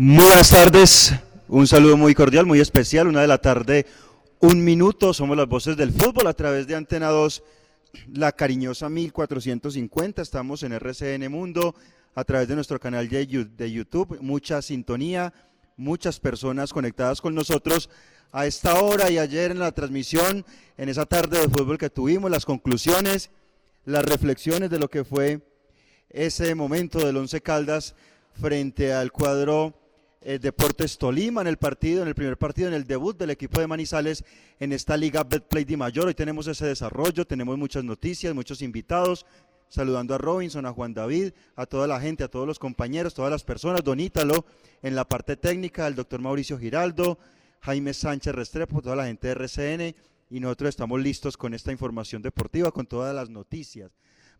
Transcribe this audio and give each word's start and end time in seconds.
Muy 0.00 0.26
buenas 0.26 0.50
tardes, 0.50 1.12
un 1.48 1.66
saludo 1.66 1.96
muy 1.96 2.14
cordial, 2.14 2.46
muy 2.46 2.60
especial, 2.60 3.08
una 3.08 3.20
de 3.20 3.26
la 3.26 3.38
tarde, 3.38 3.84
un 4.38 4.62
minuto, 4.62 5.12
somos 5.12 5.36
las 5.36 5.48
voces 5.48 5.76
del 5.76 5.90
fútbol 5.90 6.28
a 6.28 6.34
través 6.34 6.68
de 6.68 6.76
Antena 6.76 7.08
2, 7.08 7.42
la 8.12 8.30
cariñosa 8.30 8.88
1450, 8.88 10.22
estamos 10.22 10.62
en 10.62 10.74
RCN 10.74 11.28
Mundo, 11.28 11.74
a 12.14 12.22
través 12.22 12.46
de 12.46 12.54
nuestro 12.54 12.78
canal 12.78 13.08
de 13.08 13.72
YouTube, 13.72 14.18
mucha 14.20 14.62
sintonía, 14.62 15.34
muchas 15.76 16.20
personas 16.20 16.72
conectadas 16.72 17.20
con 17.20 17.34
nosotros 17.34 17.90
a 18.30 18.46
esta 18.46 18.80
hora 18.80 19.10
y 19.10 19.18
ayer 19.18 19.50
en 19.50 19.58
la 19.58 19.72
transmisión, 19.72 20.46
en 20.76 20.88
esa 20.88 21.06
tarde 21.06 21.40
de 21.40 21.48
fútbol 21.48 21.76
que 21.76 21.90
tuvimos, 21.90 22.30
las 22.30 22.46
conclusiones, 22.46 23.30
las 23.84 24.04
reflexiones 24.04 24.70
de 24.70 24.78
lo 24.78 24.88
que 24.88 25.02
fue 25.02 25.40
ese 26.08 26.54
momento 26.54 27.04
del 27.04 27.16
Once 27.16 27.40
Caldas 27.40 27.96
frente 28.40 28.92
al 28.92 29.10
cuadro 29.10 29.74
eh, 30.28 30.38
Deportes 30.38 30.98
Tolima 30.98 31.40
en 31.40 31.46
el 31.46 31.56
partido, 31.56 32.02
en 32.02 32.08
el 32.08 32.14
primer 32.14 32.36
partido, 32.36 32.68
en 32.68 32.74
el 32.74 32.86
debut 32.86 33.16
del 33.16 33.30
equipo 33.30 33.60
de 33.60 33.66
Manizales 33.66 34.26
en 34.60 34.74
esta 34.74 34.94
Liga 34.94 35.24
Betplay 35.24 35.64
de 35.64 35.78
Mayor. 35.78 36.06
Hoy 36.06 36.12
tenemos 36.12 36.46
ese 36.46 36.66
desarrollo, 36.66 37.26
tenemos 37.26 37.56
muchas 37.56 37.82
noticias, 37.82 38.34
muchos 38.34 38.60
invitados. 38.60 39.24
Saludando 39.70 40.14
a 40.14 40.18
Robinson, 40.18 40.66
a 40.66 40.72
Juan 40.74 40.92
David, 40.92 41.32
a 41.56 41.64
toda 41.64 41.86
la 41.86 41.98
gente, 41.98 42.24
a 42.24 42.28
todos 42.28 42.46
los 42.46 42.58
compañeros, 42.58 43.14
todas 43.14 43.30
las 43.30 43.42
personas, 43.42 43.82
Don 43.82 44.00
Ítalo 44.00 44.44
en 44.82 44.94
la 44.94 45.06
parte 45.06 45.34
técnica, 45.38 45.86
el 45.86 45.94
doctor 45.94 46.20
Mauricio 46.20 46.58
Giraldo, 46.58 47.18
Jaime 47.60 47.94
Sánchez 47.94 48.34
Restrepo, 48.34 48.82
toda 48.82 48.96
la 48.96 49.06
gente 49.06 49.28
de 49.28 49.32
RCN 49.32 49.96
y 50.28 50.40
nosotros 50.40 50.68
estamos 50.68 51.00
listos 51.00 51.38
con 51.38 51.54
esta 51.54 51.72
información 51.72 52.20
deportiva, 52.20 52.70
con 52.70 52.86
todas 52.86 53.14
las 53.14 53.30
noticias. 53.30 53.90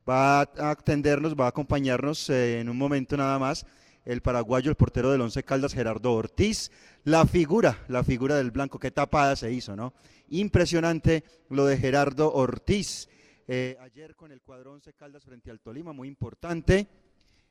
Va 0.06 0.40
a 0.40 0.70
atendernos, 0.70 1.34
va 1.34 1.46
a 1.46 1.48
acompañarnos 1.48 2.28
eh, 2.28 2.60
en 2.60 2.68
un 2.68 2.76
momento 2.76 3.16
nada 3.16 3.38
más 3.38 3.64
el 4.04 4.22
paraguayo, 4.22 4.70
el 4.70 4.76
portero 4.76 5.10
del 5.10 5.20
Once 5.20 5.42
Caldas, 5.42 5.74
Gerardo 5.74 6.12
Ortiz, 6.12 6.70
la 7.04 7.26
figura, 7.26 7.84
la 7.88 8.04
figura 8.04 8.36
del 8.36 8.50
blanco, 8.50 8.78
qué 8.78 8.90
tapada 8.90 9.36
se 9.36 9.52
hizo, 9.52 9.76
¿no? 9.76 9.94
Impresionante 10.28 11.24
lo 11.50 11.66
de 11.66 11.76
Gerardo 11.76 12.32
Ortiz. 12.32 13.08
Eh, 13.46 13.76
ayer 13.80 14.14
con 14.14 14.32
el 14.32 14.40
cuadro 14.40 14.72
Once 14.72 14.92
Caldas 14.92 15.24
frente 15.24 15.50
al 15.50 15.60
Tolima, 15.60 15.92
muy 15.92 16.08
importante 16.08 16.86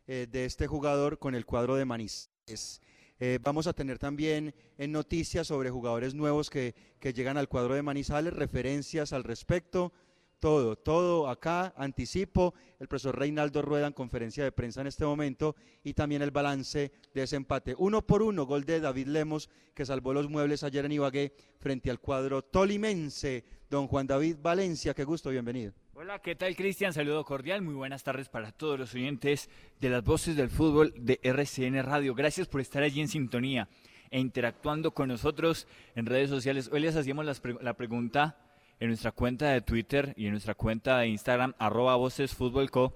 eh, 0.08 0.28
de 0.30 0.46
este 0.46 0.68
jugador 0.68 1.20
con 1.20 1.36
el 1.36 1.46
cuadro 1.46 1.76
de 1.76 1.86
Manizales. 1.86 2.82
Eh, 3.20 3.40
vamos 3.42 3.66
a 3.66 3.74
tener 3.74 3.98
también 3.98 4.54
en 4.78 4.92
noticias 4.92 5.48
sobre 5.48 5.72
jugadores 5.72 6.14
nuevos 6.14 6.50
que, 6.52 6.76
que 7.00 7.14
llegan 7.14 7.38
al 7.38 7.50
cuadro 7.50 7.74
de 7.74 7.82
Manizales, 7.82 8.34
referencias 8.34 9.12
al 9.12 9.24
respecto 9.24 9.92
todo, 10.40 10.76
todo 10.76 11.30
acá, 11.30 11.74
anticipo, 11.78 12.54
el 12.80 12.88
profesor 12.88 13.18
Reinaldo 13.18 13.62
Rueda 13.62 13.88
en 13.88 13.94
conferencia 13.94 14.44
de 14.44 14.52
prensa 14.52 14.82
en 14.82 14.88
este 14.88 15.06
momento 15.06 15.56
y 15.84 15.94
también 15.94 16.22
el 16.22 16.32
balance 16.32 16.92
de 17.14 17.24
ese 17.24 17.36
empate. 17.36 17.76
Uno 17.78 18.06
por 18.06 18.22
uno, 18.22 18.46
gol 18.46 18.66
de 18.66 18.80
David 18.80 19.08
Lemos 19.08 19.50
que 19.74 19.86
salvó 19.86 20.14
los 20.14 20.30
muebles 20.30 20.64
ayer 20.64 20.86
en 20.86 20.92
Ibagué 20.92 21.34
frente 21.60 21.90
al 21.90 22.00
cuadro 22.00 22.42
tolimense. 22.44 23.46
Don 23.70 23.88
Juan 23.88 24.08
David 24.08 24.38
Valencia, 24.42 24.94
qué 24.94 25.04
gusto, 25.04 25.30
bienvenido. 25.30 25.74
Hola, 25.94 26.20
¿qué 26.20 26.36
tal 26.36 26.56
Cristian? 26.56 26.94
Saludo 26.94 27.26
cordial, 27.26 27.62
muy 27.62 27.74
buenas 27.74 28.04
tardes 28.04 28.30
para 28.30 28.52
todos 28.52 28.80
los 28.80 28.94
oyentes 28.94 29.50
de 29.80 29.90
las 29.90 30.04
voces 30.04 30.36
del 30.36 30.50
fútbol 30.50 30.94
de 30.96 31.20
RCN 31.24 31.84
Radio. 31.84 32.14
Gracias 32.14 32.48
por 32.48 32.62
estar 32.62 32.84
allí 32.84 33.02
en 33.02 33.08
sintonía 33.08 33.68
e 34.10 34.20
interactuando 34.20 34.92
con 34.92 35.10
nosotros 35.10 35.68
en 35.96 36.06
redes 36.06 36.30
sociales. 36.30 36.70
Hoy 36.72 36.82
les 36.82 36.96
hacíamos 36.96 37.26
la 37.62 37.74
pregunta 37.74 38.38
en 38.80 38.88
nuestra 38.90 39.12
cuenta 39.12 39.50
de 39.50 39.62
Twitter 39.62 40.14
y 40.16 40.26
en 40.26 40.32
nuestra 40.32 40.56
cuenta 40.56 41.00
de 41.00 41.08
Instagram, 41.08 41.54
arroba 41.58 41.96
vocesfutbolco, 41.96 42.94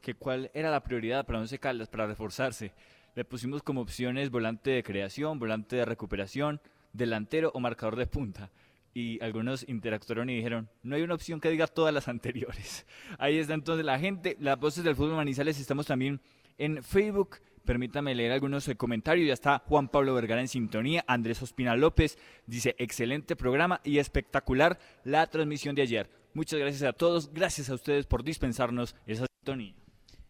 que 0.00 0.14
cuál 0.14 0.50
era 0.52 0.70
la 0.70 0.82
prioridad 0.82 1.24
para 1.24 1.38
Once 1.38 1.58
Caldas, 1.58 1.88
para 1.88 2.06
reforzarse. 2.06 2.72
Le 3.14 3.24
pusimos 3.24 3.62
como 3.62 3.80
opciones 3.80 4.30
volante 4.30 4.70
de 4.70 4.82
creación, 4.82 5.38
volante 5.38 5.76
de 5.76 5.84
recuperación, 5.84 6.60
delantero 6.92 7.50
o 7.54 7.60
marcador 7.60 7.96
de 7.96 8.06
punta. 8.06 8.50
Y 8.94 9.22
algunos 9.22 9.66
interactuaron 9.68 10.28
y 10.28 10.36
dijeron, 10.36 10.68
no 10.82 10.96
hay 10.96 11.02
una 11.02 11.14
opción 11.14 11.40
que 11.40 11.50
diga 11.50 11.66
todas 11.66 11.94
las 11.94 12.08
anteriores. 12.08 12.86
Ahí 13.18 13.38
está 13.38 13.54
entonces 13.54 13.84
la 13.84 13.98
gente, 13.98 14.36
las 14.40 14.58
voces 14.58 14.84
del 14.84 14.96
fútbol 14.96 15.16
Manizales, 15.16 15.58
estamos 15.58 15.86
también 15.86 16.20
en 16.58 16.82
Facebook, 16.82 17.38
Permítame 17.64 18.14
leer 18.14 18.32
algunos 18.32 18.68
comentarios. 18.76 19.26
Ya 19.26 19.34
está 19.34 19.62
Juan 19.66 19.88
Pablo 19.88 20.14
Vergara 20.14 20.40
en 20.40 20.48
sintonía. 20.48 21.04
Andrés 21.06 21.42
Ospina 21.42 21.76
López 21.76 22.18
dice, 22.46 22.74
excelente 22.78 23.36
programa 23.36 23.80
y 23.84 23.98
espectacular 23.98 24.78
la 25.04 25.26
transmisión 25.28 25.74
de 25.74 25.82
ayer. 25.82 26.10
Muchas 26.34 26.58
gracias 26.58 26.82
a 26.82 26.92
todos. 26.92 27.32
Gracias 27.32 27.70
a 27.70 27.74
ustedes 27.74 28.06
por 28.06 28.24
dispensarnos 28.24 28.94
esa 29.06 29.26
sintonía. 29.38 29.74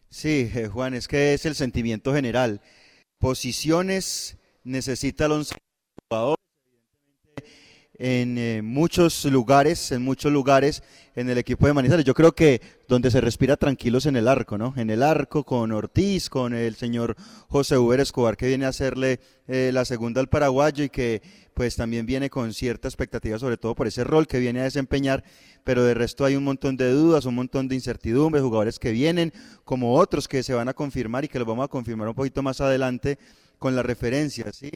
Sí, 0.09 0.51
eh, 0.53 0.67
Juan, 0.67 0.93
es 0.93 1.07
que 1.07 1.33
es 1.33 1.45
el 1.45 1.55
sentimiento 1.55 2.13
general. 2.13 2.61
Posiciones 3.19 4.37
necesita 4.63 5.25
el 5.25 5.45
jugador 6.09 6.37
en 7.99 8.37
eh, 8.37 8.61
muchos 8.63 9.23
lugares, 9.25 9.91
en 9.91 10.01
muchos 10.01 10.31
lugares 10.31 10.83
en 11.15 11.29
el 11.29 11.37
equipo 11.37 11.67
de 11.67 11.73
Manizales. 11.73 12.05
Yo 12.05 12.13
creo 12.13 12.33
que 12.33 12.61
donde 12.87 13.11
se 13.11 13.21
respira 13.21 13.55
tranquilos 13.55 14.05
en 14.07 14.15
el 14.15 14.27
arco, 14.27 14.57
¿no? 14.57 14.73
En 14.77 14.89
el 14.89 15.03
arco 15.03 15.43
con 15.43 15.71
Ortiz, 15.71 16.29
con 16.29 16.53
el 16.53 16.75
señor 16.75 17.15
José 17.49 17.77
Uber 17.77 17.99
Escobar 17.99 18.35
que 18.35 18.47
viene 18.47 18.65
a 18.65 18.69
hacerle 18.69 19.19
eh, 19.47 19.71
la 19.73 19.85
segunda 19.85 20.21
al 20.21 20.27
paraguayo 20.27 20.83
y 20.83 20.89
que 20.89 21.21
pues 21.53 21.75
también 21.75 22.07
viene 22.07 22.31
con 22.31 22.51
cierta 22.53 22.87
expectativa, 22.87 23.37
sobre 23.37 23.57
todo 23.57 23.75
por 23.75 23.85
ese 23.85 24.03
rol 24.03 24.25
que 24.25 24.39
viene 24.39 24.61
a 24.61 24.63
desempeñar, 24.63 25.23
pero 25.63 25.83
de 25.83 25.93
resto 25.93 26.25
hay 26.25 26.35
un 26.35 26.43
montón 26.43 26.77
de 26.77 26.91
dudas, 26.91 27.25
un 27.25 27.35
montón 27.35 27.67
de 27.67 27.75
incertidumbres, 27.75 28.43
jugadores 28.43 28.79
que 28.79 28.91
vienen, 28.91 29.31
como 29.63 29.95
otros 29.95 30.27
que 30.27 30.41
se 30.41 30.55
van 30.55 30.67
a 30.67 30.73
confirmar 30.73 31.25
y 31.25 31.27
que 31.27 31.37
los 31.37 31.47
vamos 31.47 31.65
a 31.65 31.67
confirmar 31.67 32.07
un 32.07 32.15
poquito 32.15 32.41
más 32.41 32.59
adelante 32.59 33.19
con 33.59 33.75
la 33.75 33.83
referencia, 33.83 34.51
¿sí? 34.51 34.71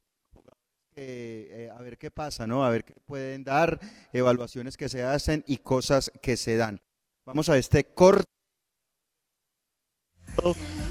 Eh, 1.00 1.69
a 1.78 1.80
ver 1.84 2.00
qué 2.00 2.09
pasa, 2.09 2.47
¿no? 2.47 2.66
A 2.66 2.72
ver 2.72 2.84
qué 2.84 2.96
pueden 3.06 3.44
dar, 3.44 3.80
evaluaciones 4.12 4.78
que 4.78 4.90
se 4.90 5.03
hacen 5.03 5.44
y 5.46 5.58
cosas 5.58 6.12
que 6.24 6.35
se 6.38 6.58
dan. 6.58 6.81
Vamos 7.24 7.50
a 7.50 7.58
este 7.59 7.84
corto 7.84 8.25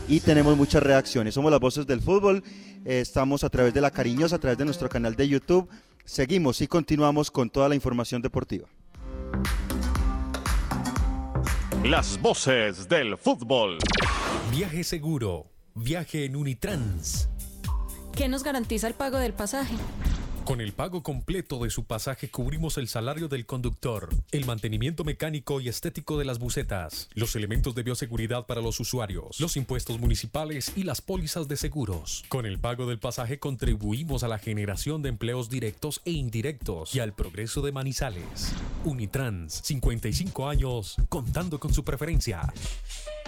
y 0.07 0.21
tenemos 0.21 0.57
muchas 0.57 0.85
reacciones. 0.85 1.35
Somos 1.35 1.51
las 1.51 1.59
voces 1.59 1.89
del 1.89 2.01
fútbol, 2.01 2.45
eh, 2.85 3.01
estamos 3.01 3.43
a 3.43 3.51
través 3.51 3.75
de 3.75 3.81
la 3.81 3.91
cariñosa, 3.91 4.37
a 4.37 4.39
través 4.39 4.57
de 4.57 4.65
nuestro 4.65 4.89
canal 4.89 5.17
de 5.17 5.27
YouTube. 5.27 5.69
Seguimos 6.05 6.61
y 6.61 6.69
continuamos 6.69 7.33
con 7.33 7.51
toda 7.51 7.69
la 7.69 7.75
información 7.75 8.23
deportiva. 8.23 8.69
Las 11.85 12.21
voces 12.21 12.89
del 12.89 13.19
fútbol. 13.19 13.79
Viaje 14.53 14.85
seguro, 14.85 15.51
viaje 15.75 16.27
en 16.27 16.37
Unitrans. 16.37 17.29
¿Qué 18.17 18.29
nos 18.29 18.43
garantiza 18.43 18.89
el 18.89 18.95
pago 18.95 19.19
del 19.19 19.35
pasaje? 19.35 19.75
Con 20.47 20.61
el 20.61 20.73
pago 20.73 21.03
completo 21.03 21.59
de 21.65 21.71
su 21.71 21.87
pasaje 21.87 22.31
cubrimos 22.31 22.79
el 22.79 22.87
salario 22.87 23.27
del 23.27 23.47
conductor, 23.47 24.09
el 24.31 24.45
mantenimiento 24.45 25.03
mecánico 25.03 25.61
y 25.61 25.69
estético 25.69 26.19
de 26.19 26.25
las 26.25 26.39
bucetas, 26.39 27.09
los 27.15 27.35
elementos 27.35 27.75
de 27.75 27.83
bioseguridad 27.83 28.47
para 28.47 28.61
los 28.61 28.79
usuarios, 28.79 29.41
los 29.41 29.57
impuestos 29.57 29.99
municipales 29.99 30.71
y 30.77 30.85
las 30.85 31.01
pólizas 31.01 31.49
de 31.49 31.57
seguros. 31.57 32.25
Con 32.29 32.47
el 32.47 32.61
pago 32.61 32.87
del 32.87 33.01
pasaje 33.01 33.41
contribuimos 33.41 34.23
a 34.23 34.29
la 34.29 34.39
generación 34.39 35.03
de 35.03 35.09
empleos 35.09 35.51
directos 35.51 36.01
e 36.05 36.13
indirectos 36.13 36.95
y 36.95 37.01
al 37.01 37.13
progreso 37.13 37.61
de 37.61 37.73
Manizales. 37.73 38.53
Unitrans, 38.85 39.63
55 39.65 40.49
años, 40.49 40.95
contando 41.09 41.59
con 41.59 41.75
su 41.75 41.83
preferencia. 41.83 42.53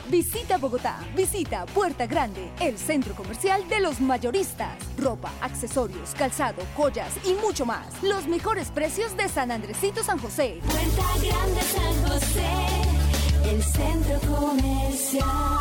Visita 0.08 0.56
Bogotá, 0.56 1.00
visita 1.16 1.66
Puerta 1.66 2.06
Grande, 2.06 2.48
el 2.60 2.78
centro 2.78 3.14
comercial 3.16 3.68
de 3.68 3.80
los 3.80 4.00
mayoristas. 4.00 4.78
Ropa, 4.96 5.32
accesorios, 5.40 6.14
calzado, 6.16 6.62
joyas 6.76 7.07
y 7.24 7.34
mucho 7.34 7.66
más. 7.66 7.86
Los 8.02 8.26
mejores 8.26 8.70
precios 8.70 9.16
de 9.16 9.28
San 9.28 9.50
Andresito 9.50 10.02
San 10.02 10.18
José. 10.18 10.60
Puerta 10.64 11.04
Grande 11.26 11.60
San 11.62 12.08
José, 12.08 13.50
el 13.50 13.62
centro 13.62 14.20
comercial. 14.36 15.58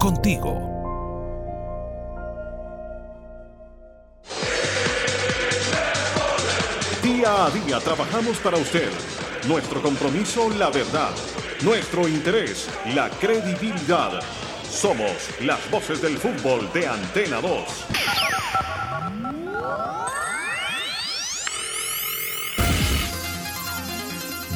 Contigo. 0.00 0.75
Día 7.02 7.46
a 7.46 7.50
día 7.50 7.80
trabajamos 7.80 8.36
para 8.38 8.56
usted. 8.56 8.90
Nuestro 9.46 9.80
compromiso, 9.80 10.50
la 10.50 10.70
verdad. 10.70 11.10
Nuestro 11.62 12.08
interés, 12.08 12.68
la 12.94 13.08
credibilidad. 13.10 14.20
Somos 14.70 15.12
las 15.40 15.70
voces 15.70 16.02
del 16.02 16.18
fútbol 16.18 16.70
de 16.72 16.86
Antena 16.86 17.40
2. 17.40 17.86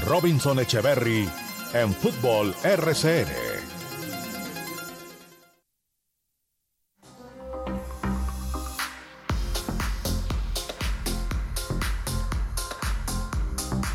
Robinson 0.06 0.58
Echeverry 0.58 1.28
en 1.72 1.94
Fútbol 1.94 2.54
RCN. 2.64 3.59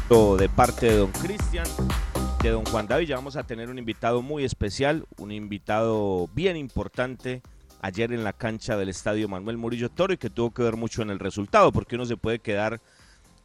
De 0.08 0.50
parte 0.50 0.86
de 0.86 0.98
don 0.98 1.12
Cristian, 1.12 1.66
de 2.44 2.52
don 2.52 2.64
Juan 2.66 2.86
David, 2.86 3.08
ya 3.08 3.16
vamos 3.16 3.38
a 3.38 3.44
tener 3.44 3.72
un 3.72 3.80
invitado 3.80 4.22
muy 4.22 4.46
especial, 4.46 5.08
un 5.18 5.32
invitado 5.32 6.30
bien 6.36 6.58
importante 6.58 7.42
ayer 7.82 8.14
en 8.14 8.24
la 8.24 8.32
cancha 8.32 8.78
del 8.78 8.90
estadio 8.90 9.28
Manuel 9.28 9.58
Murillo 9.58 9.90
Toro 9.90 10.14
y 10.14 10.18
que 10.18 10.30
tuvo 10.30 10.52
que 10.52 10.62
ver 10.62 10.76
mucho 10.76 11.02
en 11.02 11.10
el 11.10 11.18
resultado, 11.18 11.72
porque 11.72 11.96
uno 11.96 12.06
se 12.06 12.18
puede 12.18 12.38
quedar 12.38 12.82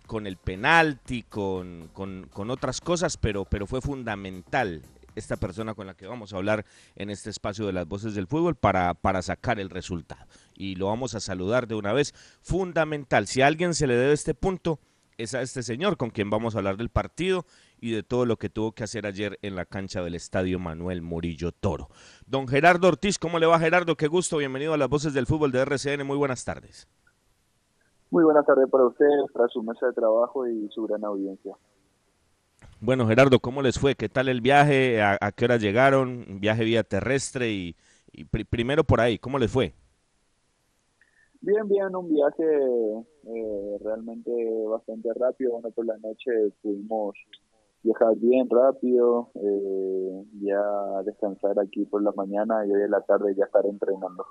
con 0.06 0.26
el 0.26 0.36
penalti, 0.36 1.22
con, 1.22 1.88
con, 1.94 2.50
otras 2.50 2.82
cosas, 2.82 3.16
pero, 3.16 3.46
pero 3.46 3.66
fue 3.66 3.80
fundamental 3.80 4.82
esta 5.16 5.36
persona 5.36 5.72
con 5.72 5.86
la 5.86 5.94
que 5.94 6.06
vamos 6.06 6.34
a 6.34 6.36
hablar 6.36 6.66
en 6.94 7.08
este 7.08 7.30
espacio 7.30 7.64
de 7.64 7.72
las 7.72 7.88
voces 7.88 8.14
del 8.14 8.26
fútbol 8.26 8.54
para, 8.54 8.92
para 8.92 9.22
sacar 9.22 9.60
el 9.60 9.70
resultado. 9.70 10.26
Y 10.54 10.74
lo 10.74 10.88
vamos 10.88 11.14
a 11.14 11.20
saludar 11.20 11.66
de 11.66 11.74
una 11.74 11.94
vez. 11.94 12.12
Fundamental, 12.42 13.26
si 13.26 13.40
a 13.40 13.46
alguien 13.46 13.74
se 13.74 13.86
le 13.86 13.96
debe 13.96 14.12
este 14.12 14.34
punto, 14.34 14.78
es 15.22 15.34
a 15.34 15.42
este 15.42 15.62
señor 15.62 15.96
con 15.96 16.10
quien 16.10 16.30
vamos 16.30 16.54
a 16.54 16.58
hablar 16.58 16.76
del 16.76 16.88
partido 16.88 17.44
y 17.80 17.92
de 17.92 18.02
todo 18.02 18.26
lo 18.26 18.36
que 18.38 18.48
tuvo 18.48 18.72
que 18.72 18.84
hacer 18.84 19.06
ayer 19.06 19.38
en 19.42 19.54
la 19.54 19.66
cancha 19.66 20.02
del 20.02 20.14
Estadio 20.14 20.58
Manuel 20.58 21.02
Murillo 21.02 21.52
Toro. 21.52 21.88
Don 22.26 22.48
Gerardo 22.48 22.88
Ortiz, 22.88 23.18
¿cómo 23.18 23.38
le 23.38 23.46
va 23.46 23.58
Gerardo? 23.58 23.96
Qué 23.96 24.06
gusto, 24.06 24.38
bienvenido 24.38 24.72
a 24.74 24.78
las 24.78 24.88
voces 24.88 25.12
del 25.12 25.26
fútbol 25.26 25.52
de 25.52 25.60
RCN, 25.60 26.06
muy 26.06 26.16
buenas 26.16 26.44
tardes. 26.44 26.88
Muy 28.10 28.24
buenas 28.24 28.44
tardes 28.44 28.68
para 28.70 28.86
ustedes, 28.86 29.30
para 29.32 29.48
su 29.48 29.62
mesa 29.62 29.86
de 29.86 29.92
trabajo 29.92 30.46
y 30.46 30.68
su 30.74 30.84
gran 30.86 31.04
audiencia. 31.04 31.54
Bueno, 32.80 33.06
Gerardo, 33.06 33.38
¿cómo 33.40 33.62
les 33.62 33.78
fue? 33.78 33.94
¿Qué 33.94 34.08
tal 34.08 34.28
el 34.28 34.40
viaje? 34.40 35.02
¿A, 35.02 35.32
qué 35.32 35.44
hora 35.44 35.58
llegaron? 35.58 36.40
¿Viaje 36.40 36.64
vía 36.64 36.82
terrestre? 36.82 37.52
Y, 37.52 37.76
y 38.10 38.24
primero 38.24 38.84
por 38.84 39.00
ahí, 39.00 39.18
¿cómo 39.18 39.38
les 39.38 39.50
fue? 39.50 39.74
Bien, 41.42 41.66
bien, 41.66 41.96
un 41.96 42.12
viaje 42.12 42.44
eh, 42.44 43.78
realmente 43.82 44.30
bastante 44.68 45.08
rápido. 45.14 45.52
Bueno, 45.52 45.70
por 45.70 45.86
la 45.86 45.96
noche 45.98 46.30
pudimos 46.62 47.14
viajar 47.82 48.14
bien 48.16 48.48
rápido, 48.50 49.30
eh, 49.36 50.24
ya 50.42 51.02
descansar 51.04 51.58
aquí 51.58 51.86
por 51.86 52.02
la 52.02 52.12
mañana 52.12 52.66
y 52.66 52.72
hoy 52.72 52.82
en 52.82 52.90
la 52.90 53.00
tarde 53.00 53.34
ya 53.34 53.46
estar 53.46 53.64
entrenando. 53.64 54.26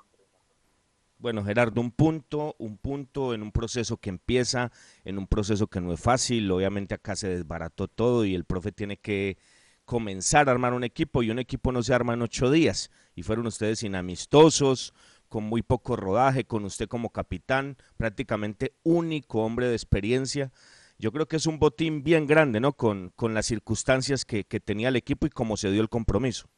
Bueno, 1.18 1.44
Gerardo, 1.44 1.80
un 1.80 1.90
punto, 1.90 2.54
un 2.58 2.78
punto 2.78 3.34
en 3.34 3.42
un 3.42 3.52
proceso 3.52 3.98
que 3.98 4.08
empieza, 4.08 4.70
en 5.04 5.18
un 5.18 5.26
proceso 5.26 5.66
que 5.66 5.80
no 5.80 5.92
es 5.92 6.00
fácil. 6.00 6.50
Obviamente 6.50 6.94
acá 6.94 7.14
se 7.16 7.28
desbarató 7.28 7.88
todo 7.88 8.24
y 8.24 8.34
el 8.34 8.44
profe 8.44 8.72
tiene 8.72 8.96
que 8.96 9.36
comenzar 9.84 10.48
a 10.48 10.52
armar 10.52 10.72
un 10.72 10.84
equipo 10.84 11.22
y 11.22 11.30
un 11.30 11.38
equipo 11.38 11.72
no 11.72 11.82
se 11.82 11.92
arma 11.92 12.14
en 12.14 12.22
ocho 12.22 12.50
días. 12.50 12.90
Y 13.14 13.22
fueron 13.22 13.46
ustedes 13.46 13.82
inamistosos, 13.82 14.94
con 15.30 15.44
muy 15.44 15.62
poco 15.62 15.96
rodaje, 15.96 16.44
con 16.44 16.64
usted 16.64 16.88
como 16.88 17.10
capitán, 17.10 17.76
prácticamente 17.96 18.72
único 18.82 19.42
hombre 19.42 19.68
de 19.68 19.74
experiencia. 19.74 20.50
Yo 20.98 21.12
creo 21.12 21.26
que 21.26 21.36
es 21.36 21.46
un 21.46 21.58
botín 21.58 22.02
bien 22.02 22.26
grande, 22.26 22.60
¿no? 22.60 22.72
Con, 22.72 23.12
con 23.16 23.32
las 23.32 23.46
circunstancias 23.46 24.26
que, 24.26 24.44
tenía 24.44 24.88
el 24.88 24.96
equipo 24.96 25.26
y 25.26 25.30
cómo 25.30 25.56
se 25.56 25.70
dio 25.70 25.80
el 25.80 25.88
compromiso. 25.88 26.48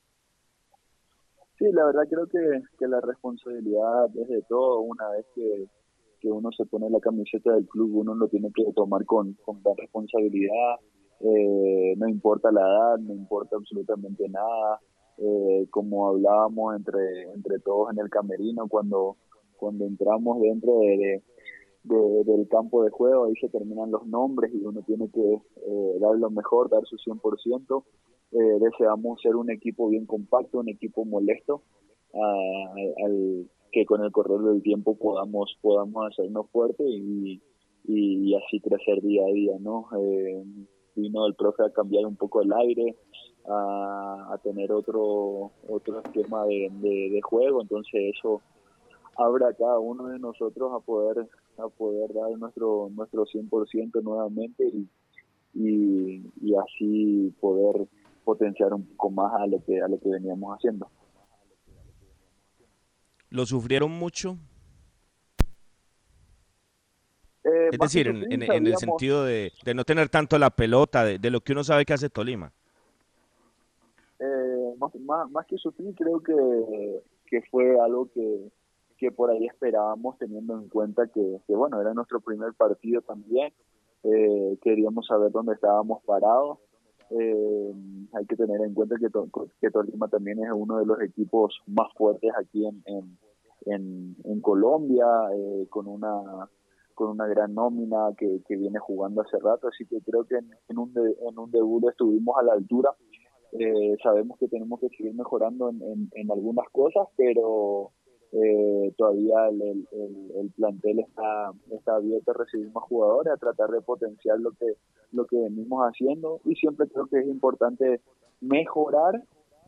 Sí, 1.59 1.67
la 1.71 1.85
verdad 1.85 2.03
creo 2.09 2.27
que, 2.27 2.87
la 2.89 3.01
responsabilidad 3.03 4.09
desde 4.09 4.43
todo, 4.49 4.81
una 4.81 5.09
vez 5.11 5.27
que, 5.35 5.69
uno 6.25 6.51
se 6.57 6.65
pone 6.65 6.89
la 6.89 7.01
camiseta 7.01 7.53
del 7.53 7.67
club, 7.67 7.97
uno 7.97 8.15
lo 8.15 8.29
tiene 8.29 8.51
que 8.55 8.65
tomar 8.75 9.05
con, 9.05 9.35
con 9.45 9.61
gran 9.63 9.77
responsabilidad, 9.77 10.77
eh, 11.21 11.95
no 11.97 12.09
importa 12.09 12.51
la 12.51 12.61
edad, 12.61 12.99
no 12.99 13.13
importa 13.13 13.57
absolutamente 13.57 14.29
nada, 14.29 14.81
eh, 15.19 15.67
como 15.71 16.09
hablábamos 16.09 16.77
entre, 16.77 17.33
entre 17.35 17.59
todos 17.61 17.93
en 17.93 17.99
el 17.99 18.11
camerino 18.11 18.69
cuando, 18.69 19.17
cuando 19.57 19.85
entramos 19.85 20.41
dentro 20.41 20.81
de, 20.81 21.23
del 21.85 22.49
campo 22.49 22.85
de 22.85 22.91
juego, 22.91 23.25
ahí 23.25 23.35
se 23.41 23.49
terminan 23.49 23.91
los 23.91 24.07
nombres 24.07 24.53
y 24.55 24.65
uno 24.65 24.83
tiene 24.83 25.09
que 25.11 25.35
eh, 25.35 25.99
dar 26.01 26.17
lo 26.17 26.31
mejor, 26.31 26.71
dar 26.71 26.85
su 26.85 26.97
100%. 26.97 27.85
Eh, 28.33 28.59
deseamos 28.61 29.21
ser 29.21 29.37
un 29.37 29.51
equipo 29.51 29.89
bien 29.89 30.07
compacto, 30.07 30.61
un 30.61 30.71
equipo 30.71 31.05
molesto, 31.05 31.63
al, 32.15 33.47
que 33.73 33.85
con 33.87 34.05
el 34.05 34.13
correr 34.13 34.41
del 34.41 34.63
tiempo 34.63 34.95
podamos 34.97 35.57
podamos 35.61 36.07
hacernos 36.11 36.49
fuertes 36.51 36.87
y, 36.87 37.43
y, 37.85 38.35
así 38.35 38.61
crecer 38.61 39.01
día 39.03 39.23
a 39.25 39.33
día, 39.33 39.57
¿no? 39.59 39.89
Eh, 39.99 40.45
vino 40.95 41.27
el 41.27 41.35
profe 41.35 41.65
a 41.65 41.73
cambiar 41.73 42.07
un 42.07 42.17
poco 42.17 42.43
el 42.43 42.53
aire, 42.53 42.97
a, 43.49 44.39
tener 44.43 44.73
otro 44.73 45.51
otro 45.69 46.01
esquema 46.01 46.45
de, 46.47 46.71
de, 46.81 47.21
juego. 47.23 47.63
Entonces 47.63 48.15
eso 48.17 48.41
abre 49.17 49.45
a 49.47 49.55
cada 49.55 49.79
uno 49.79 50.07
de 50.07 50.19
nosotros 50.19 50.73
a 50.75 50.81
poder 50.81 51.29
a 51.59 51.69
poder 51.69 52.13
dar 52.15 52.31
nuestro 52.39 52.91
nuestro 52.95 53.25
100% 53.27 54.03
nuevamente 54.03 54.65
y, 54.65 54.89
y, 55.55 56.55
así 56.57 57.35
poder 57.41 57.87
potenciar 58.25 58.73
un 58.73 58.87
poco 58.87 59.11
más 59.11 59.33
a 59.35 59.47
lo 59.47 59.63
que 59.65 59.81
a 59.81 59.89
lo 59.89 59.99
que 59.99 60.09
veníamos 60.09 60.57
haciendo. 60.57 60.89
Lo 63.29 63.47
sufrieron 63.47 63.91
mucho 63.91 64.37
eh, 67.45 67.71
es 67.73 67.79
decir, 67.79 68.07
en, 68.07 68.43
en, 68.43 68.67
el 68.67 68.77
sentido 68.77 69.25
de, 69.25 69.53
de, 69.65 69.75
no 69.75 69.85
tener 69.85 70.09
tanto 70.09 70.39
la 70.39 70.51
pelota, 70.51 71.05
de, 71.05 71.19
de, 71.19 71.31
lo 71.31 71.41
que 71.41 71.53
uno 71.53 71.65
sabe 71.65 71.85
que 71.85 71.93
hace 71.93 72.09
Tolima 72.09 72.53
más, 75.01 75.31
más, 75.31 75.47
que 75.47 75.57
sufrir, 75.57 75.95
creo 75.95 76.21
que, 76.21 77.03
que 77.27 77.43
fue 77.51 77.79
algo 77.81 78.09
que, 78.13 78.51
que 78.99 79.11
por 79.11 79.31
ahí 79.31 79.47
esperábamos 79.47 80.19
teniendo 80.19 80.59
en 80.59 80.69
cuenta 80.69 81.07
que, 81.09 81.41
que 81.47 81.55
bueno, 81.55 81.81
era 81.81 81.95
nuestro 81.95 82.21
primer 82.21 82.55
partido 82.55 83.03
también, 83.03 83.53
eh, 84.05 84.59
queríamos 84.63 85.07
saber 85.07 85.31
dónde 85.31 85.55
estábamos 85.55 86.03
parados. 86.05 86.59
Eh, 87.11 87.75
hay 88.15 88.27
que 88.27 88.37
tener 88.37 88.61
en 88.63 88.75
cuenta 88.75 88.97
que, 88.97 89.09
que 89.61 89.71
Tolima 89.71 90.09
también 90.09 90.43
es 90.43 90.51
uno 90.55 90.79
de 90.79 90.87
los 90.87 91.01
equipos 91.03 91.61
más 91.67 91.93
fuertes 91.95 92.31
aquí 92.39 92.67
en, 92.67 92.83
en, 93.67 94.17
en, 94.25 94.41
Colombia, 94.41 95.07
eh, 95.35 95.67
con 95.69 95.87
una 95.87 96.49
con 96.95 97.11
una 97.11 97.27
gran 97.27 97.55
nómina 97.55 98.11
que, 98.17 98.43
que 98.47 98.57
viene 98.57 98.79
jugando 98.79 99.23
hace 99.23 99.39
rato, 99.39 99.69
así 99.69 99.87
que 99.87 100.01
creo 100.03 100.25
que 100.25 100.37
en, 100.37 100.79
un, 100.79 100.93
en 100.97 101.39
un 101.39 101.51
debut 101.51 101.89
estuvimos 101.89 102.37
a 102.39 102.43
la 102.43 102.53
altura. 102.53 102.91
Eh, 103.53 103.97
sabemos 104.03 104.39
que 104.39 104.49
tenemos 104.49 104.81
que 104.81 104.89
seguir 104.91 105.15
mejorando 105.15 105.69
en, 105.71 106.11
en, 106.13 106.31
algunas 106.31 106.69
cosas, 106.71 107.07
pero 107.17 107.91
eh, 108.33 108.93
todavía 108.97 109.49
el, 109.49 109.87
el, 110.41 110.51
plantel 110.57 111.01
está, 111.01 111.53
está 111.71 111.97
abierto 111.97 112.31
a 112.31 112.35
recibir 112.35 112.71
más 112.73 112.85
jugadores, 112.85 113.33
a 113.33 113.37
tratar 113.37 113.71
de 113.71 113.83
potenciar 113.83 114.41
lo 114.41 114.53
que, 114.53 114.77
lo 115.13 115.27
que 115.27 115.37
venimos 115.37 115.83
haciendo 115.85 116.41
y 116.45 116.55
siempre 116.55 116.89
creo 116.89 117.07
que 117.07 117.19
es 117.19 117.27
importante 117.27 118.01
mejorar 118.41 119.23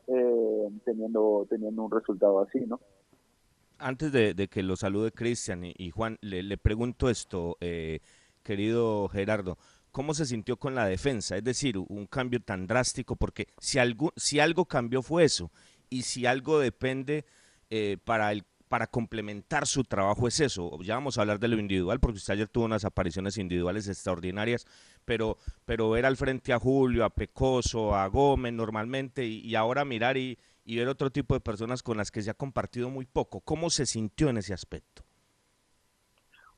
eh, 0.06 0.68
teniendo, 0.84 1.46
teniendo 1.50 1.84
un 1.84 1.90
resultado 1.90 2.40
así, 2.40 2.60
¿no? 2.60 2.80
antes 3.78 4.12
de, 4.12 4.48
que 4.48 4.62
lo 4.62 4.76
salude 4.76 5.12
Cristian 5.12 5.62
y, 5.64 5.90
Juan, 5.90 6.18
le, 6.22 6.56
pregunto 6.56 7.10
esto, 7.10 7.56
eh, 7.60 8.00
querido 8.42 9.08
Gerardo. 9.08 9.58
¿Cómo 9.94 10.12
se 10.12 10.26
sintió 10.26 10.56
con 10.56 10.74
la 10.74 10.86
defensa? 10.86 11.36
Es 11.36 11.44
decir, 11.44 11.78
un 11.78 12.06
cambio 12.06 12.40
tan 12.40 12.66
drástico, 12.66 13.14
porque 13.14 13.46
si 13.60 13.78
algo, 13.78 14.12
si 14.16 14.40
algo 14.40 14.64
cambió 14.64 15.02
fue 15.02 15.22
eso, 15.22 15.52
y 15.88 16.02
si 16.02 16.26
algo 16.26 16.58
depende 16.58 17.24
eh, 17.70 17.98
para 18.04 18.86
complementar 18.88 19.68
su 19.68 19.84
trabajo 19.84 20.26
es 20.26 20.40
eso. 20.40 20.82
Ya 20.82 20.96
vamos 20.96 21.16
a 21.16 21.20
hablar 21.20 21.38
de 21.38 21.46
lo 21.46 21.60
individual, 21.60 22.00
porque 22.00 22.16
usted 22.16 22.32
ayer 22.32 22.48
tuvo 22.48 22.64
unas 22.64 22.84
apariciones 22.84 23.38
individuales 23.38 23.86
extraordinarias, 23.86 24.66
pero, 25.04 25.38
ver 25.64 26.06
al 26.06 26.16
frente 26.16 26.52
a 26.52 26.58
Julio, 26.58 27.04
a 27.04 27.10
Pecoso, 27.10 27.94
a 27.94 28.08
Gómez 28.08 28.52
normalmente, 28.52 29.24
y 29.24 29.54
ahora 29.54 29.84
mirar 29.84 30.16
y 30.16 30.36
ver 30.66 30.88
otro 30.88 31.10
tipo 31.10 31.34
de 31.34 31.40
personas 31.40 31.84
con 31.84 31.98
las 31.98 32.10
que 32.10 32.20
se 32.20 32.30
ha 32.30 32.34
compartido 32.34 32.90
muy 32.90 33.06
poco. 33.06 33.42
¿Cómo 33.42 33.70
se 33.70 33.86
sintió 33.86 34.28
en 34.28 34.38
ese 34.38 34.54
aspecto? 34.54 35.04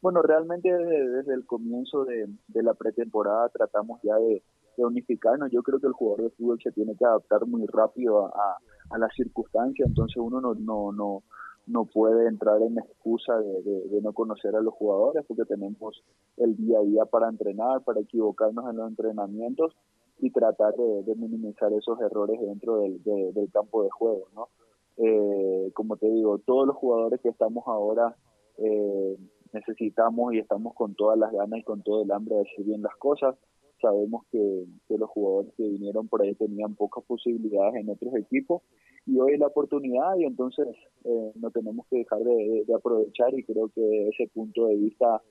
Bueno, 0.06 0.22
realmente 0.22 0.72
desde, 0.72 1.34
el 1.34 1.44
comienzo 1.46 2.04
de, 2.04 2.28
la 2.62 2.74
pretemporada 2.74 3.48
tratamos 3.48 3.98
ya 4.04 4.14
de, 4.14 4.40
unificarnos. 4.76 5.50
Yo 5.50 5.64
creo 5.64 5.80
que 5.80 5.88
el 5.88 5.94
jugador 5.94 6.22
de 6.22 6.30
fútbol 6.30 6.60
se 6.62 6.70
tiene 6.70 6.94
que 6.94 7.04
adaptar 7.04 7.44
muy 7.44 7.66
rápido 7.66 8.26
a, 8.26 8.98
las 8.98 9.12
circunstancias, 9.16 9.88
entonces 9.88 10.18
uno 10.18 10.40
no, 10.40 10.54
no, 10.54 10.92
no, 10.92 11.24
no 11.66 11.84
puede 11.86 12.28
entrar 12.28 12.62
en 12.62 12.78
excusa 12.78 13.36
de, 13.36 13.62
de, 13.62 14.00
no 14.00 14.12
conocer 14.12 14.54
a 14.54 14.60
los 14.60 14.74
jugadores 14.74 15.24
porque 15.26 15.44
tenemos 15.44 16.04
el 16.36 16.56
día 16.56 16.78
a 16.78 16.82
día 16.82 17.04
para 17.06 17.28
entrenar, 17.28 17.82
para 17.82 17.98
equivocarnos 17.98 18.70
en 18.70 18.76
los 18.76 18.88
entrenamientos 18.88 19.74
y 20.20 20.30
tratar 20.30 20.72
de, 20.76 21.16
minimizar 21.16 21.72
esos 21.72 22.00
errores 22.00 22.40
dentro 22.40 22.78
del, 22.78 23.02
del 23.02 23.50
campo 23.52 23.82
de 23.82 23.90
juego, 23.90 24.28
¿no? 24.36 24.50
Eh, 24.98 25.72
como 25.74 25.96
te 25.96 26.08
digo, 26.08 26.38
todos 26.38 26.68
los 26.68 26.76
jugadores 26.76 27.20
que 27.20 27.30
estamos 27.30 27.64
ahora 27.66 28.14
eh, 28.58 29.16
necesitamos 29.56 30.34
y 30.34 30.38
estamos 30.38 30.74
con 30.74 30.94
todas 30.94 31.18
las 31.18 31.32
ganas 31.32 31.60
y 31.60 31.62
con 31.62 31.82
todo 31.82 32.02
el 32.02 32.10
hambre 32.10 32.36
de 32.36 32.42
hacer 32.42 32.64
bien 32.64 32.82
las 32.82 32.96
cosas. 32.96 33.34
Sabemos 33.80 34.24
que, 34.30 34.64
los 34.88 35.10
jugadores 35.10 35.52
que 35.56 35.68
vinieron 35.68 36.08
por 36.08 36.22
ahí 36.22 36.34
tenían 36.34 36.74
pocas 36.74 37.04
posibilidades 37.04 37.74
en 37.76 37.90
otros 37.90 38.14
equipos 38.16 38.62
y 39.06 39.18
hoy 39.18 39.34
es 39.34 39.38
la 39.38 39.48
oportunidad 39.48 40.16
y 40.16 40.24
entonces 40.24 40.68
eh, 41.04 41.32
no 41.34 41.50
tenemos 41.50 41.86
que 41.88 41.98
dejar 41.98 42.20
de, 42.20 42.64
aprovechar 42.74 43.34
y 43.34 43.44
creo 43.44 43.68
que 43.68 44.08
ese 44.08 44.28
punto 44.32 44.66
de 44.66 44.76
vista 44.76 45.22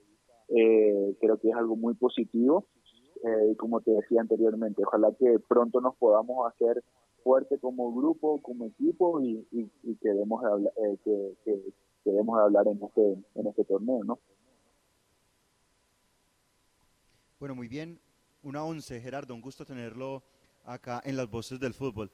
creo 0.48 1.38
que 1.38 1.48
es 1.48 1.56
algo 1.56 1.74
muy 1.74 1.94
positivo 1.94 2.66
eh, 3.24 3.56
como 3.56 3.80
te 3.80 3.92
decía 3.92 4.20
anteriormente, 4.20 4.82
ojalá 4.84 5.12
que 5.18 5.38
pronto 5.48 5.80
nos 5.80 5.96
podamos 5.96 6.46
hacer 6.52 6.82
fuerte 7.22 7.58
como 7.58 7.92
grupo, 7.94 8.40
como 8.42 8.66
equipo 8.66 9.20
y, 9.20 9.46
y, 9.50 9.94
queremos 9.96 10.44
hablar, 10.44 10.72
eh, 10.84 10.96
que, 11.02 11.60
que, 12.06 12.40
hablar 12.40 12.68
en 12.68 12.80
este, 12.82 13.24
en 13.34 13.46
este 13.46 13.64
torneo, 13.64 14.04
¿no? 14.04 14.18
Bueno, 17.38 17.54
muy 17.54 17.68
bien. 17.68 18.00
Una 18.42 18.64
once, 18.64 19.00
Gerardo, 19.00 19.34
un 19.34 19.40
gusto 19.40 19.64
tenerlo 19.64 20.22
acá 20.64 21.02
en 21.04 21.16
las 21.16 21.28
voces 21.28 21.58
del 21.58 21.74
fútbol. 21.74 22.10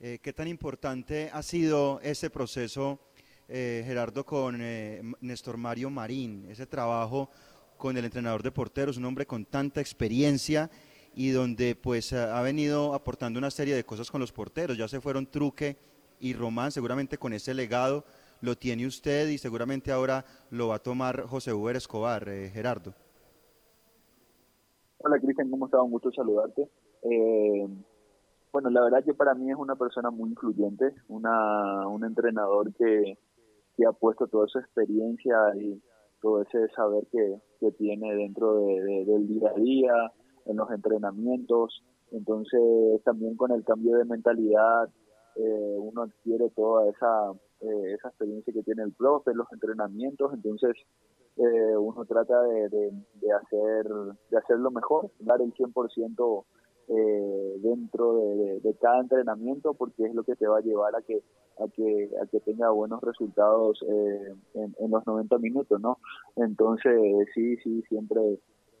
Eh, 0.00 0.18
¿Qué 0.22 0.32
tan 0.32 0.48
importante 0.48 1.28
ha 1.32 1.42
sido 1.42 2.00
ese 2.02 2.30
proceso, 2.30 3.00
eh, 3.48 3.82
Gerardo, 3.84 4.24
con 4.24 4.58
Néstor 5.20 5.56
Mario 5.56 5.90
Marín, 5.90 6.46
ese 6.48 6.66
trabajo 6.66 7.30
con 7.76 7.96
el 7.96 8.04
entrenador 8.04 8.42
de 8.42 8.52
porteros, 8.52 8.96
un 8.96 9.04
hombre 9.04 9.26
con 9.26 9.44
tanta 9.44 9.80
experiencia 9.80 10.70
y 11.14 11.30
donde 11.30 11.74
pues 11.74 12.12
ha 12.12 12.40
venido 12.40 12.94
aportando 12.94 13.38
una 13.38 13.50
serie 13.50 13.74
de 13.74 13.84
cosas 13.84 14.10
con 14.10 14.20
los 14.20 14.32
porteros. 14.32 14.78
Ya 14.78 14.86
se 14.86 15.00
fueron 15.00 15.26
Truque 15.26 15.76
y 16.20 16.32
Román, 16.32 16.70
seguramente 16.70 17.18
con 17.18 17.32
ese 17.32 17.52
legado 17.52 18.04
lo 18.42 18.56
tiene 18.56 18.86
usted 18.86 19.28
y 19.28 19.38
seguramente 19.38 19.90
ahora 19.90 20.24
lo 20.50 20.68
va 20.68 20.76
a 20.76 20.82
tomar 20.82 21.22
José 21.22 21.52
Uber 21.52 21.76
Escobar, 21.76 22.28
eh, 22.28 22.50
Gerardo. 22.50 22.92
Hola 24.98 25.18
Cristian, 25.18 25.50
¿cómo 25.50 25.66
estás? 25.66 25.80
Un 25.80 25.92
gusto 25.92 26.12
saludarte. 26.12 26.68
Eh, 27.02 27.66
bueno, 28.52 28.70
la 28.70 28.82
verdad 28.82 29.04
que 29.04 29.14
para 29.14 29.34
mí 29.34 29.50
es 29.50 29.56
una 29.56 29.76
persona 29.76 30.10
muy 30.10 30.30
influyente, 30.30 30.92
una, 31.08 31.88
un 31.88 32.04
entrenador 32.04 32.72
que, 32.74 33.16
que 33.76 33.86
ha 33.86 33.92
puesto 33.92 34.26
toda 34.26 34.46
su 34.48 34.58
experiencia 34.58 35.36
y 35.56 35.80
todo 36.20 36.42
ese 36.42 36.68
saber 36.76 37.06
que, 37.10 37.40
que 37.60 37.72
tiene 37.72 38.14
dentro 38.14 38.60
de, 38.60 39.04
del 39.06 39.26
día 39.26 39.50
a 39.50 39.58
día, 39.58 40.12
en 40.46 40.56
los 40.56 40.70
entrenamientos. 40.70 41.82
Entonces 42.10 43.02
también 43.04 43.36
con 43.36 43.52
el 43.52 43.64
cambio 43.64 43.96
de 43.96 44.04
mentalidad 44.04 44.88
eh, 45.36 45.76
uno 45.78 46.02
adquiere 46.02 46.50
toda 46.50 46.88
esa, 46.90 47.32
eh, 47.60 47.94
esa 47.94 48.08
experiencia 48.08 48.52
que 48.52 48.62
tiene 48.62 48.82
el 48.82 48.92
profe, 48.92 49.34
los 49.34 49.50
entrenamientos. 49.52 50.32
Entonces 50.32 50.72
eh, 51.36 51.76
uno 51.76 52.04
trata 52.04 52.42
de, 52.42 52.68
de, 52.68 52.92
de, 53.14 53.32
hacer, 53.32 53.86
de 54.30 54.38
hacerlo 54.38 54.70
mejor, 54.70 55.10
dar 55.20 55.40
el 55.40 55.52
100% 55.54 56.44
eh, 56.88 57.54
dentro 57.58 58.16
de, 58.16 58.74
cada 58.80 59.00
entrenamiento 59.00 59.72
porque 59.74 60.04
es 60.04 60.14
lo 60.14 60.24
que 60.24 60.34
te 60.34 60.48
va 60.48 60.58
a 60.58 60.62
llevar 60.62 60.94
a 60.96 61.02
que 61.02 61.22
a 61.60 61.68
que 61.68 62.10
a 62.20 62.26
que 62.26 62.40
tenga 62.40 62.70
buenos 62.70 63.00
resultados 63.00 63.82
eh, 63.88 64.34
en, 64.54 64.90
los 64.90 65.06
90 65.06 65.38
minutos 65.38 65.80
no 65.80 65.98
entonces 66.36 66.92
sí 67.34 67.56
sí 67.58 67.82
siempre 67.88 68.20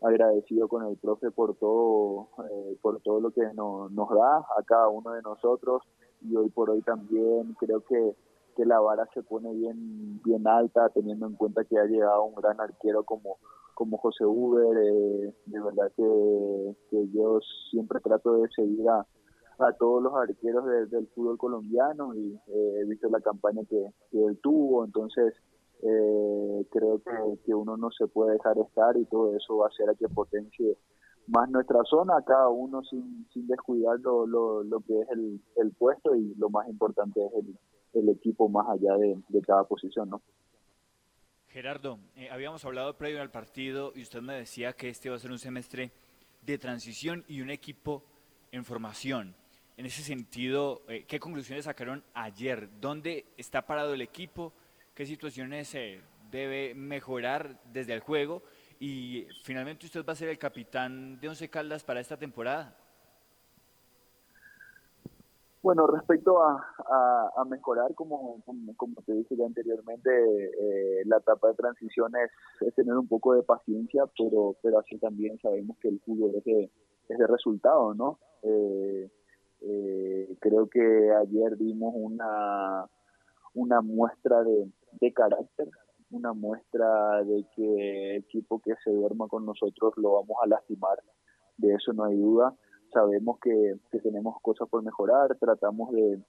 agradecido 0.02 0.66
con 0.66 0.84
el 0.84 0.96
profe 0.96 1.30
por 1.30 1.54
todo 1.54 2.28
eh, 2.50 2.76
por 2.82 3.00
todo 3.02 3.20
lo 3.20 3.30
que 3.30 3.42
nos 3.54 3.94
da 3.94 4.38
a 4.58 4.62
cada 4.66 4.88
uno 4.88 5.12
de 5.12 5.22
nosotros 5.22 5.82
y 6.24 6.36
hoy 6.36 6.48
por 6.50 6.70
hoy 6.70 6.82
también 6.82 7.54
creo 7.58 7.80
que 7.82 8.14
que 8.54 8.66
la 8.66 8.80
vara 8.80 9.08
se 9.14 9.22
pone 9.22 9.50
bien 9.54 10.20
bien 10.22 10.46
alta 10.46 10.90
teniendo 10.90 11.26
en 11.26 11.34
cuenta 11.34 11.64
que 11.64 11.78
ha 11.78 11.84
llegado 11.84 12.24
un 12.24 12.34
gran 12.34 12.60
arquero 12.60 13.02
como 13.02 13.38
como 13.74 13.98
José 13.98 14.24
Uber, 14.24 14.76
eh, 14.76 15.34
de 15.46 15.60
verdad 15.60 15.90
que, 15.96 17.08
yo 17.12 17.40
siempre 17.70 18.00
trato 18.00 18.34
de 18.34 18.48
seguir 18.54 18.88
a, 18.88 19.06
todos 19.78 20.02
los 20.02 20.14
arqueros 20.14 20.64
del 20.90 21.06
fútbol 21.14 21.38
colombiano 21.38 22.14
y 22.14 22.34
eh, 22.48 22.80
he 22.80 22.84
visto 22.84 23.08
la 23.08 23.20
campaña 23.20 23.62
que, 23.68 23.86
él 24.12 24.38
tuvo, 24.42 24.84
entonces 24.84 25.34
eh, 25.82 26.66
creo 26.70 27.00
que, 27.44 27.54
uno 27.54 27.76
no 27.76 27.90
se 27.90 28.08
puede 28.08 28.32
dejar 28.32 28.58
estar 28.58 28.96
y 28.96 29.04
todo 29.04 29.36
eso 29.36 29.56
va 29.58 29.66
a 29.66 29.68
hacer 29.68 29.88
a 29.88 29.94
que 29.94 30.08
potencie 30.08 30.76
más 31.26 31.48
nuestra 31.50 31.82
zona, 31.84 32.14
cada 32.26 32.48
uno 32.48 32.82
sin, 32.84 33.26
sin 33.32 33.46
descuidar 33.46 33.98
lo, 34.00 34.26
lo, 34.26 34.80
que 34.80 35.00
es 35.00 35.08
el, 35.10 35.40
el 35.56 35.72
puesto 35.72 36.14
y 36.14 36.34
lo 36.36 36.50
más 36.50 36.68
importante 36.68 37.24
es 37.24 37.32
el, 37.34 37.58
el 37.94 38.08
equipo 38.08 38.48
más 38.48 38.68
allá 38.68 38.96
de, 38.96 39.18
de 39.28 39.40
cada 39.42 39.64
posición, 39.64 40.10
¿no? 40.10 40.20
Gerardo, 41.48 41.98
eh, 42.16 42.30
habíamos 42.30 42.64
hablado 42.64 42.96
previo 42.96 43.20
al 43.20 43.30
partido 43.30 43.92
y 43.94 44.02
usted 44.02 44.22
me 44.22 44.34
decía 44.34 44.72
que 44.72 44.88
este 44.88 45.10
va 45.10 45.16
a 45.16 45.18
ser 45.18 45.30
un 45.30 45.38
semestre 45.38 45.92
de 46.40 46.56
transición 46.56 47.24
y 47.28 47.42
un 47.42 47.50
equipo 47.50 48.02
en 48.52 48.64
formación. 48.64 49.34
En 49.76 49.86
ese 49.86 50.02
sentido, 50.02 50.82
eh, 50.88 51.04
¿qué 51.06 51.20
conclusiones 51.20 51.66
sacaron 51.66 52.02
ayer? 52.14 52.68
¿Dónde 52.80 53.26
está 53.36 53.66
parado 53.66 53.94
el 53.94 54.00
equipo? 54.00 54.52
¿Qué 54.94 55.04
situaciones 55.06 55.68
se 55.68 56.00
debe 56.30 56.74
mejorar 56.74 57.60
desde 57.72 57.92
el 57.92 58.00
juego? 58.00 58.42
Y 58.84 59.28
finalmente 59.44 59.86
usted 59.86 60.04
va 60.04 60.12
a 60.12 60.16
ser 60.16 60.28
el 60.28 60.38
capitán 60.38 61.20
de 61.20 61.28
Once 61.28 61.48
Caldas 61.48 61.84
para 61.84 62.00
esta 62.00 62.16
temporada. 62.16 62.74
Bueno, 65.62 65.86
respecto 65.86 66.42
a, 66.42 66.60
a, 67.36 67.44
mejorar, 67.44 67.94
como, 67.94 68.42
como, 68.76 69.02
te 69.06 69.12
dije 69.12 69.36
ya 69.36 69.46
anteriormente, 69.46 70.10
eh, 70.10 71.02
la 71.04 71.18
etapa 71.18 71.46
de 71.46 71.54
transición 71.54 72.10
es, 72.16 72.74
tener 72.74 72.94
un 72.94 73.06
poco 73.06 73.34
de 73.34 73.44
paciencia, 73.44 74.02
pero 74.18 74.56
pero 74.60 74.80
así 74.80 74.98
también 74.98 75.38
sabemos 75.38 75.78
que 75.78 75.86
el 75.86 76.00
fútbol 76.00 76.34
es 76.34 76.42
de, 76.42 76.68
es 77.08 77.18
de 77.18 77.26
resultado, 77.28 77.94
¿no? 77.94 78.18
Eh, 78.42 79.08
eh, 79.60 80.36
creo 80.40 80.68
que 80.68 81.12
ayer 81.22 81.56
dimos 81.56 81.94
una, 81.94 82.88
una 83.54 83.80
muestra 83.80 84.42
de, 84.42 84.68
de 85.00 85.12
carácter, 85.12 85.70
una 86.12 86.32
muestra 86.32 87.22
de 87.24 87.44
que 87.54 88.16
el 88.16 88.22
equipo 88.22 88.60
que 88.60 88.74
se 88.84 88.90
duerma 88.90 89.28
con 89.28 89.46
nosotros 89.46 89.94
lo 89.96 90.12
vamos 90.12 90.36
a 90.42 90.46
lastimar, 90.46 90.98
de 91.56 91.74
eso 91.74 91.92
no 91.92 92.04
hay 92.04 92.16
duda. 92.16 92.54
Sabemos 92.92 93.38
que, 93.40 93.76
tenemos 94.02 94.36
cosas 94.42 94.68
por 94.68 94.82
mejorar, 94.82 95.36
tratamos 95.38 95.90
de, 95.92 96.20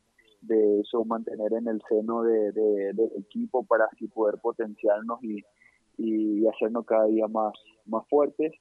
eso 0.80 1.06
mantener 1.06 1.54
en 1.54 1.68
el 1.68 1.82
seno 1.88 2.24
de, 2.24 2.52
del 2.52 3.12
equipo 3.18 3.64
para 3.64 3.86
así 3.86 4.08
poder 4.08 4.40
potenciarnos 4.42 5.24
y, 5.24 5.44
y 5.98 6.48
hacernos 6.48 6.86
cada 6.86 7.06
día 7.06 7.28
más, 7.28 7.54
más 7.86 8.08
fuertes. 8.10 8.54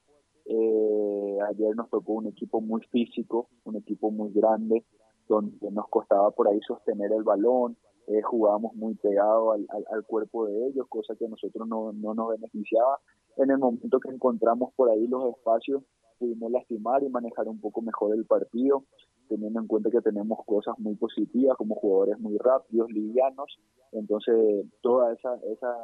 Eh, 0.45 1.39
ayer 1.49 1.77
nos 1.77 1.89
tocó 1.91 2.15
un 2.15 2.27
equipo 2.27 2.61
muy 2.61 2.83
físico, 2.91 3.49
un 3.65 3.77
equipo 3.77 4.11
muy 4.11 4.33
grande, 4.33 4.85
donde 5.29 5.71
nos 5.71 5.89
costaba 5.89 6.31
por 6.33 6.49
ahí 6.49 6.61
sostener 6.67 7.13
el 7.13 7.23
balón, 7.23 7.77
eh, 8.13 8.23
jugábamos 8.23 8.75
muy 8.75 8.95
pegado 8.95 9.53
al, 9.53 9.67
al, 9.91 10.05
cuerpo 10.05 10.47
de 10.47 10.67
ellos, 10.67 10.87
cosa 10.89 11.15
que 11.17 11.27
a 11.27 11.29
nosotros 11.29 11.67
no, 11.67 11.93
no 11.93 12.15
nos 12.15 12.31
beneficiaba. 12.31 12.99
En 13.37 13.51
el 13.51 13.59
momento 13.59 14.01
que 14.01 14.11
encontramos 14.11 14.73
por 14.75 14.91
ahí 14.91 15.07
los 15.07 15.25
espacios, 15.35 15.83
pudimos 16.19 16.53
lastimar 16.53 17.03
y 17.03 17.09
manejar 17.09 17.49
un 17.49 17.61
poco 17.61 17.83
mejor 17.83 18.15
el 18.15 18.25
partido, 18.27 18.85
teniendo 19.29 19.61
en 19.61 19.67
cuenta 19.67 19.91
que 19.91 20.01
tenemos 20.01 20.39
cosas 20.45 20.79
muy 20.79 20.95
positivas 20.95 21.57
como 21.57 21.75
jugadores 21.75 22.19
muy 22.21 22.37
rápidos, 22.39 22.91
livianos, 22.93 23.59
entonces 23.93 24.67
toda 24.83 25.13
esa 25.15 25.35
esa 25.47 25.75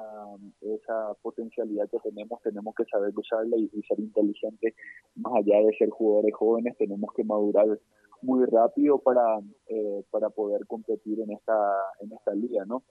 esa 0.61 1.14
potencialidad 1.23 1.88
que 1.90 1.99
tenemos 1.99 2.40
tenemos 2.42 2.75
que 2.75 2.85
saber 2.85 3.12
usarla 3.16 3.56
y, 3.56 3.70
y 3.73 3.82
ser 3.82 3.99
inteligentes 4.00 4.75
más 5.16 5.32
allá 5.35 5.58
de 5.61 5.76
ser 5.78 5.90
jugadores 5.90 6.35
jóvenes, 6.35 6.76
tenemos 6.76 7.11
que 7.14 7.25
madurar 7.25 7.78
muy 8.22 8.44
rápido 8.46 8.98
para, 8.98 9.38
eh, 9.66 10.04
para 10.10 10.30
poder 10.30 10.66
competir 10.66 11.20
en 11.20 11.30
esta, 11.32 11.56
en 12.00 12.12
esta 12.12 12.34
liga, 12.34 12.64
¿no? 12.64 12.82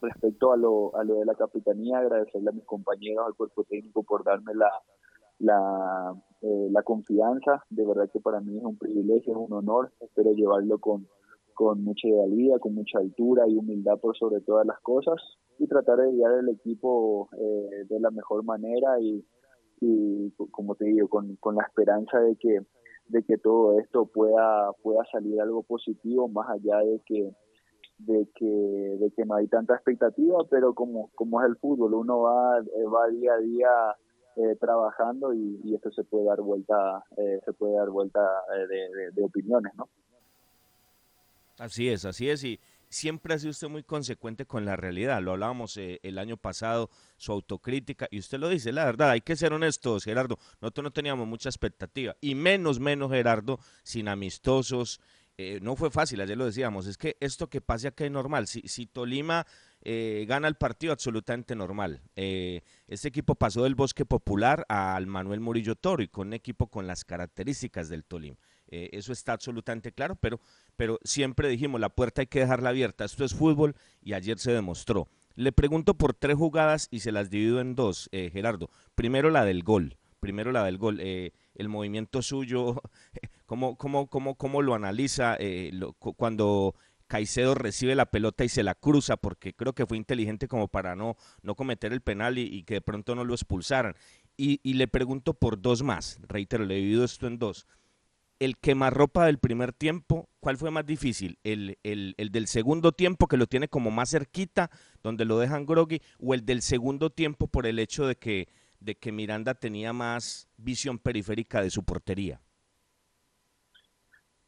Respecto 0.00 0.52
a 0.52 0.56
lo, 0.56 0.94
a 0.96 1.04
lo 1.04 1.16
de 1.20 1.24
la 1.24 1.34
capitanía, 1.34 1.98
agradecerle 1.98 2.50
a 2.50 2.52
mis 2.52 2.64
compañeros, 2.64 3.26
al 3.26 3.34
cuerpo 3.34 3.64
técnico 3.64 4.02
por 4.02 4.24
darme 4.24 4.52
la, 4.54 4.70
la, 5.38 6.14
eh, 6.42 6.68
la 6.70 6.82
confianza. 6.82 7.64
De 7.70 7.86
verdad 7.86 8.10
que 8.12 8.20
para 8.20 8.40
mí 8.40 8.58
es 8.58 8.64
un 8.64 8.76
privilegio, 8.76 9.32
es 9.32 9.38
un 9.38 9.52
honor. 9.52 9.92
Espero 10.00 10.32
llevarlo 10.32 10.78
con, 10.78 11.06
con 11.54 11.84
mucha 11.84 12.08
idealidad, 12.08 12.58
con 12.58 12.74
mucha 12.74 12.98
altura 12.98 13.46
y 13.48 13.56
humildad 13.56 13.98
por 14.00 14.16
sobre 14.16 14.40
todas 14.40 14.66
las 14.66 14.80
cosas 14.80 15.16
y 15.58 15.68
tratar 15.68 15.98
de 15.98 16.12
guiar 16.12 16.32
el 16.40 16.48
equipo 16.48 17.28
eh, 17.38 17.84
de 17.88 18.00
la 18.00 18.10
mejor 18.10 18.44
manera 18.44 19.00
y, 19.00 19.24
y 19.80 20.30
como 20.50 20.74
te 20.74 20.86
digo, 20.86 21.08
con, 21.08 21.36
con 21.36 21.54
la 21.54 21.62
esperanza 21.62 22.18
de 22.18 22.34
que 22.36 22.66
de 23.14 23.22
que 23.22 23.38
todo 23.38 23.78
esto 23.78 24.06
pueda 24.06 24.72
pueda 24.82 25.04
salir 25.12 25.40
algo 25.40 25.62
positivo 25.62 26.26
más 26.28 26.50
allá 26.50 26.78
de 26.78 27.00
que 27.06 27.30
de 27.98 28.28
que 28.34 28.44
de 28.44 29.12
que 29.16 29.24
no 29.24 29.36
hay 29.36 29.46
tanta 29.46 29.74
expectativa 29.74 30.38
pero 30.50 30.74
como 30.74 31.10
como 31.14 31.40
es 31.40 31.48
el 31.48 31.56
fútbol 31.56 31.94
uno 31.94 32.22
va 32.22 32.58
eh, 32.58 32.84
va 32.92 33.06
día 33.08 33.34
a 33.34 33.38
día 33.38 33.68
eh, 34.36 34.56
trabajando 34.60 35.32
y, 35.32 35.72
esto 35.72 35.92
se 35.92 36.02
puede 36.02 36.24
dar 36.24 36.40
vuelta 36.40 37.04
eh, 37.16 37.38
se 37.44 37.52
puede 37.52 37.76
dar 37.76 37.88
vuelta 37.88 38.20
de, 38.68 39.12
de 39.12 39.22
opiniones 39.22 39.72
no 39.76 39.88
así 41.60 41.88
es 41.88 42.04
así 42.04 42.28
es 42.28 42.42
y 42.42 42.58
siempre 42.94 43.34
ha 43.34 43.38
sido 43.38 43.50
usted 43.50 43.68
muy 43.68 43.82
consecuente 43.82 44.46
con 44.46 44.64
la 44.64 44.76
realidad. 44.76 45.20
Lo 45.20 45.32
hablábamos 45.32 45.76
eh, 45.76 46.00
el 46.02 46.18
año 46.18 46.36
pasado, 46.36 46.90
su 47.16 47.32
autocrítica, 47.32 48.08
y 48.10 48.18
usted 48.18 48.38
lo 48.38 48.48
dice, 48.48 48.72
la 48.72 48.84
verdad, 48.84 49.10
hay 49.10 49.20
que 49.20 49.36
ser 49.36 49.52
honestos, 49.52 50.04
Gerardo. 50.04 50.38
Nosotros 50.60 50.84
no 50.84 50.90
teníamos 50.92 51.26
mucha 51.26 51.48
expectativa, 51.48 52.16
y 52.20 52.34
menos, 52.34 52.80
menos, 52.80 53.10
Gerardo, 53.10 53.58
sin 53.82 54.08
amistosos. 54.08 55.00
Eh, 55.36 55.58
no 55.60 55.74
fue 55.74 55.90
fácil, 55.90 56.20
ayer 56.20 56.38
lo 56.38 56.46
decíamos, 56.46 56.86
es 56.86 56.96
que 56.96 57.16
esto 57.18 57.50
que 57.50 57.60
pase 57.60 57.88
acá 57.88 58.04
es 58.04 58.12
normal. 58.12 58.46
Si, 58.46 58.60
si 58.68 58.86
Tolima 58.86 59.44
eh, 59.82 60.24
gana 60.28 60.46
el 60.46 60.54
partido, 60.54 60.92
absolutamente 60.92 61.56
normal. 61.56 62.00
este 62.14 63.08
equipo 63.08 63.34
pasó 63.34 63.64
del 63.64 63.74
Bosque 63.74 64.06
Popular 64.06 64.64
al 64.68 65.08
Manuel 65.08 65.40
Murillo 65.40 65.74
Toro 65.74 66.02
y 66.04 66.08
con 66.08 66.28
un 66.28 66.34
equipo 66.34 66.68
con 66.68 66.86
las 66.86 67.04
características 67.04 67.88
del 67.88 68.04
Tolima. 68.04 68.38
Eh, 68.68 68.90
eso 68.92 69.12
está 69.12 69.32
absolutamente 69.32 69.92
claro, 69.92 70.16
pero, 70.16 70.40
pero 70.76 70.98
siempre 71.04 71.48
dijimos, 71.48 71.80
la 71.80 71.90
puerta 71.90 72.22
hay 72.22 72.26
que 72.26 72.40
dejarla 72.40 72.70
abierta. 72.70 73.04
Esto 73.04 73.24
es 73.24 73.34
fútbol 73.34 73.76
y 74.02 74.14
ayer 74.14 74.38
se 74.38 74.52
demostró. 74.52 75.08
Le 75.36 75.52
pregunto 75.52 75.94
por 75.94 76.14
tres 76.14 76.36
jugadas 76.36 76.88
y 76.90 77.00
se 77.00 77.12
las 77.12 77.30
divido 77.30 77.60
en 77.60 77.74
dos, 77.74 78.08
eh, 78.12 78.30
Gerardo. 78.32 78.70
Primero 78.94 79.30
la 79.30 79.44
del 79.44 79.62
gol. 79.62 79.96
Primero 80.20 80.52
la 80.52 80.64
del 80.64 80.78
gol. 80.78 81.00
Eh, 81.00 81.32
el 81.54 81.68
movimiento 81.68 82.22
suyo, 82.22 82.80
¿cómo, 83.46 83.76
cómo, 83.76 84.06
cómo, 84.06 84.36
cómo 84.36 84.62
lo 84.62 84.74
analiza 84.74 85.38
cuando 86.16 86.74
Caicedo 87.06 87.54
recibe 87.54 87.94
la 87.94 88.06
pelota 88.06 88.44
y 88.44 88.48
se 88.48 88.62
la 88.62 88.74
cruza? 88.74 89.16
Porque 89.16 89.52
creo 89.52 89.74
que 89.74 89.86
fue 89.86 89.98
inteligente 89.98 90.48
como 90.48 90.68
para 90.68 90.96
no, 90.96 91.16
no 91.42 91.54
cometer 91.54 91.92
el 91.92 92.00
penal 92.00 92.38
y, 92.38 92.62
que 92.62 92.74
de 92.74 92.80
pronto 92.80 93.14
no 93.14 93.24
lo 93.24 93.34
expulsaran. 93.34 93.94
Y, 94.36 94.60
y 94.64 94.74
le 94.74 94.88
pregunto 94.88 95.34
por 95.34 95.60
dos 95.60 95.82
más. 95.82 96.18
Reitero, 96.26 96.64
le 96.64 96.76
divido 96.76 97.04
esto 97.04 97.26
en 97.26 97.38
dos 97.38 97.66
el 98.38 98.58
quemarropa 98.58 99.26
del 99.26 99.38
primer 99.38 99.72
tiempo, 99.72 100.28
¿cuál 100.40 100.56
fue 100.56 100.70
más 100.70 100.84
difícil? 100.84 101.38
¿El, 101.44 101.78
el, 101.82 102.14
el 102.18 102.30
del 102.30 102.46
segundo 102.46 102.92
tiempo 102.92 103.26
que 103.26 103.36
lo 103.36 103.46
tiene 103.46 103.68
como 103.68 103.90
más 103.90 104.10
cerquita, 104.10 104.70
donde 105.02 105.24
lo 105.24 105.38
dejan 105.38 105.66
groggy, 105.66 106.00
o 106.20 106.34
el 106.34 106.44
del 106.44 106.62
segundo 106.62 107.10
tiempo 107.10 107.46
por 107.46 107.66
el 107.66 107.78
hecho 107.78 108.06
de 108.06 108.16
que, 108.16 108.48
de 108.80 108.96
que 108.96 109.12
Miranda 109.12 109.54
tenía 109.54 109.92
más 109.92 110.48
visión 110.56 110.98
periférica 110.98 111.62
de 111.62 111.70
su 111.70 111.84
portería? 111.84 112.40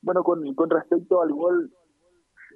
Bueno, 0.03 0.23
con, 0.23 0.43
respecto 0.71 1.23
al 1.23 1.33
gol, 1.33 1.73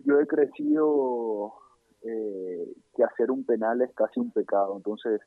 yo 0.04 0.20
he 0.20 0.26
crecido 0.26 1.54
eh, 2.02 2.72
que 2.94 3.04
hacer 3.04 3.30
un 3.30 3.44
penal 3.44 3.82
es 3.82 3.92
casi 3.94 4.20
un 4.20 4.30
pecado, 4.30 4.76
entonces 4.76 5.20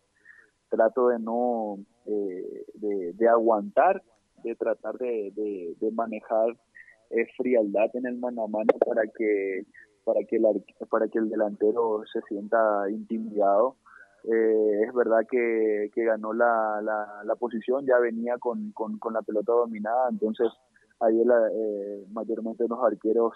trato 0.70 1.10
de 1.10 1.20
no 1.20 1.78
eh, 2.06 2.66
de 2.74 3.30
aguantar 3.30 4.02
de 4.44 4.56
tratar 4.56 4.98
de, 4.98 5.32
de, 5.80 5.92
manejar 5.92 6.50
eh, 7.10 7.26
frialdad 7.38 7.90
en 7.94 8.06
el 8.06 8.18
mano 8.18 8.44
a 8.44 8.48
mano 8.48 8.74
para 8.86 9.04
que 9.04 9.64
para 10.04 10.20
que 10.26 10.36
el, 10.36 10.44
para 10.90 11.08
que 11.08 11.20
el 11.20 11.30
delantero 11.30 12.04
se 12.12 12.22
sienta 12.28 12.90
intimidado. 12.90 13.78
Eh, 14.26 14.84
es 14.88 14.94
verdad 14.94 15.20
que, 15.30 15.92
que 15.94 16.06
ganó 16.06 16.32
la, 16.32 16.82
la, 16.82 17.36
posición 17.36 17.86
ya 17.86 18.00
venía 18.00 18.38
con, 18.38 18.72
con, 18.72 18.98
con, 18.98 19.14
la 19.14 19.22
pelota 19.22 19.52
dominada 19.52 20.08
entonces 20.10 20.48
ahí 21.02 21.20
eh, 21.20 22.06
mayormente 22.10 22.66
los 22.70 22.82
arqueros 22.82 23.34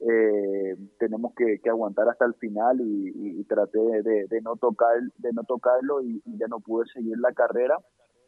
eh, 0.00 0.76
tenemos 0.98 1.32
que, 1.36 1.60
que, 1.62 1.70
aguantar 1.70 2.08
hasta 2.08 2.24
el 2.24 2.34
final 2.34 2.80
y, 2.80 3.44
traté 3.44 3.78
de, 3.78 4.26
de, 4.28 4.40
no 4.40 4.56
tocar 4.56 4.96
de 5.18 5.32
no 5.32 5.44
tocarlo 5.44 6.02
y 6.02 6.20
ya 6.24 6.48
no 6.48 6.58
pude 6.58 6.86
seguir 6.92 7.16
la 7.18 7.32
carrera 7.32 7.76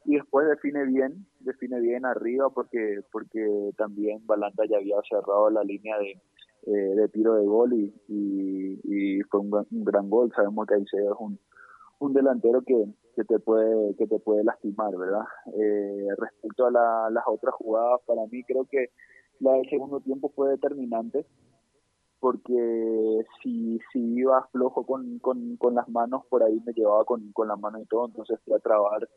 y 0.05 0.17
después 0.17 0.49
define 0.49 0.85
bien, 0.87 1.27
define 1.41 1.81
bien 1.81 2.05
arriba 2.05 2.51
porque 2.51 3.01
porque 3.11 3.71
también 3.77 4.27
Balanta 4.27 4.65
ya 4.67 4.79
había 4.79 4.97
cerrado 5.09 5.51
la 5.51 5.63
línea 5.63 5.97
de, 5.99 6.21
eh, 6.67 6.95
de 6.95 7.09
tiro 7.09 7.35
de 7.35 7.47
gol 7.47 7.73
y, 7.73 7.93
y, 8.09 9.21
fue 9.31 9.41
un, 9.41 9.51
gran 9.85 10.11
gol. 10.11 10.33
Sabemos 10.35 10.67
que 10.67 10.75
Aicedo 10.75 11.15
es 11.15 11.21
un, 11.21 11.39
un 12.01 12.13
delantero 12.13 12.63
que, 12.63 12.87
que 13.15 13.25
te 13.25 13.39
puede 13.39 13.95
que 13.97 14.07
te 14.07 14.19
puede 14.19 14.45
lastimar, 14.45 14.97
¿verdad? 14.97 15.25
Eh, 15.55 16.09
respecto 16.19 16.67
a 16.67 16.71
la, 16.71 17.11
las 17.11 17.25
otras 17.27 17.55
jugadas, 17.55 18.01
para 18.07 18.23
mí 18.31 18.43
creo 18.45 18.67
que 18.71 18.91
la 19.41 19.53
del 19.53 19.69
segundo 19.69 20.01
tiempo 20.01 20.31
fue 20.35 20.51
determinante 20.51 21.27
porque 22.23 23.25
si, 23.43 23.81
si 23.93 23.99
iba 23.99 24.47
flojo 24.53 24.87
con, 24.87 25.19
con, 25.19 25.57
con 25.57 25.75
las 25.75 25.89
manos, 25.89 26.25
por 26.31 26.45
ahí 26.45 26.63
me 26.65 26.73
llevaba 26.73 27.05
con, 27.05 27.33
con 27.33 27.49
la 27.49 27.57
mano 27.57 27.81
y 27.81 27.87
todo, 27.87 28.07
entonces 28.07 28.39
fui 28.45 28.55
a 28.55 28.61
trabajar 28.61 29.09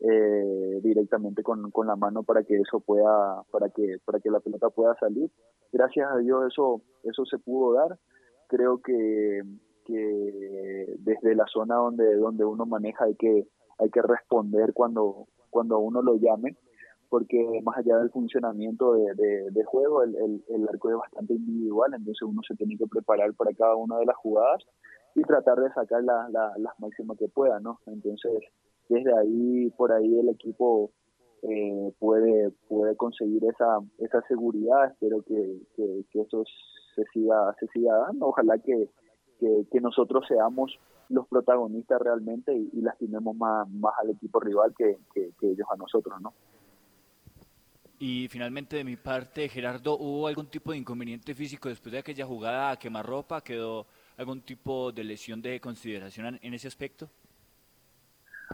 eh, 0.00 0.80
directamente 0.82 1.42
con, 1.42 1.70
con 1.70 1.86
la 1.86 1.96
mano 1.96 2.22
para 2.22 2.42
que 2.42 2.56
eso 2.56 2.80
pueda 2.80 3.42
para 3.50 3.70
que 3.70 3.98
para 4.04 4.20
que 4.20 4.30
la 4.30 4.40
pelota 4.40 4.70
pueda 4.70 4.94
salir. 4.98 5.30
Gracias 5.72 6.10
a 6.10 6.18
Dios 6.18 6.52
eso 6.52 6.82
eso 7.04 7.24
se 7.24 7.38
pudo 7.38 7.74
dar. 7.74 7.98
Creo 8.48 8.80
que, 8.82 9.42
que 9.84 10.94
desde 10.98 11.34
la 11.34 11.46
zona 11.46 11.76
donde 11.76 12.16
donde 12.16 12.44
uno 12.44 12.66
maneja 12.66 13.04
hay 13.04 13.14
que 13.14 13.46
hay 13.78 13.90
que 13.90 14.02
responder 14.02 14.72
cuando 14.72 15.26
cuando 15.50 15.78
uno 15.78 16.02
lo 16.02 16.16
llame 16.16 16.56
porque 17.08 17.60
más 17.62 17.76
allá 17.78 17.98
del 17.98 18.10
funcionamiento 18.10 18.94
de, 18.94 19.14
de, 19.50 19.64
juego 19.64 20.02
el, 20.02 20.42
el, 20.48 20.68
arco 20.68 20.90
es 20.90 20.96
bastante 20.96 21.34
individual 21.34 21.92
entonces 21.94 22.22
uno 22.22 22.40
se 22.46 22.56
tiene 22.56 22.76
que 22.76 22.86
preparar 22.86 23.32
para 23.34 23.52
cada 23.52 23.76
una 23.76 23.98
de 23.98 24.06
las 24.06 24.16
jugadas 24.16 24.64
y 25.14 25.22
tratar 25.22 25.60
de 25.60 25.72
sacar 25.72 26.02
la, 26.02 26.28
las 26.30 26.80
máximas 26.80 27.16
que 27.16 27.28
pueda 27.28 27.60
no 27.60 27.78
entonces 27.86 28.32
desde 28.88 29.16
ahí, 29.18 29.70
por 29.76 29.92
ahí 29.92 30.18
el 30.18 30.28
equipo 30.28 30.90
eh, 31.42 31.92
puede, 31.98 32.50
puede 32.68 32.96
conseguir 32.96 33.44
esa, 33.44 33.78
esa 33.98 34.22
seguridad. 34.28 34.90
Espero 34.90 35.22
que, 35.22 35.58
que, 35.76 36.20
eso 36.20 36.42
se 36.94 37.04
siga, 37.12 37.54
se 37.60 37.66
siga 37.68 37.94
dando. 37.96 38.28
Ojalá 38.28 38.58
que, 38.58 38.88
que, 39.38 39.80
nosotros 39.80 40.24
seamos 40.26 40.78
los 41.10 41.28
protagonistas 41.28 42.00
realmente 42.00 42.54
y, 42.54 42.80
lastimemos 42.80 43.36
más, 43.36 43.68
más 43.68 43.92
al 44.02 44.10
equipo 44.10 44.40
rival 44.40 44.74
que, 44.76 44.96
que, 45.12 45.50
ellos 45.50 45.66
a 45.70 45.76
nosotros, 45.76 46.18
¿no? 46.20 46.32
Y 47.98 48.26
finalmente 48.28 48.76
de 48.76 48.84
mi 48.84 48.96
parte, 48.96 49.48
Gerardo, 49.48 49.96
¿hubo 49.98 50.26
algún 50.26 50.46
tipo 50.46 50.72
de 50.72 50.78
inconveniente 50.78 51.34
físico 51.34 51.68
después 51.68 51.92
de 51.92 51.98
aquella 51.98 52.26
jugada 52.26 52.70
a 52.70 52.78
quemarropa? 52.78 53.40
¿Quedó 53.42 53.86
algún 54.16 54.40
tipo 54.40 54.92
de 54.92 55.04
lesión 55.04 55.40
de 55.40 55.60
consideración 55.60 56.38
en 56.42 56.54
ese 56.54 56.68
aspecto? 56.68 57.08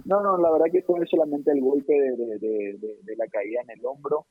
No, 0.04 0.22
no, 0.22 0.36
la 0.38 0.50
verdad 0.50 0.66
que 0.72 0.82
fue 0.82 1.04
solamente 1.06 1.50
el 1.52 1.60
golpe 1.60 1.92
de, 1.92 2.38
de, 2.38 3.16
la 3.16 3.26
caída 3.26 3.60
en 3.62 3.78
el 3.78 3.84
hombro, 3.84 4.26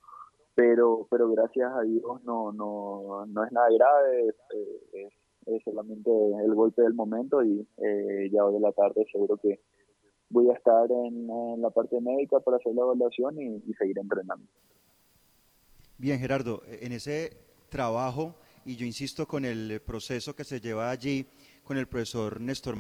pero 0.56 1.08
pero 1.10 1.30
gracias 1.32 1.72
a 1.74 1.82
Dios 1.82 2.24
no 2.24 2.52
no, 2.52 3.26
no 3.26 3.43
es 3.43 3.52
nada 3.52 3.67
grave, 3.69 4.30
es, 4.30 4.36
es, 5.45 5.63
solamente 5.63 6.12
el 6.43 6.54
golpe 6.54 6.82
del 6.82 6.93
momento 6.93 7.43
y 7.43 7.67
eh, 7.78 8.30
ya 8.32 8.45
hoy 8.45 8.54
de 8.54 8.60
la 8.60 8.72
tarde 8.72 9.06
seguro 9.12 9.38
que 9.38 9.60
voy 10.30 10.50
a 10.50 10.54
estar 10.54 10.89
en, 10.91 11.28
la 11.62 11.69
parte 11.72 12.00
médica 12.00 12.39
para 12.39 12.58
hacer 12.58 12.74
la 12.76 12.84
evaluación 12.84 13.39
y, 13.41 13.63
y 13.67 13.74
seguir 13.74 13.98
entrenando. 13.98 14.45
Bien, 15.98 16.19
Gerardo, 16.19 16.62
en 16.67 16.93
ese 16.93 17.36
trabajo, 17.69 18.36
y 18.63 18.76
yo 18.76 18.86
insisto 18.86 19.28
con 19.28 19.43
el 19.43 19.82
proceso 19.82 20.36
que 20.36 20.43
se 20.43 20.60
lleva 20.60 20.91
allí 20.91 21.26
con 21.63 21.78
el 21.78 21.88
profesor 21.88 22.39
Néstor 22.39 22.76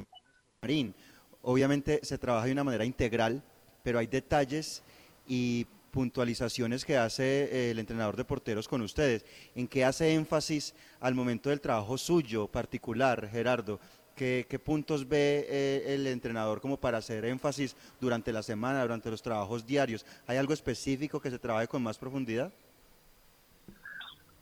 Marín, 0.61 0.93
obviamente 1.41 1.99
se 2.03 2.17
trabaja 2.17 2.45
de 2.45 2.51
una 2.51 2.63
manera 2.63 2.85
integral, 2.85 3.41
pero 3.83 3.99
hay 3.99 4.07
detalles 4.07 4.83
y 5.27 5.65
puntualizaciones 5.91 6.85
que 6.85 6.97
hace 6.97 7.23
eh, 7.23 7.71
el 7.71 7.79
entrenador 7.79 8.15
de 8.15 8.25
porteros 8.25 8.67
con 8.67 8.81
ustedes. 8.81 9.25
¿En 9.55 9.67
qué 9.67 9.85
hace 9.85 10.13
énfasis 10.13 10.75
al 10.99 11.15
momento 11.15 11.49
del 11.49 11.61
trabajo 11.61 11.97
suyo 11.97 12.47
particular, 12.47 13.27
Gerardo? 13.27 13.79
¿Qué, 14.15 14.61
puntos 14.61 15.07
ve 15.07 15.45
eh, 15.47 15.93
el 15.93 16.05
entrenador 16.05 16.59
como 16.59 16.75
para 16.75 16.97
hacer 16.97 17.23
énfasis 17.23 17.73
durante 18.01 18.33
la 18.33 18.43
semana, 18.43 18.81
durante 18.81 19.09
los 19.09 19.21
trabajos 19.21 19.65
diarios? 19.65 20.05
¿Hay 20.27 20.35
algo 20.35 20.51
específico 20.51 21.21
que 21.21 21.31
se 21.31 21.39
trabaje 21.39 21.69
con 21.69 21.81
más 21.81 21.97
profundidad? 21.97 22.51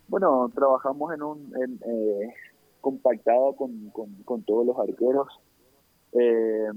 Bueno, 0.07 0.49
trabajamos 0.55 1.13
en 1.13 1.21
un 1.21 1.53
eh, 1.55 2.33
compactado 2.81 3.53
con, 3.53 3.91
con, 4.25 4.41
todos 4.43 4.65
los 4.65 4.79
arqueros. 4.79 5.27
Eh, 6.19 6.67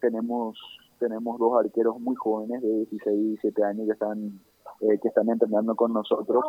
tenemos 0.00 0.58
tenemos 0.98 1.38
dos 1.38 1.58
arqueros 1.58 1.98
muy 1.98 2.14
jóvenes 2.16 2.60
de 2.60 2.68
16 2.68 3.18
y 3.18 3.28
17 3.28 3.64
años 3.64 3.86
que 3.86 3.92
están 3.92 4.40
eh, 4.80 4.98
que 5.00 5.08
están 5.08 5.28
entrenando 5.30 5.74
con 5.74 5.92
nosotros. 5.92 6.44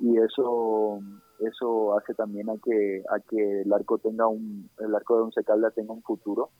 Y 0.00 0.18
eso 0.18 1.00
eso 1.40 1.98
hace 1.98 2.14
también 2.14 2.50
a 2.50 2.54
que 2.62 3.02
a 3.08 3.20
que 3.20 3.62
el 3.62 3.72
arco 3.72 3.98
tenga 3.98 4.26
un 4.26 4.68
el 4.78 4.94
arco 4.94 5.16
de 5.16 5.22
un 5.24 5.32
secalda 5.32 5.70
tenga 5.70 5.92
un 5.92 6.02
futuro. 6.02 6.50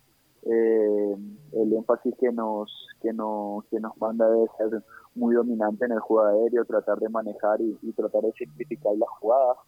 Eh, 0.46 1.16
el 1.52 1.72
énfasis 1.72 2.14
que 2.18 2.32
nos 2.32 2.70
que 3.00 3.12
nos 3.12 3.64
que 3.66 3.80
nos 3.80 3.96
manda 3.98 4.26
es 4.44 4.50
ser 4.56 4.82
muy 5.14 5.34
dominante 5.34 5.84
en 5.84 5.92
el 5.92 6.00
juego 6.00 6.26
aéreo 6.26 6.64
tratar 6.64 6.98
de 6.98 7.08
manejar 7.08 7.60
y, 7.60 7.92
tratar 7.92 8.22
de 8.22 8.32
simplificar 8.32 8.96
las 8.96 9.08
jugadas 9.20 9.58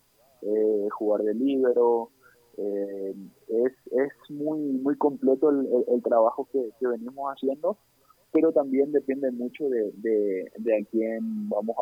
jugar 0.91 1.23
de 1.23 1.35
libero 1.35 2.11
eh, 2.57 3.15
es, 3.49 3.73
es 3.93 4.31
muy 4.31 4.59
muy 4.59 4.97
completo 4.97 5.51
el, 5.51 5.67
el, 5.89 6.03
trabajo 6.03 6.49
que, 6.53 6.71
que, 6.79 6.87
venimos 6.87 7.33
haciendo 7.33 7.77
pero 8.33 8.53
también 8.53 8.93
depende 8.93 9.31
mucho 9.31 9.69
de, 9.69 9.93
de, 9.97 10.51
de 10.59 10.77
a 10.77 10.85
quién 10.91 11.49
vamos 11.49 11.77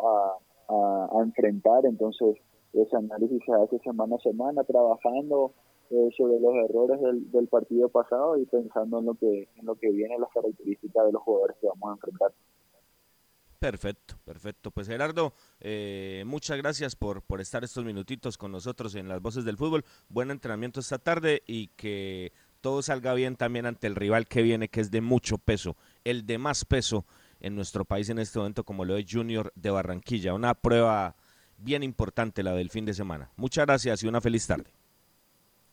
a, 0.69 1.17
a, 1.17 1.23
enfrentar 1.23 1.85
entonces 1.85 2.37
ese 2.73 2.95
análisis 2.95 3.41
se 3.45 3.53
hace 3.53 3.79
semana 3.79 4.15
a 4.15 4.19
semana 4.19 4.63
trabajando 4.63 5.53
eh, 5.91 6.09
sobre 6.17 6.39
los 6.39 6.55
errores 6.55 6.99
del, 6.99 7.31
del, 7.31 7.47
partido 7.47 7.89
pasado 7.89 8.37
y 8.37 8.45
pensando 8.45 8.99
en 8.99 9.05
lo 9.05 9.13
que 9.13 9.47
en 9.55 9.65
lo 9.65 9.75
que 9.75 9.91
viene 9.91 10.17
las 10.17 10.31
características 10.31 11.05
de 11.05 11.11
los 11.11 11.21
jugadores 11.21 11.57
que 11.61 11.67
vamos 11.67 11.89
a 11.89 11.93
enfrentar. 11.93 12.31
Perfecto, 13.65 14.13
perfecto. 14.23 14.69
Pues 14.69 14.87
Gerardo, 14.87 15.33
eh, 15.59 16.23
muchas 16.27 16.55
gracias 16.59 16.95
por, 16.95 17.23
por 17.23 17.41
estar 17.41 17.63
estos 17.63 17.83
minutitos 17.83 18.37
con 18.37 18.51
nosotros 18.51 18.93
en 18.93 19.07
las 19.07 19.23
voces 19.23 19.43
del 19.43 19.57
fútbol. 19.57 19.83
Buen 20.07 20.29
entrenamiento 20.29 20.79
esta 20.79 20.99
tarde 20.99 21.41
y 21.47 21.69
que 21.69 22.31
todo 22.61 22.83
salga 22.83 23.15
bien 23.15 23.35
también 23.35 23.65
ante 23.65 23.87
el 23.87 23.95
rival 23.95 24.27
que 24.27 24.43
viene, 24.43 24.67
que 24.67 24.81
es 24.81 24.91
de 24.91 25.01
mucho 25.01 25.39
peso, 25.39 25.77
el 26.03 26.27
de 26.27 26.37
más 26.37 26.63
peso 26.63 27.07
en 27.39 27.55
nuestro 27.55 27.85
país 27.85 28.07
en 28.09 28.19
este 28.19 28.37
momento, 28.37 28.63
como 28.63 28.85
lo 28.85 28.97
es 28.97 29.07
Junior 29.11 29.51
de 29.55 29.71
Barranquilla. 29.71 30.35
Una 30.35 30.53
prueba 30.53 31.15
bien 31.57 31.81
importante 31.81 32.43
la 32.43 32.53
del 32.53 32.69
fin 32.69 32.85
de 32.85 32.93
semana. 32.93 33.31
Muchas 33.35 33.65
gracias 33.65 34.03
y 34.03 34.07
una 34.07 34.21
feliz 34.21 34.45
tarde. 34.45 34.69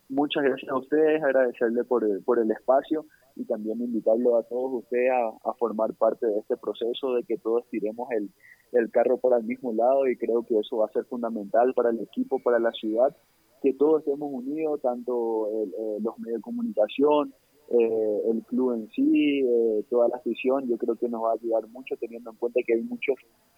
Muchas 0.08 0.44
gracias 0.44 0.70
a 0.70 0.78
ustedes, 0.78 1.22
agradecerle 1.22 1.84
por 1.84 2.04
el, 2.04 2.22
por 2.22 2.38
el 2.38 2.50
espacio 2.50 3.04
y 3.36 3.44
también 3.44 3.80
invitarlo 3.80 4.36
a 4.36 4.42
todos 4.44 4.82
ustedes 4.84 5.10
a, 5.44 5.52
formar 5.54 5.94
parte 5.94 6.26
de 6.26 6.38
este 6.38 6.56
proceso, 6.56 7.14
de 7.14 7.22
que 7.24 7.38
todos 7.38 7.64
tiremos 7.70 8.10
el, 8.12 8.30
el 8.72 8.90
carro 8.90 9.18
por 9.18 9.38
el 9.38 9.44
mismo 9.44 9.72
lado 9.72 10.08
y 10.08 10.16
creo 10.16 10.44
que 10.44 10.58
eso 10.58 10.78
va 10.78 10.86
a 10.86 10.92
ser 10.92 11.04
fundamental 11.04 11.72
para 11.74 11.90
el 11.90 12.00
equipo, 12.00 12.38
para 12.42 12.58
la 12.58 12.72
ciudad, 12.72 13.16
que 13.62 13.72
todos 13.74 14.00
estemos 14.00 14.30
unidos, 14.32 14.80
tanto 14.82 15.48
eh, 15.48 15.98
los 16.00 16.18
medios 16.18 16.38
de 16.38 16.42
comunicación, 16.42 17.32
eh, 17.68 18.22
el 18.30 18.42
club 18.44 18.74
en 18.74 18.88
sí, 18.90 19.40
eh, 19.40 19.84
toda 19.88 20.08
la 20.08 20.16
afición, 20.16 20.68
yo 20.68 20.76
creo 20.76 20.96
que 20.96 21.08
nos 21.08 21.22
va 21.22 21.30
a 21.30 21.34
ayudar 21.34 21.68
mucho 21.68 21.96
teniendo 21.96 22.30
en 22.30 22.36
cuenta 22.36 22.60
que 22.66 22.74
hay 22.74 22.82
muchos 22.82 23.16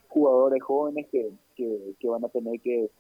jugadores 0.09 0.63
jóvenes 0.63 1.07
que, 1.11 1.31
que, 1.57 1.95
que 1.99 2.09
van 2.09 2.25
a 2.25 2.29
tener 2.29 2.61
que 2.61 2.91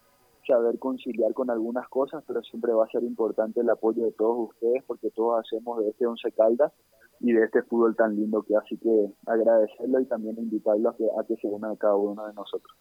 saber 0.46 0.78
conciliar 0.78 1.32
con 1.34 1.50
algunas 1.50 1.88
cosas, 1.88 2.22
pero 2.26 2.42
siempre 2.42 2.72
va 2.72 2.84
a 2.84 2.90
ser 2.90 3.02
importante 3.02 3.60
el 3.60 3.70
apoyo 3.70 4.04
de 4.04 4.12
todos 4.12 4.50
ustedes 4.50 4.82
porque 4.86 5.10
todos 5.10 5.44
hacemos 5.44 5.82
de 5.82 5.90
este 5.90 6.06
Once 6.06 6.30
Caldas 6.32 6.72
y 7.20 7.32
de 7.32 7.44
este 7.44 7.62
fútbol 7.62 7.96
tan 7.96 8.16
lindo 8.16 8.42
que 8.42 8.56
así 8.56 8.76
que 8.76 9.12
agradecerlo 9.26 10.00
y 10.00 10.06
también 10.06 10.38
invitarlo 10.38 10.90
a 10.90 10.96
que, 10.96 11.04
a 11.04 11.24
que 11.26 11.36
se 11.36 11.46
una 11.46 11.70
a 11.70 11.76
cada 11.76 11.96
uno 11.96 12.26
de 12.26 12.34
nosotros. 12.34 12.76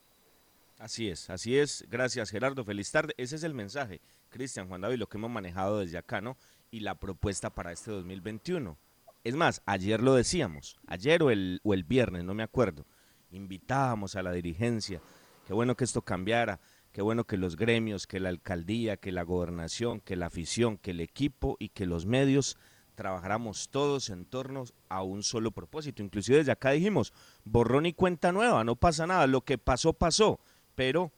Así 0.79 1.09
es, 1.09 1.29
así 1.29 1.57
es. 1.57 1.85
Gracias 1.89 2.29
Gerardo, 2.29 2.63
feliz 2.65 2.91
tarde. 2.91 3.13
Ese 3.17 3.35
es 3.35 3.43
el 3.43 3.53
mensaje, 3.53 4.01
Cristian, 4.29 4.67
Juan 4.67 4.81
David, 4.81 4.97
lo 4.97 5.07
que 5.07 5.17
hemos 5.17 5.31
manejado 5.31 5.79
desde 5.79 5.97
acá, 5.97 6.19
¿no? 6.19 6.35
Y 6.71 6.81
la 6.81 6.95
propuesta 6.95 7.51
para 7.51 7.71
este 7.71 7.91
2021. 7.91 8.77
Es 9.23 9.35
más, 9.35 9.61
ayer 9.65 10.01
lo 10.01 10.15
decíamos, 10.15 10.77
ayer 10.87 11.23
o 11.23 11.31
el, 11.31 11.61
o 11.63 11.73
el 11.73 11.85
viernes, 11.85 12.25
no 12.25 12.33
me 12.33 12.43
acuerdo, 12.43 12.85
invitábamos 13.31 14.17
a 14.17 14.23
la 14.23 14.33
dirigencia, 14.33 14.99
qué 15.47 15.53
bueno 15.53 15.75
que 15.75 15.85
esto 15.85 16.01
cambiara, 16.01 16.59
Qué 16.93 17.01
bueno 17.01 17.25
que 17.25 17.37
los 17.37 17.57
gremios, 17.57 18.05
que 18.05 18.19
la 18.19 18.29
alcaldía, 18.29 18.97
que 18.97 19.11
la 19.11 19.23
gobernación, 19.23 19.99
que 19.99 20.15
la 20.15 20.27
afición, 20.27 20.77
que 20.77 20.91
el 20.91 21.01
equipo 21.01 21.57
y 21.59 21.69
que 21.69 21.87
los 21.87 22.05
medios 22.05 22.55
trabajáramos 22.93 23.69
todos 23.69 24.11
en 24.11 24.25
torno 24.25 24.65
a 24.89 25.01
un 25.01 25.23
solo 25.23 25.49
propósito. 25.49 26.03
Inclusive 26.03 26.37
desde 26.37 26.51
acá 26.51 26.69
dijimos, 26.69 27.11
borrón 27.45 27.87
y 27.87 27.93
cuenta 27.93 28.31
nueva, 28.31 28.63
no 28.63 28.75
pasa 28.75 29.07
nada, 29.07 29.25
lo 29.25 29.41
que 29.41 29.57
pasó, 29.57 29.93
pasó, 29.93 30.39
pero 30.75 31.11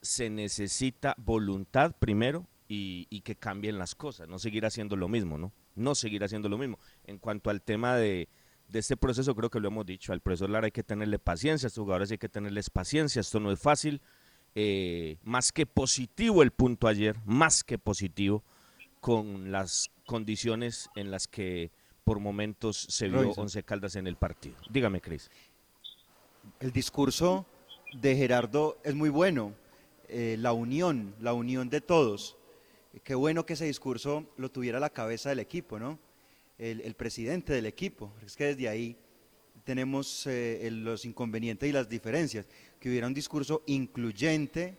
se 0.00 0.30
necesita 0.30 1.14
voluntad 1.18 1.94
primero 1.98 2.46
y, 2.66 3.20
que 3.20 3.36
cambien 3.36 3.76
las 3.76 3.94
cosas, 3.94 4.26
no 4.26 4.38
seguir 4.38 4.64
haciendo 4.64 4.96
lo 4.96 5.08
mismo, 5.08 5.36
¿no? 5.36 5.52
No 5.74 5.94
seguir 5.94 6.24
haciendo 6.24 6.48
lo 6.48 6.56
mismo. 6.56 6.78
En 7.04 7.18
cuanto 7.18 7.50
al 7.50 7.60
tema 7.60 7.96
de, 7.96 8.30
de 8.68 8.78
este 8.78 8.96
proceso, 8.96 9.34
creo 9.34 9.50
que 9.50 9.60
lo 9.60 9.68
hemos 9.68 9.84
dicho, 9.84 10.14
al 10.14 10.20
profesor 10.20 10.48
Lara 10.48 10.64
hay 10.64 10.72
que 10.72 10.82
tenerle 10.82 11.18
paciencia, 11.18 11.66
a 11.66 11.68
estos 11.68 11.82
jugadores 11.82 12.10
hay 12.10 12.18
que 12.18 12.30
tenerles 12.30 12.70
paciencia, 12.70 13.20
esto 13.20 13.38
no 13.38 13.52
es 13.52 13.60
fácil, 13.60 14.00
eh, 14.54 15.16
más 15.22 15.52
que 15.52 15.66
positivo 15.66 16.42
el 16.42 16.50
punto 16.50 16.88
ayer, 16.88 17.16
más 17.24 17.62
que 17.62 17.78
positivo, 17.78 18.42
con 19.00 19.52
las 19.52 19.90
condiciones 20.06 20.90
en 20.96 21.10
las 21.10 21.26
que 21.28 21.70
por 22.04 22.18
momentos 22.18 22.86
se 22.88 23.08
vio 23.08 23.30
Once 23.30 23.62
Caldas 23.62 23.96
en 23.96 24.06
el 24.06 24.16
partido. 24.16 24.56
Dígame, 24.68 25.00
Cris. 25.00 25.30
El 26.58 26.72
discurso 26.72 27.46
de 27.92 28.16
Gerardo 28.16 28.78
es 28.82 28.94
muy 28.94 29.08
bueno, 29.08 29.54
eh, 30.08 30.36
la 30.38 30.52
unión, 30.52 31.14
la 31.20 31.32
unión 31.32 31.70
de 31.70 31.80
todos. 31.80 32.36
Qué 33.04 33.14
bueno 33.14 33.46
que 33.46 33.52
ese 33.52 33.66
discurso 33.66 34.26
lo 34.36 34.50
tuviera 34.50 34.80
la 34.80 34.90
cabeza 34.90 35.28
del 35.28 35.38
equipo, 35.38 35.78
¿no? 35.78 35.98
El, 36.58 36.94
presidente 36.94 37.52
del 37.52 37.64
equipo. 37.64 38.12
Es 38.26 38.36
que 38.36 38.46
desde 38.46 38.68
ahí 38.68 38.96
tenemos 39.64 40.26
eh, 40.26 40.68
los 40.70 41.04
inconvenientes 41.04 41.68
y 41.68 41.72
las 41.72 41.88
diferencias 41.88 42.46
que 42.80 42.88
hubiera 42.88 43.06
un 43.06 43.14
discurso 43.14 43.62
incluyente, 43.66 44.76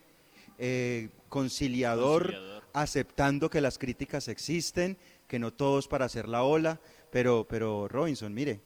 eh, 0.57 1.09
conciliador, 1.29 2.33
aceptando 2.73 3.49
que 3.49 3.61
las 3.61 3.77
críticas 3.77 4.27
existen, 4.27 4.97
que 5.27 5.39
no 5.39 5.53
todos 5.53 5.87
para 5.87 6.05
hacer 6.05 6.27
la 6.27 6.43
ola, 6.43 6.81
pero, 7.11 7.45
pero 7.47 7.87
Robinson, 7.87 8.33
mire, 8.33 8.59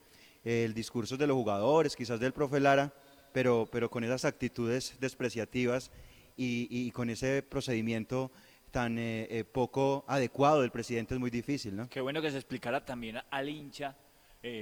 el 0.46 0.74
discurso 0.74 1.18
de 1.18 1.28
los 1.28 1.36
jugadores, 1.36 1.96
quizás 1.96 2.20
del 2.20 2.32
profe 2.32 2.60
Lara, 2.60 2.94
pero, 3.34 3.68
pero 3.70 3.90
con 3.90 4.04
esas 4.04 4.24
actitudes 4.24 4.96
despreciativas 5.00 5.92
y, 6.38 6.90
con 6.92 7.10
ese 7.10 7.44
procedimiento 7.44 8.32
tan 8.72 8.98
eh, 8.98 9.28
eh, 9.30 9.44
poco 9.44 10.06
adecuado 10.08 10.62
del 10.62 10.72
presidente 10.72 11.14
es 11.14 11.20
muy 11.20 11.30
difícil, 11.30 11.76
¿no? 11.76 11.90
Qué 11.90 12.02
bueno 12.02 12.22
que 12.22 12.32
se 12.32 12.38
explicara 12.38 12.84
también 12.84 13.20
al 13.30 13.50
hincha 13.50 13.96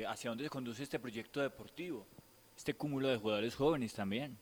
hacia 0.07 0.29
dónde 0.29 0.45
se 0.45 0.49
conduce 0.49 0.81
este 0.81 0.97
proyecto 0.97 1.41
deportivo, 1.41 2.07
este 2.55 2.73
cúmulo 2.73 3.09
de 3.09 3.17
jugadores 3.17 3.53
jóvenes 3.53 3.93
también. 3.93 4.37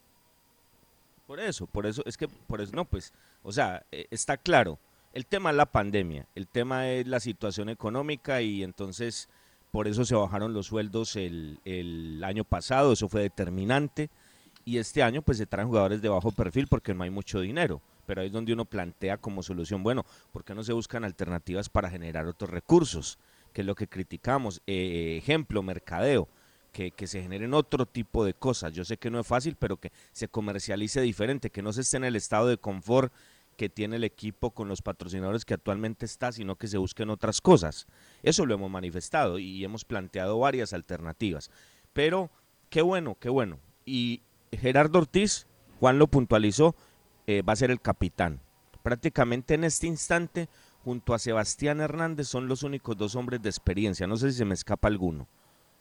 Por 1.31 1.39
eso, 1.39 1.65
por 1.65 1.85
eso, 1.85 2.03
es 2.05 2.17
que, 2.17 2.27
por 2.27 2.59
eso 2.59 2.75
no, 2.75 2.83
pues, 2.83 3.13
o 3.41 3.53
sea, 3.53 3.85
eh, 3.93 4.05
está 4.11 4.35
claro, 4.35 4.79
el 5.13 5.25
tema 5.25 5.51
es 5.51 5.55
la 5.55 5.65
pandemia, 5.65 6.27
el 6.35 6.45
tema 6.45 6.89
es 6.89 7.07
la 7.07 7.21
situación 7.21 7.69
económica 7.69 8.41
y 8.41 8.63
entonces 8.63 9.29
por 9.71 9.87
eso 9.87 10.03
se 10.03 10.13
bajaron 10.13 10.53
los 10.53 10.65
sueldos 10.65 11.15
el, 11.15 11.61
el 11.63 12.21
año 12.25 12.43
pasado, 12.43 12.91
eso 12.91 13.07
fue 13.07 13.21
determinante, 13.21 14.09
y 14.65 14.77
este 14.77 15.03
año 15.03 15.21
pues 15.21 15.37
se 15.37 15.45
traen 15.45 15.69
jugadores 15.69 16.01
de 16.01 16.09
bajo 16.09 16.33
perfil 16.33 16.67
porque 16.67 16.93
no 16.93 17.05
hay 17.05 17.11
mucho 17.11 17.39
dinero, 17.39 17.81
pero 18.05 18.19
ahí 18.19 18.27
es 18.27 18.33
donde 18.33 18.51
uno 18.51 18.65
plantea 18.65 19.15
como 19.15 19.41
solución, 19.41 19.83
bueno, 19.83 20.05
¿por 20.33 20.43
qué 20.43 20.53
no 20.53 20.65
se 20.65 20.73
buscan 20.73 21.05
alternativas 21.05 21.69
para 21.69 21.89
generar 21.89 22.27
otros 22.27 22.49
recursos? 22.49 23.19
Que 23.53 23.61
es 23.61 23.67
lo 23.67 23.75
que 23.75 23.87
criticamos. 23.87 24.61
Eh, 24.67 25.15
ejemplo, 25.17 25.63
mercadeo 25.63 26.27
que, 26.71 26.93
se 27.07 27.21
generen 27.21 27.53
otro 27.53 27.85
tipo 27.85 28.23
de 28.25 28.33
cosas. 28.33 28.73
Yo 28.73 28.85
sé 28.85 28.97
que 28.97 29.11
no 29.11 29.19
es 29.19 29.27
fácil, 29.27 29.55
pero 29.57 29.77
que 29.77 29.91
se 30.11 30.27
comercialice 30.27 31.01
diferente, 31.01 31.49
que 31.49 31.61
no 31.61 31.73
se 31.73 31.81
esté 31.81 31.97
en 31.97 32.05
el 32.05 32.15
estado 32.15 32.47
de 32.47 32.57
confort 32.57 33.13
que 33.57 33.69
tiene 33.69 33.97
el 33.97 34.03
equipo 34.03 34.51
con 34.51 34.69
los 34.69 34.81
patrocinadores 34.81 35.45
que 35.45 35.53
actualmente 35.53 36.05
está, 36.05 36.31
sino 36.31 36.55
que 36.55 36.67
se 36.67 36.77
busquen 36.77 37.09
otras 37.09 37.41
cosas. 37.41 37.85
Eso 38.23 38.45
lo 38.45 38.55
hemos 38.55 38.71
manifestado 38.71 39.37
y 39.37 39.63
hemos 39.63 39.85
planteado 39.85 40.39
varias 40.39 40.73
alternativas. 40.73 41.51
Pero 41.93 42.31
qué 42.69 42.81
bueno, 42.81 43.17
qué 43.19 43.29
bueno. 43.29 43.59
Y 43.85 44.21
Gerardo 44.51 44.99
Ortiz, 44.99 45.45
Juan 45.79 45.99
lo 45.99 46.07
puntualizó, 46.07 46.75
eh, 47.27 47.41
va 47.41 47.53
a 47.53 47.57
ser 47.57 47.71
el 47.71 47.81
capitán. 47.81 48.39
Prácticamente 48.81 49.53
en 49.53 49.63
este 49.63 49.85
instante, 49.87 50.49
junto 50.83 51.13
a 51.13 51.19
Sebastián 51.19 51.81
Hernández, 51.81 52.27
son 52.27 52.47
los 52.47 52.63
únicos 52.63 52.97
dos 52.97 53.15
hombres 53.15 53.41
de 53.41 53.49
experiencia. 53.49 54.07
No 54.07 54.17
sé 54.17 54.31
si 54.31 54.39
se 54.39 54.45
me 54.45 54.55
escapa 54.55 54.87
alguno. 54.87 55.27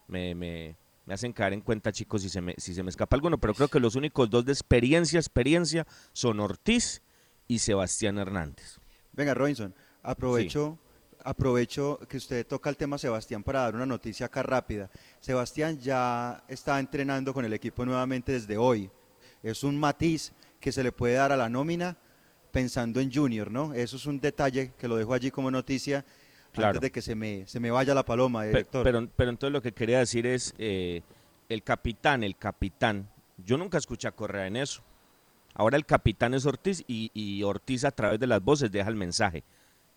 Me, 0.07 0.35
me, 0.35 0.77
me 1.07 1.15
hacen 1.15 1.33
caer 1.33 1.53
en 1.53 1.61
cuenta, 1.61 1.93
chicos, 1.93 2.23
si 2.23 2.29
se, 2.29 2.41
me, 2.41 2.55
si 2.59 2.75
se 2.75 2.83
me 2.83 2.91
escapa 2.91 3.17
alguno, 3.17 3.39
pero 3.39 3.55
creo 3.55 3.69
que 3.69 3.81
los 3.81 3.97
únicos 3.97 4.31
dos 4.31 4.45
de 4.45 4.53
experiencia, 4.53 5.19
experiencia, 5.19 5.87
son 6.13 6.41
Ortiz 6.41 7.03
y 7.49 7.59
Sebastián 7.59 8.19
Hernández. 8.19 8.79
Venga, 9.13 9.35
Robinson, 9.35 9.75
aprovecho, 10.03 10.79
aprovecho 11.25 11.99
que 12.09 12.17
usted 12.17 12.47
toca 12.47 12.71
el 12.71 12.77
tema 12.77 12.99
Sebastián 12.99 13.43
para 13.43 13.61
dar 13.61 13.75
una 13.75 13.87
noticia 13.87 14.27
acá 14.27 14.43
rápida. 14.43 14.91
Sebastián 15.21 15.79
ya 15.79 16.45
está 16.49 16.79
entrenando 16.79 17.35
con 17.35 17.45
el 17.45 17.53
equipo 17.53 17.85
nuevamente 17.85 18.33
desde 18.33 18.57
hoy. 18.57 18.91
Es 19.43 19.65
un 19.65 19.79
matiz 19.79 20.33
que 20.61 20.73
se 20.73 20.83
le 20.83 20.93
puede 20.93 21.15
dar 21.15 21.33
a 21.33 21.37
la 21.37 21.49
nómina 21.49 21.97
pensando 22.51 23.01
en 23.01 23.13
Junior, 23.13 23.51
¿no? 23.51 23.75
Eso 23.75 23.97
es 23.97 24.07
un 24.07 24.21
detalle 24.21 24.73
que 24.79 24.89
lo 24.89 24.97
dejo 24.97 25.15
allí 25.15 25.31
como 25.31 25.51
noticia 25.51 26.05
antes 26.55 26.81
de 26.81 26.91
que 26.91 27.03
se 27.03 27.15
me, 27.15 27.47
se 27.47 27.61
me 27.61 27.71
vaya 27.71 27.95
la 27.95 28.05
paloma, 28.05 28.45
director. 28.45 28.83
Pero, 28.83 29.09
pero, 29.15 29.31
entonces 29.31 29.53
lo 29.53 29.63
que 29.63 29.73
quería 29.73 29.99
decir 29.99 30.27
es, 30.27 30.55
eh, 30.59 31.03
el 31.49 31.63
capitán, 31.63 32.23
el 32.23 32.37
capitán, 32.37 33.11
yo 33.37 33.59
nunca 33.59 33.79
escuché 33.79 34.09
a 34.09 34.13
Correa 34.13 34.47
en 34.47 34.57
eso. 34.57 34.83
Ahora 35.55 35.77
el 35.77 35.85
capitán 35.85 36.33
es 36.35 36.47
Ortiz 36.47 36.85
y, 36.87 37.43
Ortiz 37.43 37.85
a 37.85 37.91
través 37.91 38.21
de 38.21 38.27
las 38.27 38.43
voces 38.43 38.71
deja 38.71 38.89
el 38.89 38.97
mensaje. 38.97 39.43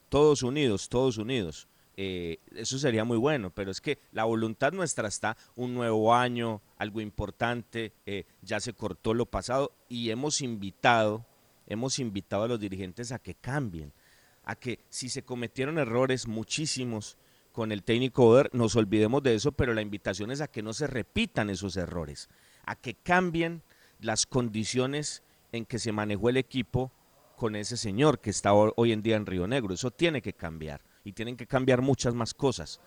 Todos 0.09 0.43
unidos, 0.43 0.89
todos 0.89 1.17
unidos. 1.17 1.67
Eh, 1.95 2.39
eso 2.55 2.79
sería 2.79 3.03
muy 3.03 3.17
bueno, 3.17 3.51
pero 3.51 3.69
es 3.69 3.79
que 3.79 3.99
la 4.11 4.23
voluntad 4.23 4.71
nuestra 4.71 5.07
está 5.07 5.37
un 5.55 5.75
nuevo 5.75 6.15
año, 6.15 6.59
algo 6.77 7.01
importante, 7.01 7.93
eh, 8.07 8.25
ya 8.41 8.59
se 8.59 8.73
cortó 8.73 9.13
lo 9.13 9.27
pasado 9.27 9.71
y 9.89 10.09
hemos 10.09 10.41
invitado, 10.41 11.23
hemos 11.67 11.99
invitado 11.99 12.43
a 12.43 12.47
los 12.47 12.59
dirigentes 12.59 13.11
a 13.11 13.19
que 13.19 13.35
cambien, 13.35 13.93
a 14.43 14.55
que 14.55 14.79
si 14.89 15.09
se 15.09 15.23
cometieron 15.23 15.77
errores 15.77 16.27
muchísimos 16.27 17.17
con 17.51 17.71
el 17.71 17.83
técnico 17.83 18.25
Oder, 18.27 18.49
nos 18.53 18.75
olvidemos 18.75 19.21
de 19.23 19.35
eso, 19.35 19.51
pero 19.51 19.73
la 19.73 19.81
invitación 19.81 20.31
es 20.31 20.41
a 20.41 20.47
que 20.47 20.63
no 20.63 20.73
se 20.73 20.87
repitan 20.87 21.49
esos 21.49 21.77
errores, 21.77 22.29
a 22.65 22.75
que 22.75 22.95
cambien 22.95 23.61
las 23.99 24.25
condiciones 24.25 25.23
en 25.51 25.65
que 25.65 25.79
se 25.79 25.91
manejó 25.91 26.29
el 26.29 26.37
equipo 26.37 26.91
con 27.37 27.55
ese 27.55 27.77
señor 27.77 28.19
que 28.19 28.29
está 28.29 28.53
hoy 28.53 28.91
en 28.91 29.01
día 29.01 29.15
en 29.15 29.25
Río 29.25 29.47
Negro. 29.47 29.73
Eso 29.73 29.91
tiene 29.91 30.21
que 30.21 30.33
cambiar 30.33 30.81
y 31.03 31.13
tienen 31.13 31.37
que 31.37 31.47
cambiar 31.47 31.81
muchas 31.81 32.13
más 32.13 32.33
cosas. 32.33 32.79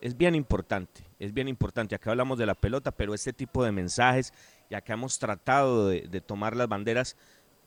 Es 0.00 0.16
bien 0.16 0.34
importante, 0.34 1.04
es 1.18 1.32
bien 1.32 1.48
importante. 1.48 1.94
Acá 1.94 2.10
hablamos 2.10 2.38
de 2.38 2.46
la 2.46 2.54
pelota, 2.54 2.92
pero 2.92 3.14
este 3.14 3.32
tipo 3.32 3.64
de 3.64 3.72
mensajes, 3.72 4.32
ya 4.70 4.80
que 4.80 4.92
hemos 4.92 5.18
tratado 5.18 5.88
de, 5.88 6.20
tomar 6.20 6.56
las 6.56 6.68
banderas, 6.68 7.16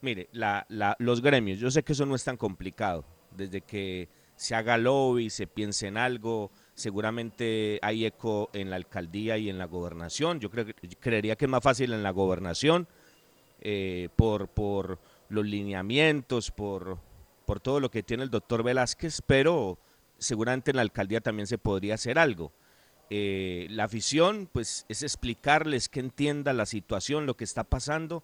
mire, 0.02 0.30
los 1.00 1.22
gremios, 1.22 1.60
yo 1.60 1.72
sé 1.72 1.84
que 1.84 1.94
eso 1.94 2.06
no 2.06 2.16
es 2.16 2.24
tan 2.24 2.38
complicado. 2.38 3.06
Desde 3.32 3.62
que 3.62 4.10
se 4.36 4.56
haga 4.56 4.78
lobby, 4.78 5.30
se 5.30 5.48
piense 5.48 5.88
en 5.88 5.98
algo, 5.98 6.52
seguramente 6.76 7.80
hay 7.82 8.06
eco 8.06 8.50
en 8.54 8.70
la 8.70 8.76
alcaldía 8.76 9.38
y 9.38 9.50
en 9.50 9.58
la 9.58 9.66
gobernación. 9.66 10.40
Yo, 10.40 10.52
creo, 10.52 10.68
creería 11.00 11.36
que 11.36 11.46
es 11.46 11.52
más 11.52 11.64
fácil 11.64 11.92
en 11.92 12.04
la 12.04 12.12
gobernación 12.12 12.88
eh, 13.62 14.10
por, 14.16 14.48
por 14.48 15.00
los 15.30 15.46
lineamientos, 15.46 16.52
por, 16.52 17.00
por 17.46 17.60
todo 17.60 17.80
lo 17.80 17.90
que 17.90 18.04
tiene 18.04 18.24
el 18.24 18.30
doctor 18.30 18.62
Velázquez, 18.62 19.22
pero 19.26 19.80
seguramente 20.20 20.72
en 20.72 20.78
la 20.78 20.84
alcaldía 20.84 21.20
también 21.20 21.48
se 21.48 21.58
podría 21.58 21.96
hacer 21.96 22.20
algo. 22.20 22.52
Eh, 23.10 23.68
la 23.70 23.86
afición, 23.86 24.50
pues 24.52 24.86
es 24.90 25.02
explicarles 25.02 25.90
que 25.90 26.00
entienda 26.00 26.54
la 26.54 26.66
situación, 26.66 27.26
lo 27.26 27.36
que 27.36 27.44
está 27.44 27.64
pasando. 27.64 28.24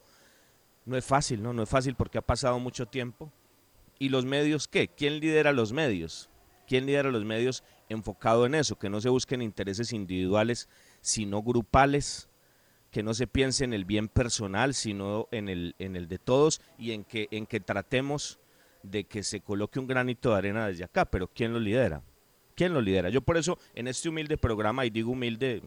No 0.85 0.97
es 0.97 1.05
fácil, 1.05 1.41
¿no? 1.41 1.53
No 1.53 1.63
es 1.63 1.69
fácil 1.69 1.95
porque 1.95 2.17
ha 2.17 2.21
pasado 2.21 2.59
mucho 2.59 2.85
tiempo. 2.85 3.31
¿Y 3.99 4.09
los 4.09 4.25
medios 4.25 4.67
qué? 4.67 4.87
¿Quién 4.87 5.19
lidera 5.19 5.51
los 5.51 5.71
medios? 5.73 6.29
¿Quién 6.67 6.85
lidera 6.85 7.11
los 7.11 7.25
medios 7.25 7.63
enfocado 7.89 8.45
en 8.45 8.55
eso? 8.55 8.77
Que 8.77 8.89
no 8.89 9.01
se 9.01 9.09
busquen 9.09 9.41
intereses 9.41 9.93
individuales, 9.93 10.69
sino 11.01 11.41
grupales, 11.41 12.29
que 12.91 13.03
no 13.03 13.13
se 13.13 13.27
piense 13.27 13.63
en 13.63 13.73
el 13.73 13.85
bien 13.85 14.07
personal, 14.07 14.73
sino 14.73 15.27
en 15.31 15.49
el, 15.49 15.75
en 15.79 15.95
el 15.95 16.07
de 16.07 16.19
todos 16.19 16.61
y 16.77 16.91
en 16.91 17.03
que, 17.03 17.27
en 17.31 17.45
que 17.45 17.59
tratemos 17.59 18.39
de 18.83 19.05
que 19.05 19.23
se 19.23 19.41
coloque 19.41 19.79
un 19.79 19.87
granito 19.87 20.31
de 20.31 20.37
arena 20.37 20.67
desde 20.67 20.83
acá, 20.83 21.05
pero 21.05 21.27
¿quién 21.27 21.53
lo 21.53 21.59
lidera? 21.59 22.03
¿Quién 22.55 22.73
lo 22.73 22.81
lidera? 22.81 23.09
Yo 23.09 23.21
por 23.21 23.37
eso 23.37 23.57
en 23.73 23.87
este 23.87 24.09
humilde 24.09 24.37
programa, 24.37 24.85
y 24.85 24.89
digo 24.89 25.11
humilde, 25.11 25.63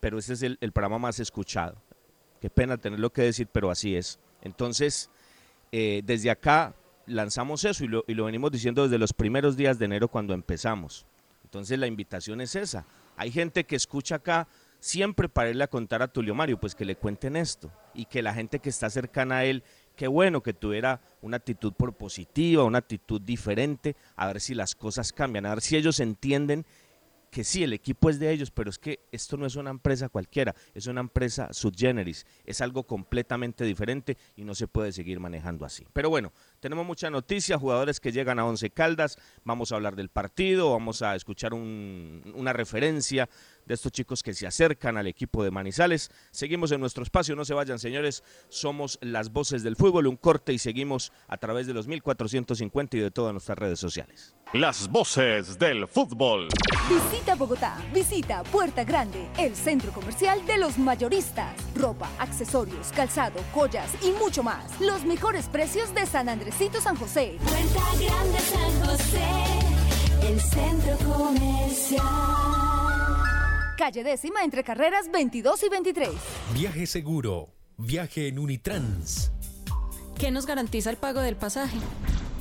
pero 0.00 0.18
este 0.18 0.34
es 0.34 0.42
el, 0.42 0.58
programa 0.72 0.98
más 0.98 1.20
escuchado. 1.20 1.80
Qué 2.40 2.50
pena 2.50 2.76
tenerlo 2.76 3.10
que 3.10 3.22
decir, 3.22 3.48
pero 3.50 3.70
así 3.70 3.96
es. 3.96 4.20
Entonces, 4.42 5.10
eh, 5.72 6.02
desde 6.04 6.30
acá 6.30 6.74
lanzamos 7.08 7.64
eso 7.64 7.84
y 7.84 7.88
lo, 7.88 8.04
y 8.06 8.14
lo 8.14 8.24
venimos 8.26 8.52
diciendo 8.52 8.84
desde 8.84 8.98
los 8.98 9.12
primeros 9.12 9.56
días 9.56 9.78
de 9.78 9.86
enero 9.86 10.08
cuando 10.08 10.34
empezamos. 10.34 11.06
Entonces 11.44 11.78
la 11.78 11.86
invitación 11.86 12.40
es 12.40 12.54
esa. 12.54 12.84
Hay 13.16 13.32
gente 13.32 13.64
que 13.64 13.76
escucha 13.76 14.16
acá 14.16 14.46
siempre 14.80 15.28
para 15.28 15.50
irle 15.50 15.64
a 15.64 15.68
contar 15.68 16.02
a 16.02 16.08
Tulio 16.08 16.34
Mario, 16.34 16.60
pues 16.60 16.74
que 16.74 16.84
le 16.84 16.96
cuenten 16.96 17.36
esto 17.36 17.70
y 17.94 18.04
que 18.04 18.22
la 18.22 18.34
gente 18.34 18.60
que 18.60 18.68
está 18.68 18.90
cercana 18.90 19.38
a 19.38 19.44
él, 19.44 19.64
qué 19.96 20.06
bueno 20.06 20.42
que 20.42 20.52
tuviera 20.52 21.00
una 21.22 21.38
actitud 21.38 21.72
propositiva, 21.72 22.64
una 22.64 22.78
actitud 22.78 23.20
diferente, 23.20 23.96
a 24.14 24.26
ver 24.26 24.40
si 24.40 24.54
las 24.54 24.74
cosas 24.74 25.12
cambian, 25.12 25.46
a 25.46 25.50
ver 25.50 25.62
si 25.62 25.76
ellos 25.76 26.00
entienden 26.00 26.64
que 27.30 27.44
sí, 27.44 27.62
el 27.62 27.72
equipo 27.72 28.10
es 28.10 28.18
de 28.18 28.30
ellos, 28.30 28.50
pero 28.50 28.70
es 28.70 28.78
que 28.78 29.00
esto 29.12 29.36
no 29.36 29.46
es 29.46 29.56
una 29.56 29.70
empresa 29.70 30.08
cualquiera, 30.08 30.54
es 30.74 30.86
una 30.86 31.00
empresa 31.00 31.52
subgeneris, 31.52 32.26
es 32.44 32.60
algo 32.60 32.84
completamente 32.84 33.64
diferente 33.64 34.16
y 34.36 34.44
no 34.44 34.54
se 34.54 34.68
puede 34.68 34.92
seguir 34.92 35.20
manejando 35.20 35.64
así. 35.64 35.86
Pero 35.92 36.10
bueno, 36.10 36.32
tenemos 36.60 36.86
mucha 36.86 37.10
noticia, 37.10 37.58
jugadores 37.58 38.00
que 38.00 38.12
llegan 38.12 38.38
a 38.38 38.46
Once 38.46 38.70
Caldas, 38.70 39.18
vamos 39.44 39.72
a 39.72 39.76
hablar 39.76 39.96
del 39.96 40.08
partido, 40.08 40.72
vamos 40.72 41.02
a 41.02 41.14
escuchar 41.14 41.54
una 41.54 42.52
referencia 42.52 43.28
de 43.68 43.74
estos 43.74 43.92
chicos 43.92 44.22
que 44.22 44.34
se 44.34 44.46
acercan 44.46 44.96
al 44.96 45.06
equipo 45.06 45.44
de 45.44 45.50
Manizales. 45.50 46.10
Seguimos 46.30 46.72
en 46.72 46.80
nuestro 46.80 47.02
espacio, 47.02 47.36
no 47.36 47.44
se 47.44 47.54
vayan 47.54 47.78
señores, 47.78 48.24
somos 48.48 48.98
las 49.02 49.30
voces 49.30 49.62
del 49.62 49.76
fútbol, 49.76 50.06
un 50.06 50.16
corte 50.16 50.52
y 50.54 50.58
seguimos 50.58 51.12
a 51.28 51.36
través 51.36 51.66
de 51.66 51.74
los 51.74 51.86
1450 51.86 52.96
y 52.96 53.00
de 53.00 53.10
todas 53.10 53.32
nuestras 53.32 53.58
redes 53.58 53.78
sociales. 53.78 54.34
Las 54.54 54.88
voces 54.88 55.58
del 55.58 55.86
fútbol. 55.86 56.48
Visita 56.88 57.34
Bogotá, 57.34 57.76
visita 57.92 58.42
Puerta 58.44 58.84
Grande, 58.84 59.28
el 59.36 59.54
centro 59.54 59.92
comercial 59.92 60.44
de 60.46 60.56
los 60.56 60.78
mayoristas. 60.78 61.54
Ropa, 61.76 62.10
accesorios, 62.18 62.90
calzado, 62.92 63.38
joyas 63.52 63.90
y 64.02 64.12
mucho 64.12 64.42
más. 64.42 64.80
Los 64.80 65.04
mejores 65.04 65.46
precios 65.46 65.94
de 65.94 66.06
San 66.06 66.30
Andresito 66.30 66.80
San 66.80 66.96
José. 66.96 67.36
Puerta 67.42 67.84
Grande 68.00 68.38
San 68.38 68.86
José, 68.86 70.26
el 70.26 70.40
centro 70.40 70.96
comercial. 71.06 72.77
Calle 73.78 74.02
décima 74.02 74.42
entre 74.42 74.64
carreras 74.64 75.08
22 75.08 75.62
y 75.62 75.68
23. 75.68 76.08
Viaje 76.52 76.84
seguro. 76.84 77.54
Viaje 77.76 78.26
en 78.26 78.40
Unitrans. 78.40 79.30
¿Qué 80.18 80.32
nos 80.32 80.46
garantiza 80.46 80.90
el 80.90 80.96
pago 80.96 81.20
del 81.20 81.36
pasaje? 81.36 81.78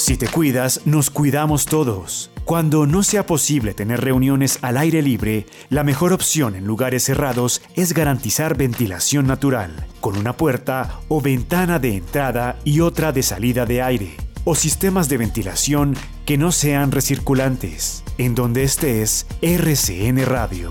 Si 0.00 0.16
te 0.16 0.28
cuidas, 0.28 0.80
nos 0.86 1.10
cuidamos 1.10 1.66
todos. 1.66 2.30
Cuando 2.46 2.86
no 2.86 3.02
sea 3.02 3.26
posible 3.26 3.74
tener 3.74 4.00
reuniones 4.00 4.58
al 4.62 4.78
aire 4.78 5.02
libre, 5.02 5.44
la 5.68 5.84
mejor 5.84 6.14
opción 6.14 6.56
en 6.56 6.66
lugares 6.66 7.04
cerrados 7.04 7.60
es 7.74 7.92
garantizar 7.92 8.56
ventilación 8.56 9.26
natural, 9.26 9.86
con 10.00 10.16
una 10.16 10.38
puerta 10.38 11.00
o 11.08 11.20
ventana 11.20 11.78
de 11.78 11.96
entrada 11.96 12.58
y 12.64 12.80
otra 12.80 13.12
de 13.12 13.22
salida 13.22 13.66
de 13.66 13.82
aire, 13.82 14.16
o 14.44 14.54
sistemas 14.54 15.10
de 15.10 15.18
ventilación 15.18 15.94
que 16.24 16.38
no 16.38 16.50
sean 16.50 16.92
recirculantes. 16.92 18.02
En 18.16 18.34
donde 18.34 18.62
estés, 18.62 19.26
RCN 19.42 20.24
Radio. 20.24 20.70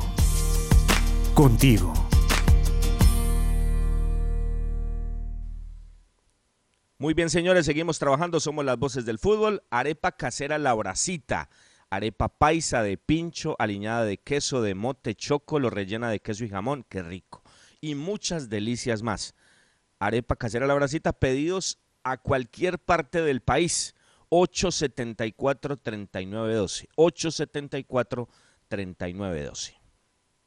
Contigo. 1.36 2.09
Muy 7.02 7.14
bien, 7.14 7.30
señores, 7.30 7.66
seguimos 7.66 7.98
trabajando, 7.98 8.42
somos 8.42 8.66
las 8.66 8.78
voces 8.78 9.06
del 9.06 9.20
fútbol. 9.20 9.64
Arepa 9.70 10.12
casera 10.12 10.58
La 10.58 10.74
Bracita. 10.74 11.50
Arepa 11.90 12.28
paisa 12.28 12.84
de 12.84 12.98
pincho, 12.98 13.56
aliñada 13.58 14.04
de 14.04 14.18
queso, 14.18 14.62
de 14.62 14.76
mote, 14.76 15.16
lo 15.50 15.70
rellena 15.70 16.10
de 16.10 16.20
queso 16.20 16.44
y 16.44 16.50
jamón, 16.50 16.86
qué 16.90 17.02
rico. 17.02 17.42
Y 17.80 17.96
muchas 17.96 18.50
delicias 18.50 19.02
más. 19.02 19.34
Arepa 19.98 20.36
casera 20.36 20.68
La 20.68 20.74
Bracita, 20.74 21.14
pedidos 21.14 21.80
a 22.04 22.18
cualquier 22.18 22.80
parte 22.80 23.22
del 23.22 23.40
país. 23.40 23.96
874-3912. 24.30 26.90
874-3912. 26.98 29.79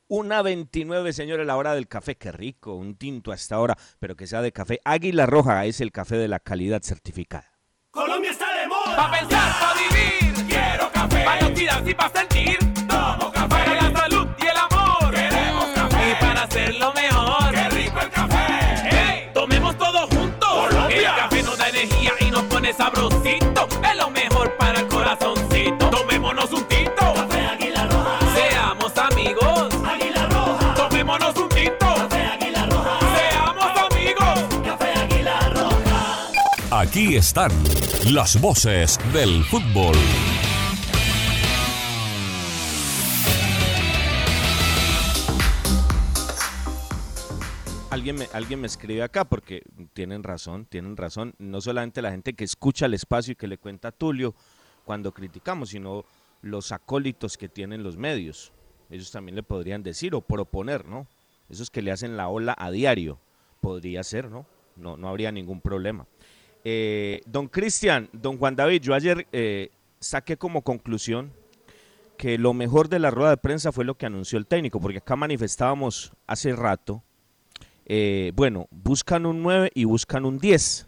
Una 0.07 0.41
29, 0.41 1.11
señores, 1.11 1.45
la 1.45 1.57
hora 1.57 1.73
del 1.73 1.89
café. 1.89 2.15
Qué 2.15 2.31
rico, 2.31 2.75
un 2.75 2.95
tinto 2.95 3.33
hasta 3.33 3.55
ahora, 3.55 3.77
pero 3.99 4.15
que 4.15 4.25
sea 4.25 4.41
de 4.41 4.53
café. 4.53 4.79
Águila 4.85 5.25
Roja 5.25 5.65
es 5.65 5.81
el 5.81 5.91
café 5.91 6.15
de 6.15 6.29
la 6.29 6.39
calidad 6.39 6.81
certificada. 6.81 7.58
Pa' 8.95 9.11
pensar, 9.11 9.59
pa' 9.59 9.73
vivir. 9.73 10.45
Quiero 10.47 10.91
café. 10.91 11.23
Pa' 11.23 11.53
tiras 11.53 11.81
y 11.85 11.93
pa' 11.93 12.09
sentir. 12.09 12.57
Tomo 12.87 13.31
café. 13.31 13.47
Para 13.47 13.75
la 13.75 13.99
salud 13.99 14.27
y 14.37 14.45
el 14.47 14.57
amor. 14.57 15.11
Queremos 15.13 15.65
café. 15.75 16.09
Y 16.09 16.15
para 16.23 16.43
hacerlo 16.43 16.93
mejor. 16.93 17.51
Qué 17.51 17.69
rico 17.69 17.99
el 18.01 18.09
café. 18.09 18.47
Hey, 18.91 19.29
tomemos 19.33 19.77
todo 19.77 20.07
juntos. 20.07 20.49
Colombia. 20.49 21.09
El 21.09 21.15
café 21.21 21.43
nos 21.43 21.57
da 21.57 21.69
energía 21.69 22.13
y 22.19 22.31
nos 22.31 22.43
pone 22.43 22.73
sabrosito. 22.73 23.38
Aquí 36.79 37.17
están 37.17 37.51
las 38.13 38.39
voces 38.39 38.97
del 39.11 39.43
fútbol. 39.43 39.97
Alguien 47.89 48.15
me, 48.15 48.29
alguien 48.31 48.61
me 48.61 48.67
escribe 48.67 49.03
acá 49.03 49.25
porque 49.25 49.61
tienen 49.91 50.23
razón, 50.23 50.67
tienen 50.67 50.95
razón. 50.95 51.35
No 51.37 51.59
solamente 51.59 52.01
la 52.01 52.11
gente 52.11 52.31
que 52.31 52.45
escucha 52.45 52.85
el 52.85 52.93
espacio 52.93 53.33
y 53.33 53.35
que 53.35 53.47
le 53.47 53.57
cuenta 53.57 53.89
a 53.89 53.91
Tulio 53.91 54.33
cuando 54.85 55.11
criticamos, 55.11 55.71
sino 55.71 56.05
los 56.41 56.71
acólitos 56.71 57.37
que 57.37 57.49
tienen 57.49 57.83
los 57.83 57.97
medios. 57.97 58.53
Ellos 58.89 59.11
también 59.11 59.35
le 59.35 59.43
podrían 59.43 59.83
decir 59.83 60.15
o 60.15 60.21
proponer, 60.21 60.85
¿no? 60.85 61.07
Esos 61.49 61.69
que 61.69 61.81
le 61.81 61.91
hacen 61.91 62.15
la 62.15 62.29
ola 62.29 62.55
a 62.57 62.71
diario. 62.71 63.19
Podría 63.59 64.01
ser, 64.03 64.31
¿no? 64.31 64.45
No, 64.77 64.95
no 64.95 65.09
habría 65.09 65.33
ningún 65.33 65.59
problema. 65.59 66.07
Eh, 66.63 67.21
don 67.25 67.47
Cristian, 67.47 68.09
don 68.11 68.37
Juan 68.37 68.55
David, 68.55 68.81
yo 68.81 68.93
ayer 68.93 69.27
eh, 69.31 69.69
saqué 69.99 70.37
como 70.37 70.61
conclusión 70.61 71.31
que 72.17 72.37
lo 72.37 72.53
mejor 72.53 72.89
de 72.89 72.99
la 72.99 73.11
rueda 73.11 73.29
de 73.29 73.37
prensa 73.37 73.71
fue 73.71 73.85
lo 73.85 73.95
que 73.95 74.05
anunció 74.05 74.37
el 74.37 74.45
técnico, 74.45 74.81
porque 74.81 74.97
acá 74.97 75.15
manifestábamos 75.15 76.11
hace 76.27 76.53
rato, 76.53 77.01
eh, 77.85 78.33
bueno, 78.35 78.67
buscan 78.71 79.25
un 79.25 79.41
9 79.41 79.71
y 79.73 79.85
buscan 79.85 80.25
un 80.25 80.37
10, 80.37 80.87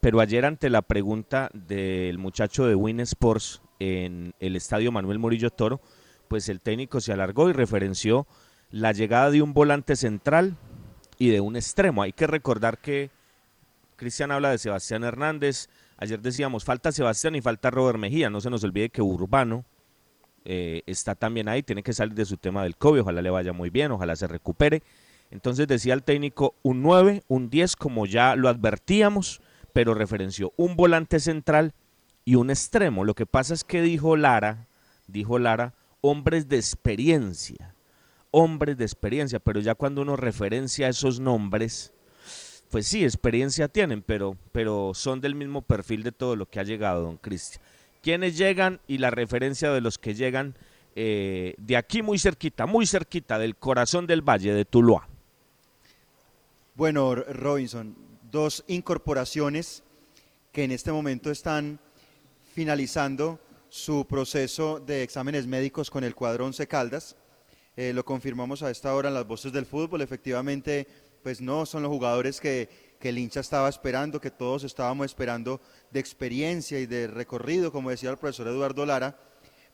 pero 0.00 0.20
ayer 0.20 0.44
ante 0.44 0.70
la 0.70 0.82
pregunta 0.82 1.50
del 1.52 2.18
muchacho 2.18 2.64
de 2.66 2.76
Win 2.76 3.00
Sports 3.00 3.60
en 3.80 4.34
el 4.38 4.54
estadio 4.54 4.92
Manuel 4.92 5.18
Murillo 5.18 5.50
Toro, 5.50 5.80
pues 6.28 6.48
el 6.48 6.60
técnico 6.60 7.00
se 7.00 7.12
alargó 7.12 7.50
y 7.50 7.52
referenció 7.52 8.28
la 8.70 8.92
llegada 8.92 9.32
de 9.32 9.42
un 9.42 9.52
volante 9.52 9.96
central 9.96 10.56
y 11.18 11.28
de 11.28 11.40
un 11.40 11.56
extremo. 11.56 12.02
Hay 12.02 12.12
que 12.12 12.26
recordar 12.26 12.78
que 12.78 13.10
Cristian 14.02 14.32
habla 14.32 14.50
de 14.50 14.58
Sebastián 14.58 15.04
Hernández. 15.04 15.68
Ayer 15.96 16.20
decíamos, 16.20 16.64
falta 16.64 16.90
Sebastián 16.90 17.36
y 17.36 17.40
falta 17.40 17.70
Robert 17.70 18.00
Mejía. 18.00 18.30
No 18.30 18.40
se 18.40 18.50
nos 18.50 18.64
olvide 18.64 18.90
que 18.90 19.00
Urbano 19.00 19.64
eh, 20.44 20.82
está 20.86 21.14
también 21.14 21.48
ahí, 21.48 21.62
tiene 21.62 21.84
que 21.84 21.92
salir 21.92 22.12
de 22.12 22.24
su 22.24 22.36
tema 22.36 22.64
del 22.64 22.76
COVID. 22.76 23.02
Ojalá 23.02 23.22
le 23.22 23.30
vaya 23.30 23.52
muy 23.52 23.70
bien, 23.70 23.92
ojalá 23.92 24.16
se 24.16 24.26
recupere. 24.26 24.82
Entonces 25.30 25.68
decía 25.68 25.94
el 25.94 26.02
técnico 26.02 26.56
un 26.62 26.82
9, 26.82 27.22
un 27.28 27.48
10, 27.48 27.76
como 27.76 28.04
ya 28.04 28.34
lo 28.34 28.48
advertíamos, 28.48 29.40
pero 29.72 29.94
referenció 29.94 30.52
un 30.56 30.74
volante 30.74 31.20
central 31.20 31.72
y 32.24 32.34
un 32.34 32.50
extremo. 32.50 33.04
Lo 33.04 33.14
que 33.14 33.26
pasa 33.26 33.54
es 33.54 33.62
que 33.62 33.82
dijo 33.82 34.16
Lara, 34.16 34.66
dijo 35.06 35.38
Lara, 35.38 35.74
hombres 36.00 36.48
de 36.48 36.56
experiencia, 36.56 37.76
hombres 38.32 38.76
de 38.78 38.84
experiencia, 38.84 39.38
pero 39.38 39.60
ya 39.60 39.76
cuando 39.76 40.02
uno 40.02 40.16
referencia 40.16 40.88
esos 40.88 41.20
nombres, 41.20 41.92
pues 42.72 42.86
sí, 42.86 43.04
experiencia 43.04 43.68
tienen, 43.68 44.00
pero, 44.00 44.34
pero 44.50 44.92
son 44.94 45.20
del 45.20 45.34
mismo 45.34 45.60
perfil 45.60 46.02
de 46.02 46.10
todo 46.10 46.36
lo 46.36 46.46
que 46.46 46.58
ha 46.58 46.62
llegado, 46.62 47.02
don 47.02 47.18
Cristian. 47.18 47.62
¿Quiénes 48.00 48.38
llegan 48.38 48.80
y 48.88 48.96
la 48.96 49.10
referencia 49.10 49.70
de 49.70 49.82
los 49.82 49.98
que 49.98 50.14
llegan 50.14 50.54
eh, 50.96 51.54
de 51.58 51.76
aquí 51.76 52.00
muy 52.00 52.18
cerquita, 52.18 52.64
muy 52.64 52.86
cerquita 52.86 53.38
del 53.38 53.56
corazón 53.56 54.06
del 54.06 54.22
valle 54.22 54.54
de 54.54 54.64
Tuluá? 54.64 55.06
Bueno, 56.74 57.14
Robinson, 57.14 57.94
dos 58.30 58.64
incorporaciones 58.68 59.82
que 60.50 60.64
en 60.64 60.70
este 60.70 60.92
momento 60.92 61.30
están 61.30 61.78
finalizando 62.54 63.38
su 63.68 64.06
proceso 64.06 64.80
de 64.80 65.02
exámenes 65.02 65.46
médicos 65.46 65.90
con 65.90 66.04
el 66.04 66.14
cuadro 66.14 66.46
Once 66.46 66.66
Caldas. 66.66 67.16
Eh, 67.76 67.92
lo 67.92 68.02
confirmamos 68.02 68.62
a 68.62 68.70
esta 68.70 68.94
hora 68.94 69.10
en 69.10 69.14
las 69.14 69.26
voces 69.26 69.52
del 69.52 69.66
fútbol. 69.66 70.00
Efectivamente, 70.00 70.86
pues 71.22 71.40
no 71.40 71.66
son 71.66 71.82
los 71.82 71.90
jugadores 71.90 72.40
que, 72.40 72.92
el 73.02 73.18
hincha 73.18 73.40
estaba 73.40 73.68
esperando, 73.68 74.20
que 74.20 74.30
todos 74.30 74.62
estábamos 74.62 75.06
esperando 75.06 75.60
de 75.90 75.98
experiencia 75.98 76.78
y 76.78 76.86
de 76.86 77.08
recorrido, 77.08 77.72
como 77.72 77.90
decía 77.90 78.10
el 78.10 78.16
profesor 78.16 78.46
Eduardo 78.46 78.86
Lara, 78.86 79.18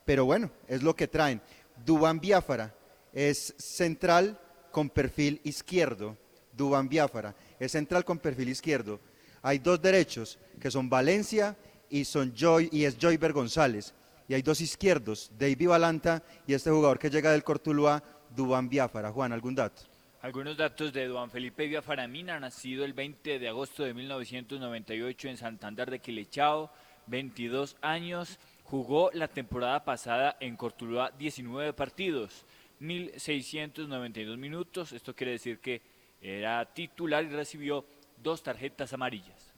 pero 0.03 0.25
bueno, 0.25 0.49
es 0.67 0.81
lo 0.81 0.95
que 0.95 1.07
traen. 1.07 1.39
Dubán 1.85 2.19
Biafara 2.19 2.73
es 3.13 3.53
central 3.59 4.39
con 4.71 4.89
perfil 4.89 5.39
izquierdo. 5.43 6.17
Dubán 6.51 6.89
Biafara 6.89 7.35
es 7.59 7.71
central 7.71 8.03
con 8.03 8.17
perfil 8.17 8.49
izquierdo. 8.49 8.99
Hay 9.43 9.59
dos 9.59 9.79
derechos, 9.79 10.39
que 10.59 10.71
son 10.71 10.89
Valencia 10.89 11.55
y, 11.87 12.05
son 12.05 12.33
Joy, 12.35 12.69
y 12.71 12.85
es 12.85 12.97
Joyber 12.99 13.31
González. 13.31 13.93
Y 14.27 14.33
hay 14.33 14.41
dos 14.41 14.59
izquierdos, 14.59 15.31
David 15.37 15.69
Balanta 15.69 16.23
y 16.47 16.55
este 16.55 16.71
jugador 16.71 16.97
que 16.97 17.11
llega 17.11 17.31
del 17.31 17.43
Cortuluá, 17.43 18.03
Dubán 18.35 18.69
Biafara. 18.69 19.11
Juan, 19.11 19.33
¿algún 19.33 19.53
dato? 19.53 19.88
Algunos 20.21 20.57
datos 20.57 20.91
de 20.91 21.07
Duan 21.07 21.31
Felipe 21.31 21.65
Villafaramina, 21.65 22.41
nacido 22.41 22.83
el 22.83 22.91
20 22.91 23.39
de 23.39 23.47
agosto 23.47 23.83
de 23.83 23.93
1998 23.93 25.29
en 25.29 25.37
Santander 25.37 25.89
de 25.89 25.99
Quilechao, 25.99 26.69
22 27.07 27.77
años, 27.81 28.37
jugó 28.65 29.11
la 29.13 29.29
temporada 29.29 29.85
pasada 29.85 30.35
en 30.41 30.57
Cortuluá 30.57 31.11
19 31.17 31.71
partidos, 31.71 32.45
1.692 32.81 34.35
minutos, 34.35 34.91
esto 34.91 35.15
quiere 35.15 35.31
decir 35.31 35.59
que 35.59 35.81
era 36.21 36.65
titular 36.65 37.23
y 37.23 37.29
recibió 37.29 37.85
dos 38.21 38.43
tarjetas 38.43 38.91
amarillas. 38.91 39.53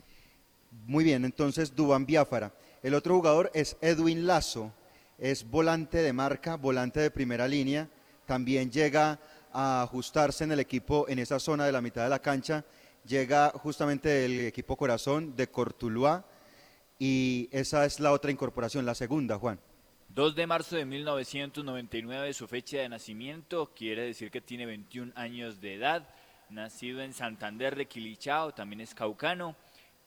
Muy 0.85 1.03
bien, 1.03 1.25
entonces 1.25 1.75
Dubán 1.75 2.05
Biafara. 2.05 2.53
El 2.83 2.93
otro 2.93 3.15
jugador 3.15 3.49
es 3.55 3.77
Edwin 3.81 4.27
Lazo, 4.27 4.71
es 5.17 5.43
volante 5.43 6.03
de 6.03 6.13
marca, 6.13 6.55
volante 6.55 6.99
de 6.99 7.09
primera 7.09 7.47
línea, 7.47 7.89
también 8.27 8.69
llega 8.71 9.19
ajustarse 9.53 10.43
en 10.43 10.51
el 10.51 10.59
equipo 10.59 11.07
en 11.07 11.19
esa 11.19 11.39
zona 11.39 11.65
de 11.65 11.71
la 11.71 11.81
mitad 11.81 12.03
de 12.03 12.09
la 12.09 12.19
cancha. 12.19 12.65
Llega 13.05 13.49
justamente 13.49 14.25
el 14.25 14.41
equipo 14.41 14.77
Corazón 14.77 15.35
de 15.35 15.47
Cortuluá 15.47 16.25
y 16.99 17.49
esa 17.51 17.85
es 17.85 17.99
la 17.99 18.11
otra 18.11 18.31
incorporación, 18.31 18.85
la 18.85 18.93
segunda, 18.93 19.37
Juan. 19.39 19.59
2 20.09 20.35
de 20.35 20.45
marzo 20.45 20.75
de 20.75 20.85
1999, 20.85 22.33
su 22.33 22.47
fecha 22.47 22.79
de 22.79 22.89
nacimiento, 22.89 23.73
quiere 23.73 24.03
decir 24.03 24.29
que 24.29 24.41
tiene 24.41 24.65
21 24.65 25.13
años 25.15 25.61
de 25.61 25.75
edad, 25.75 26.07
nacido 26.49 27.01
en 27.01 27.13
Santander 27.13 27.77
de 27.77 27.87
Quilichao, 27.87 28.53
también 28.53 28.81
es 28.81 28.93
caucano, 28.93 29.55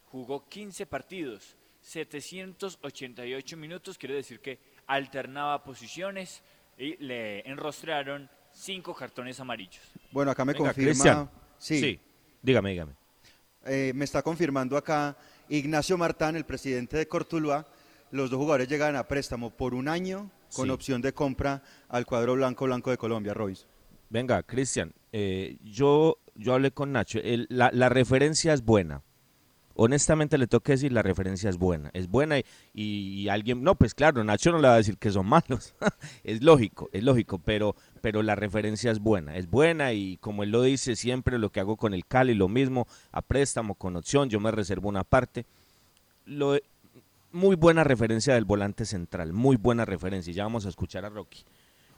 jugó 0.04 0.46
15 0.46 0.84
partidos, 0.84 1.56
788 1.80 3.56
minutos, 3.56 3.96
quiere 3.96 4.16
decir 4.16 4.40
que 4.40 4.58
alternaba 4.86 5.64
posiciones 5.64 6.42
y 6.76 6.96
le 6.96 7.40
enrostraron 7.48 8.30
cinco 8.54 8.94
cartones 8.94 9.38
amarillos. 9.40 9.82
Bueno, 10.10 10.30
acá 10.30 10.44
me 10.44 10.52
confirma. 10.54 11.30
Sí. 11.58 12.00
dígame, 12.42 12.70
dígame. 12.70 12.92
Eh, 13.66 13.92
me 13.94 14.04
está 14.04 14.22
confirmando 14.22 14.76
acá 14.76 15.16
Ignacio 15.48 15.98
Martán, 15.98 16.36
el 16.36 16.44
presidente 16.44 16.96
de 16.96 17.08
Cortuluá. 17.08 17.66
Los 18.10 18.30
dos 18.30 18.38
jugadores 18.38 18.68
llegan 18.68 18.94
a 18.96 19.08
préstamo 19.08 19.50
por 19.50 19.74
un 19.74 19.88
año 19.88 20.30
con 20.54 20.68
opción 20.70 21.02
de 21.02 21.12
compra 21.12 21.62
al 21.88 22.06
cuadro 22.06 22.34
blanco 22.34 22.64
blanco 22.66 22.90
de 22.90 22.96
Colombia, 22.96 23.34
Royce. 23.34 23.66
Venga, 24.08 24.42
Cristian, 24.44 24.94
eh, 25.12 25.56
yo, 25.64 26.18
yo 26.36 26.54
hablé 26.54 26.70
con 26.70 26.92
Nacho. 26.92 27.18
El- 27.18 27.46
la, 27.50 27.70
la 27.72 27.88
referencia 27.88 28.52
es 28.52 28.62
buena. 28.64 29.02
Honestamente 29.76 30.38
le 30.38 30.46
tengo 30.46 30.62
que 30.62 30.72
decir, 30.72 30.92
la 30.92 31.02
referencia 31.02 31.50
es 31.50 31.58
buena. 31.58 31.90
Es 31.92 32.08
buena 32.08 32.38
y, 32.38 32.44
y 32.72 33.28
alguien, 33.28 33.62
no, 33.62 33.74
pues 33.74 33.94
claro, 33.94 34.22
Nacho 34.22 34.52
no 34.52 34.58
le 34.58 34.68
va 34.68 34.74
a 34.74 34.78
decir 34.78 34.98
que 34.98 35.10
son 35.10 35.26
malos. 35.26 35.74
es 36.24 36.42
lógico, 36.42 36.88
es 36.92 37.02
lógico, 37.02 37.38
pero, 37.38 37.74
pero 38.00 38.22
la 38.22 38.34
referencia 38.34 38.90
es 38.90 39.00
buena. 39.00 39.36
Es 39.36 39.50
buena 39.50 39.92
y 39.92 40.16
como 40.18 40.42
él 40.42 40.50
lo 40.50 40.62
dice 40.62 40.96
siempre, 40.96 41.38
lo 41.38 41.50
que 41.50 41.60
hago 41.60 41.76
con 41.76 41.94
el 41.94 42.06
Cali, 42.06 42.34
lo 42.34 42.48
mismo, 42.48 42.86
a 43.12 43.22
préstamo, 43.22 43.74
con 43.74 43.96
opción, 43.96 44.30
yo 44.30 44.40
me 44.40 44.50
reservo 44.50 44.88
una 44.88 45.04
parte. 45.04 45.46
Lo, 46.26 46.56
muy 47.34 47.56
buena 47.56 47.82
referencia 47.82 48.34
del 48.34 48.44
volante 48.44 48.84
central, 48.84 49.32
muy 49.32 49.56
buena 49.56 49.84
referencia. 49.84 50.30
y 50.30 50.34
Ya 50.34 50.44
vamos 50.44 50.66
a 50.66 50.68
escuchar 50.68 51.04
a 51.04 51.08
Rocky. 51.08 51.44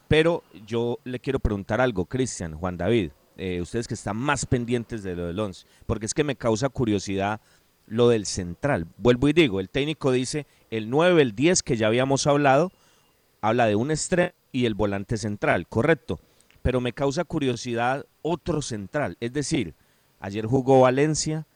Pero 0.09 0.43
yo 0.67 0.99
le 1.05 1.21
quiero 1.21 1.41
preguntar 1.41 1.81
algo, 1.81 2.07
Cristian, 2.07 2.57
Juan 2.57 2.77
David, 2.77 3.11
eh, 3.37 3.61
ustedes 3.61 3.87
que 3.87 3.95
están 3.95 4.17
más 4.17 4.47
pendientes 4.47 5.03
de 5.03 5.15
lo 5.15 5.27
del 5.27 5.39
11, 5.39 5.67
porque 5.85 6.07
es 6.07 6.15
que 6.15 6.25
me 6.25 6.37
causa 6.37 6.71
curiosidad 6.71 7.41
lo 7.87 8.09
del 8.09 8.27
central. 8.27 8.87
Vuelvo 8.99 9.29
y 9.29 9.33
digo, 9.33 9.61
el 9.61 9.71
técnico 9.71 10.13
dice 10.13 10.47
el 10.71 10.91
9, 10.91 11.23
el 11.23 11.35
10 11.35 11.63
que 11.63 11.77
ya 11.77 11.87
habíamos 11.87 12.27
hablado, 12.27 12.73
habla 13.41 13.67
de 13.67 13.77
un 13.77 13.91
extremo 13.91 14.33
y 14.53 14.67
el 14.67 14.75
volante 14.75 15.17
central, 15.17 15.67
correcto. 15.69 16.19
Pero 16.63 16.81
me 16.81 16.93
causa 16.93 17.25
curiosidad 17.25 18.07
otro 18.23 18.61
central, 18.63 19.17
es 19.21 19.33
decir, 19.33 19.75
ayer 20.19 20.47
jugó 20.47 20.81
Valencia, 20.81 21.47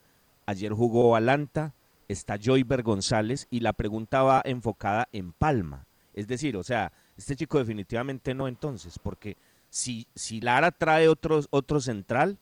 ayer 0.47 0.73
jugó 0.73 1.17
Alanta, 1.17 1.75
está 2.09 2.39
Joyber 2.41 2.83
González 2.83 3.47
y 3.51 3.61
la 3.61 3.73
pregunta 3.73 4.23
va 4.23 4.43
enfocada 4.45 5.09
en 5.13 5.33
Palma. 5.33 5.87
Es 6.15 6.27
decir, 6.27 6.57
o 6.57 6.63
sea, 6.63 6.93
este 7.17 7.37
chico 7.37 7.59
definitivamente 7.59 8.35
no 8.35 8.49
entonces, 8.49 8.99
porque 8.99 9.37
si, 9.69 10.07
si 10.15 10.41
Lara 10.41 10.73
trae 10.73 11.09
otro, 11.09 11.41
otro 11.51 11.81
central, 11.81 12.39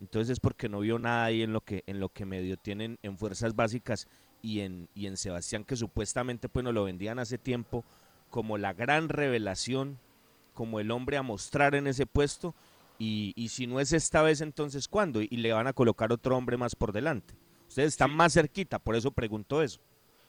entonces 0.00 0.30
es 0.30 0.40
porque 0.40 0.68
no 0.68 0.80
vio 0.80 0.98
nada 0.98 1.24
ahí 1.24 1.42
en 1.42 1.52
lo 1.52 1.60
que, 1.60 1.82
en 1.86 2.00
lo 2.00 2.08
que 2.08 2.26
medio 2.26 2.56
tienen 2.56 2.98
en 3.02 3.16
fuerzas 3.16 3.54
básicas 3.54 4.06
y 4.42 4.60
en, 4.60 4.88
y 4.94 5.06
en 5.06 5.16
Sebastián, 5.16 5.64
que 5.64 5.76
supuestamente 5.76 6.48
pues 6.48 6.64
nos 6.64 6.74
lo 6.74 6.84
vendían 6.84 7.18
hace 7.18 7.38
tiempo 7.38 7.84
como 8.30 8.58
la 8.58 8.72
gran 8.72 9.08
revelación, 9.08 9.98
como 10.54 10.80
el 10.80 10.90
hombre 10.90 11.16
a 11.16 11.22
mostrar 11.22 11.74
en 11.74 11.86
ese 11.86 12.06
puesto, 12.06 12.54
y, 12.98 13.32
y 13.36 13.48
si 13.48 13.66
no 13.66 13.80
es 13.80 13.92
esta 13.92 14.22
vez, 14.22 14.40
entonces 14.40 14.88
¿cuándo? 14.88 15.20
Y, 15.22 15.28
y 15.30 15.36
le 15.38 15.52
van 15.52 15.66
a 15.66 15.72
colocar 15.72 16.12
otro 16.12 16.36
hombre 16.36 16.56
más 16.56 16.74
por 16.74 16.92
delante. 16.92 17.34
Ustedes 17.68 17.88
están 17.88 18.10
más 18.14 18.32
cerquita, 18.32 18.78
por 18.78 18.96
eso 18.96 19.10
pregunto 19.10 19.62
eso. 19.62 19.80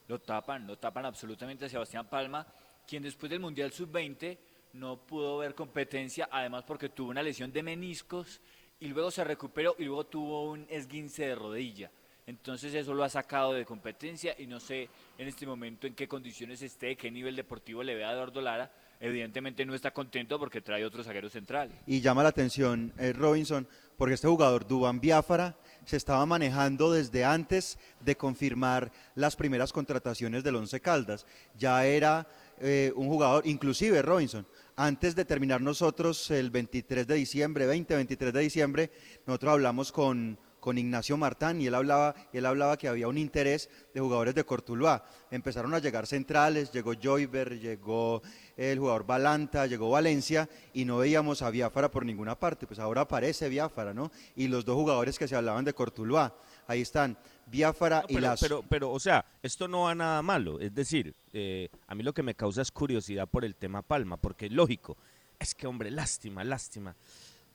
Lo 0.08 0.20
tapan, 0.20 0.66
lo 0.66 0.78
tapan 0.78 1.06
absolutamente 1.06 1.66
a 1.66 1.70
Sebastián 1.70 2.08
Palma, 2.10 2.48
quien 2.88 3.04
después 3.04 3.30
del 3.30 3.40
Mundial 3.40 3.72
Sub-20 3.72 4.38
no 4.74 4.98
pudo 5.06 5.38
ver 5.40 5.56
competencia, 5.56 6.30
además 6.32 6.64
porque 6.64 6.90
tuvo 6.90 7.10
una 7.10 7.24
lesión 7.24 7.52
de 7.52 7.64
meniscos 7.64 8.42
y 8.80 8.88
luego 8.88 9.12
se 9.12 9.24
recuperó 9.24 9.76
y 9.78 9.86
luego 9.86 10.06
tuvo 10.06 10.52
un 10.52 10.66
esguince 10.70 11.28
de 11.28 11.36
rodilla. 11.36 11.92
Entonces 12.28 12.74
eso 12.74 12.94
lo 12.94 13.06
ha 13.06 13.10
sacado 13.10 13.54
de 13.54 13.66
competencia 13.66 14.36
y 14.38 14.48
no 14.48 14.60
sé 14.60 14.90
en 15.18 15.30
este 15.30 15.48
momento 15.48 15.88
en 15.88 15.96
qué 15.96 16.10
condiciones 16.10 16.62
esté, 16.62 16.98
qué 16.98 17.10
nivel 17.10 17.38
deportivo 17.38 17.82
le 17.84 17.96
vea 17.96 18.10
a 18.10 18.14
Eduardo 18.14 18.42
Lara. 18.42 18.70
Evidentemente 19.00 19.66
no 19.66 19.74
está 19.74 19.92
contento 19.92 20.38
porque 20.38 20.60
trae 20.60 20.84
otro 20.84 21.04
zaguero 21.04 21.30
central. 21.30 21.72
Y 21.86 22.02
llama 22.02 22.24
la 22.24 22.30
atención 22.30 22.92
eh, 22.98 23.14
Robinson, 23.14 23.66
porque 23.96 24.16
este 24.16 24.28
jugador, 24.28 24.68
Dubán 24.68 25.00
Biafara, 25.00 25.56
se 25.86 25.96
estaba 25.96 26.26
manejando 26.26 26.92
desde 26.92 27.24
antes 27.24 27.80
de 28.02 28.18
confirmar 28.18 28.92
las 29.16 29.38
primeras 29.38 29.72
contrataciones 29.72 30.44
del 30.44 30.56
Once 30.56 30.82
Caldas. 30.82 31.26
Ya 31.58 31.86
era 31.86 32.28
eh, 32.60 32.92
un 32.96 33.08
jugador, 33.08 33.48
inclusive 33.48 34.02
Robinson, 34.02 34.46
antes 34.78 35.16
de 35.16 35.26
terminar 35.26 35.60
nosotros 35.60 36.30
el 36.30 36.52
23 36.52 37.08
de 37.08 37.16
diciembre, 37.16 37.66
20, 37.66 37.96
23 37.96 38.32
de 38.32 38.40
diciembre, 38.40 38.92
nosotros 39.26 39.54
hablamos 39.54 39.92
con, 39.92 40.38
con 40.60 40.78
Ignacio 40.78 41.18
Martán 41.18 41.60
y 41.60 41.66
él 41.66 41.74
hablaba, 41.74 42.14
él 42.32 42.46
hablaba 42.46 42.78
que 42.78 42.88
había 42.88 43.08
un 43.08 43.18
interés 43.18 43.72
de 43.96 44.02
jugadores 44.02 44.36
de 44.36 44.44
Cortuluá. 44.44 45.04
Empezaron 45.32 45.74
a 45.74 45.80
llegar 45.80 46.06
centrales, 46.06 46.72
llegó 46.72 46.94
Joyber, 46.94 47.60
llegó 47.60 48.22
el 48.56 48.78
jugador 48.78 49.08
Balanta, 49.08 49.66
llegó 49.66 49.90
Valencia 49.90 50.48
y 50.74 50.86
no 50.86 51.00
veíamos 51.00 51.42
a 51.42 51.50
Biafara 51.50 51.90
por 51.90 52.06
ninguna 52.06 52.40
parte. 52.40 52.68
Pues 52.68 52.78
ahora 52.78 53.02
aparece 53.02 53.50
Biafara, 53.50 53.96
¿no? 53.96 54.12
Y 54.36 54.48
los 54.48 54.64
dos 54.64 54.76
jugadores 54.76 55.18
que 55.18 55.28
se 55.28 55.36
hablaban 55.36 55.66
de 55.66 55.74
Cortuluá, 55.74 56.36
ahí 56.68 56.82
están, 56.82 57.18
Biafara 57.48 58.02
No, 58.02 58.06
y 58.10 58.16
pero, 58.16 58.28
las... 58.28 58.40
pero, 58.40 58.64
pero, 58.68 58.92
o 58.92 59.00
sea, 59.00 59.26
esto 59.42 59.68
no 59.68 59.84
va 59.84 59.96
nada 59.96 60.22
malo. 60.22 60.60
Es 60.60 60.74
decir, 60.74 61.16
eh, 61.34 61.70
a 61.88 61.96
mí 61.96 62.04
lo 62.04 62.14
que 62.14 62.24
me 62.24 62.36
causa 62.36 62.62
es 62.62 62.72
curiosidad 62.72 63.28
por 63.28 63.46
el 63.46 63.56
tema 63.56 63.82
Palma, 63.82 64.18
porque 64.18 64.50
lógico, 64.50 64.98
es 65.40 65.56
que, 65.56 65.68
hombre, 65.68 65.92
lástima, 65.92 66.44
lástima. 66.44 66.96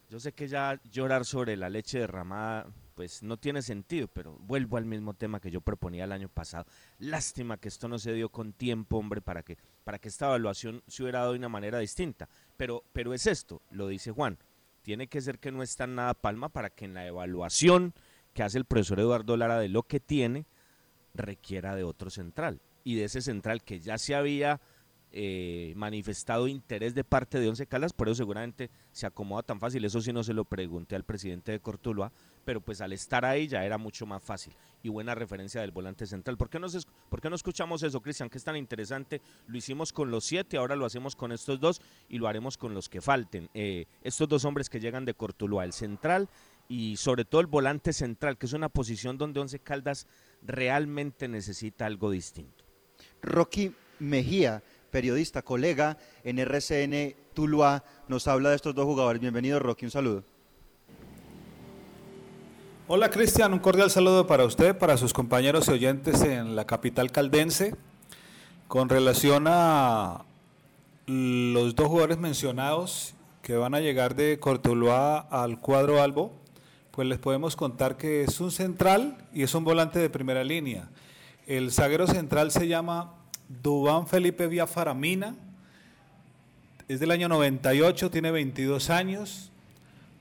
Yo 0.08 0.20
sé 0.20 0.32
que 0.32 0.46
ya 0.46 0.78
llorar 0.90 1.24
sobre 1.24 1.56
la 1.56 1.70
leche 1.70 1.98
derramada, 1.98 2.66
pues 2.94 3.22
no 3.22 3.38
tiene 3.38 3.62
sentido, 3.62 4.08
pero 4.08 4.36
vuelvo 4.40 4.76
al 4.76 4.84
mismo 4.84 5.14
tema 5.14 5.40
que 5.40 5.50
yo 5.50 5.62
proponía 5.62 6.04
el 6.04 6.12
año 6.12 6.28
pasado. 6.28 6.66
Lástima 6.98 7.56
que 7.56 7.68
esto 7.68 7.88
no 7.88 7.98
se 7.98 8.12
dio 8.12 8.28
con 8.28 8.52
tiempo, 8.52 8.98
hombre, 8.98 9.22
para 9.22 9.42
que, 9.42 9.56
para 9.84 9.98
que 9.98 10.08
esta 10.08 10.26
evaluación 10.26 10.82
se 10.86 11.02
hubiera 11.02 11.20
dado 11.20 11.32
de 11.32 11.38
una 11.38 11.48
manera 11.48 11.78
distinta. 11.78 12.28
Pero, 12.58 12.84
pero 12.92 13.14
es 13.14 13.26
esto, 13.26 13.62
lo 13.70 13.88
dice 13.88 14.10
Juan. 14.10 14.38
Tiene 14.82 15.06
que 15.06 15.20
ser 15.20 15.38
que 15.38 15.50
no 15.50 15.62
está 15.62 15.84
en 15.84 15.94
nada 15.94 16.12
Palma 16.12 16.50
para 16.50 16.68
que 16.68 16.84
en 16.84 16.92
la 16.92 17.06
evaluación 17.06 17.94
que 18.32 18.42
hace 18.42 18.58
el 18.58 18.64
profesor 18.64 19.00
Eduardo 19.00 19.36
Lara 19.36 19.58
de 19.58 19.68
lo 19.68 19.82
que 19.82 20.00
tiene, 20.00 20.46
requiera 21.14 21.74
de 21.74 21.84
otro 21.84 22.10
central. 22.10 22.60
Y 22.84 22.96
de 22.96 23.04
ese 23.04 23.20
central 23.20 23.62
que 23.62 23.80
ya 23.80 23.98
se 23.98 24.14
había 24.14 24.60
eh, 25.14 25.74
manifestado 25.76 26.48
interés 26.48 26.94
de 26.94 27.04
parte 27.04 27.38
de 27.38 27.46
Once 27.46 27.66
Caldas, 27.66 27.92
por 27.92 28.08
eso 28.08 28.14
seguramente 28.14 28.70
se 28.92 29.06
acomoda 29.06 29.42
tan 29.42 29.60
fácil. 29.60 29.84
Eso 29.84 30.00
sí 30.00 30.10
no 30.10 30.24
se 30.24 30.32
lo 30.32 30.46
pregunté 30.46 30.96
al 30.96 31.04
presidente 31.04 31.52
de 31.52 31.60
Cortuluá, 31.60 32.10
pero 32.46 32.62
pues 32.62 32.80
al 32.80 32.94
estar 32.94 33.26
ahí 33.26 33.46
ya 33.46 33.62
era 33.64 33.76
mucho 33.76 34.06
más 34.06 34.22
fácil. 34.22 34.54
Y 34.82 34.88
buena 34.88 35.14
referencia 35.14 35.60
del 35.60 35.70
volante 35.70 36.06
central. 36.06 36.38
¿Por 36.38 36.48
qué 36.48 36.58
no, 36.58 36.66
por 37.10 37.20
qué 37.20 37.28
no 37.28 37.36
escuchamos 37.36 37.82
eso, 37.82 38.00
Cristian? 38.00 38.30
Que 38.30 38.38
es 38.38 38.44
tan 38.44 38.56
interesante. 38.56 39.20
Lo 39.46 39.58
hicimos 39.58 39.92
con 39.92 40.10
los 40.10 40.24
siete, 40.24 40.56
ahora 40.56 40.76
lo 40.76 40.86
hacemos 40.86 41.14
con 41.14 41.30
estos 41.30 41.60
dos 41.60 41.82
y 42.08 42.16
lo 42.18 42.26
haremos 42.26 42.56
con 42.56 42.72
los 42.72 42.88
que 42.88 43.02
falten. 43.02 43.50
Eh, 43.52 43.84
estos 44.02 44.28
dos 44.28 44.46
hombres 44.46 44.70
que 44.70 44.80
llegan 44.80 45.04
de 45.04 45.12
Cortuluá, 45.12 45.64
el 45.64 45.74
central 45.74 46.30
y 46.68 46.96
sobre 46.96 47.24
todo 47.24 47.40
el 47.40 47.46
volante 47.46 47.92
central, 47.92 48.38
que 48.38 48.46
es 48.46 48.52
una 48.52 48.68
posición 48.68 49.18
donde 49.18 49.40
Once 49.40 49.58
Caldas 49.58 50.06
realmente 50.42 51.28
necesita 51.28 51.86
algo 51.86 52.10
distinto. 52.10 52.64
Rocky 53.22 53.74
Mejía, 53.98 54.62
periodista, 54.90 55.42
colega 55.42 55.96
en 56.24 56.38
RCN 56.38 57.14
Tuluá, 57.34 57.84
nos 58.08 58.26
habla 58.26 58.50
de 58.50 58.56
estos 58.56 58.74
dos 58.74 58.84
jugadores. 58.84 59.20
Bienvenido 59.20 59.58
Rocky, 59.58 59.84
un 59.84 59.90
saludo. 59.90 60.24
Hola 62.88 63.10
Cristian, 63.10 63.52
un 63.52 63.60
cordial 63.60 63.90
saludo 63.90 64.26
para 64.26 64.44
usted, 64.44 64.76
para 64.76 64.96
sus 64.96 65.12
compañeros 65.12 65.68
y 65.68 65.70
oyentes 65.70 66.20
en 66.22 66.56
la 66.56 66.66
capital 66.66 67.12
caldense. 67.12 67.76
Con 68.66 68.88
relación 68.88 69.44
a 69.46 70.24
los 71.06 71.74
dos 71.74 71.88
jugadores 71.88 72.18
mencionados 72.18 73.14
que 73.40 73.56
van 73.56 73.74
a 73.74 73.80
llegar 73.80 74.14
de 74.14 74.38
Cortuluá 74.38 75.18
al 75.18 75.60
cuadro 75.60 76.02
Albo, 76.02 76.32
pues 76.93 77.09
les 77.09 77.18
podemos 77.18 77.57
contar 77.57 77.97
que 77.97 78.22
es 78.22 78.38
un 78.38 78.51
central 78.51 79.16
y 79.32 79.43
es 79.43 79.55
un 79.55 79.64
volante 79.64 79.99
de 79.99 80.11
primera 80.11 80.45
línea. 80.45 80.88
El 81.47 81.72
zaguero 81.72 82.07
central 82.07 82.51
se 82.53 82.68
llama 82.68 83.14
Dubán 83.49 84.07
Felipe 84.07 84.47
Villafaramina, 84.47 85.34
es 86.88 87.01
del 87.01 87.11
año 87.11 87.28
98, 87.28 88.11
tiene 88.11 88.30
22 88.30 88.90
años, 88.90 89.51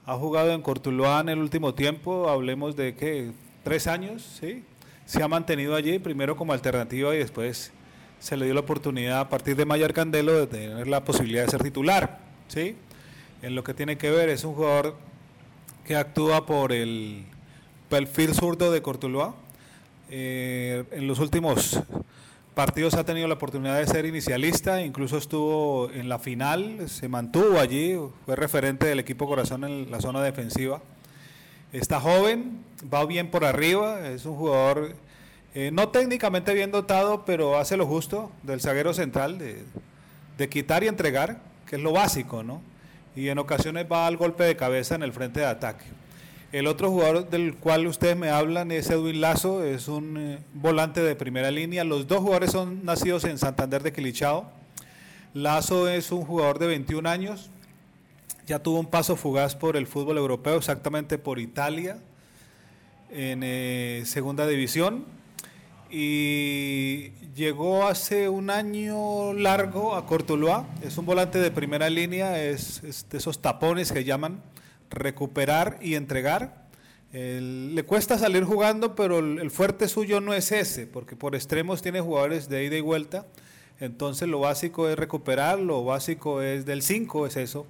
ha 0.05 0.15
jugado 0.15 0.53
en 0.53 0.61
Cortuluá 0.61 1.19
en 1.19 1.29
el 1.29 1.39
último 1.39 1.73
tiempo, 1.73 2.29
hablemos 2.29 2.77
de 2.77 2.95
que 2.95 3.31
tres 3.63 3.87
años, 3.87 4.39
¿sí? 4.39 4.63
Se 5.05 5.21
ha 5.21 5.27
mantenido 5.27 5.75
allí, 5.75 5.99
primero 5.99 6.37
como 6.37 6.53
alternativa 6.53 7.13
y 7.13 7.17
después 7.17 7.73
se 8.19 8.37
le 8.37 8.45
dio 8.45 8.53
la 8.53 8.61
oportunidad 8.61 9.19
a 9.19 9.29
partir 9.29 9.57
de 9.57 9.65
Mayer 9.65 9.93
Candelo 9.93 10.33
de 10.39 10.47
tener 10.47 10.87
la 10.87 11.03
posibilidad 11.03 11.43
de 11.43 11.51
ser 11.51 11.63
titular, 11.63 12.19
¿sí? 12.47 12.77
En 13.41 13.55
lo 13.55 13.63
que 13.63 13.73
tiene 13.73 13.97
que 13.97 14.09
ver, 14.09 14.29
es 14.29 14.45
un 14.45 14.53
jugador 14.53 15.10
actúa 15.95 16.45
por 16.45 16.71
el 16.71 17.23
perfil 17.89 18.33
zurdo 18.33 18.71
de 18.71 18.81
Cortuluá. 18.81 19.35
Eh, 20.09 20.83
en 20.91 21.07
los 21.07 21.19
últimos 21.19 21.81
partidos 22.53 22.93
ha 22.95 23.05
tenido 23.05 23.27
la 23.27 23.35
oportunidad 23.35 23.79
de 23.79 23.87
ser 23.87 24.05
inicialista, 24.05 24.81
incluso 24.81 25.17
estuvo 25.17 25.89
en 25.91 26.09
la 26.09 26.19
final, 26.19 26.89
se 26.89 27.07
mantuvo 27.07 27.59
allí, 27.59 27.97
fue 28.25 28.35
referente 28.35 28.85
del 28.87 28.99
equipo 28.99 29.27
Corazón 29.27 29.63
en 29.63 29.89
la 29.89 30.01
zona 30.01 30.21
defensiva. 30.21 30.81
Está 31.73 31.99
joven, 31.99 32.59
va 32.93 33.05
bien 33.05 33.31
por 33.31 33.45
arriba, 33.45 34.09
es 34.09 34.25
un 34.25 34.35
jugador 34.35 34.95
eh, 35.53 35.69
no 35.71 35.89
técnicamente 35.89 36.53
bien 36.53 36.71
dotado, 36.71 37.25
pero 37.25 37.57
hace 37.57 37.77
lo 37.77 37.85
justo 37.85 38.31
del 38.43 38.61
zaguero 38.61 38.93
central, 38.93 39.37
de 39.37 40.49
quitar 40.49 40.83
y 40.83 40.87
entregar, 40.87 41.41
que 41.65 41.75
es 41.77 41.81
lo 41.81 41.91
básico, 41.91 42.43
¿no? 42.43 42.61
Y 43.15 43.27
en 43.29 43.37
ocasiones 43.39 43.85
va 43.91 44.07
al 44.07 44.17
golpe 44.17 44.43
de 44.43 44.55
cabeza 44.55 44.95
en 44.95 45.03
el 45.03 45.13
frente 45.13 45.41
de 45.41 45.45
ataque. 45.47 45.85
El 46.51 46.67
otro 46.67 46.89
jugador 46.89 47.29
del 47.29 47.55
cual 47.55 47.87
ustedes 47.87 48.17
me 48.17 48.29
hablan 48.29 48.71
es 48.71 48.89
Edwin 48.89 49.21
Lazo, 49.21 49.63
es 49.63 49.87
un 49.87 50.17
eh, 50.17 50.39
volante 50.53 51.01
de 51.01 51.15
primera 51.15 51.49
línea. 51.49 51.85
Los 51.85 52.07
dos 52.07 52.19
jugadores 52.19 52.51
son 52.51 52.83
nacidos 52.83 53.23
en 53.23 53.37
Santander 53.37 53.81
de 53.83 53.93
Quilichao. 53.93 54.51
Lazo 55.33 55.87
es 55.87 56.11
un 56.11 56.25
jugador 56.25 56.59
de 56.59 56.67
21 56.67 57.07
años, 57.07 57.49
ya 58.45 58.59
tuvo 58.59 58.81
un 58.81 58.87
paso 58.87 59.15
fugaz 59.15 59.55
por 59.55 59.77
el 59.77 59.87
fútbol 59.87 60.17
europeo, 60.17 60.57
exactamente 60.57 61.17
por 61.17 61.39
Italia, 61.39 61.99
en 63.09 63.43
eh, 63.43 64.03
segunda 64.05 64.45
división. 64.45 65.05
Y 65.89 67.11
llegó 67.35 67.87
hace 67.87 68.29
un 68.29 68.49
año 68.49 69.33
largo 69.33 69.95
a 69.95 70.05
Cortuluá. 70.05 70.67
Es 70.81 70.97
un 70.97 71.05
volante 71.05 71.39
de 71.39 71.51
primera 71.51 71.89
línea, 71.89 72.43
es, 72.43 72.81
de 73.09 73.17
esos 73.17 73.41
tapones 73.41 73.91
que 73.91 74.03
llaman 74.03 74.41
recuperar 74.89 75.79
y 75.81 75.95
entregar. 75.95 76.67
Le 77.13 77.83
cuesta 77.83 78.17
salir 78.17 78.43
jugando, 78.43 78.95
pero 78.95 79.19
el, 79.19 79.39
el 79.39 79.51
fuerte 79.51 79.87
suyo 79.87 80.21
no 80.21 80.33
es 80.33 80.51
ese, 80.51 80.87
porque 80.87 81.15
por 81.15 81.35
extremos 81.35 81.81
tiene 81.81 81.99
jugadores 81.99 82.47
de 82.47 82.63
ida 82.63 82.77
y 82.77 82.81
vuelta. 82.81 83.25
Entonces 83.79 84.29
lo 84.29 84.39
básico 84.39 84.87
es 84.87 84.97
recuperar, 84.97 85.59
lo 85.59 85.83
básico 85.83 86.41
es 86.41 86.65
del 86.65 86.81
5, 86.81 87.27
es 87.27 87.35
eso. 87.35 87.65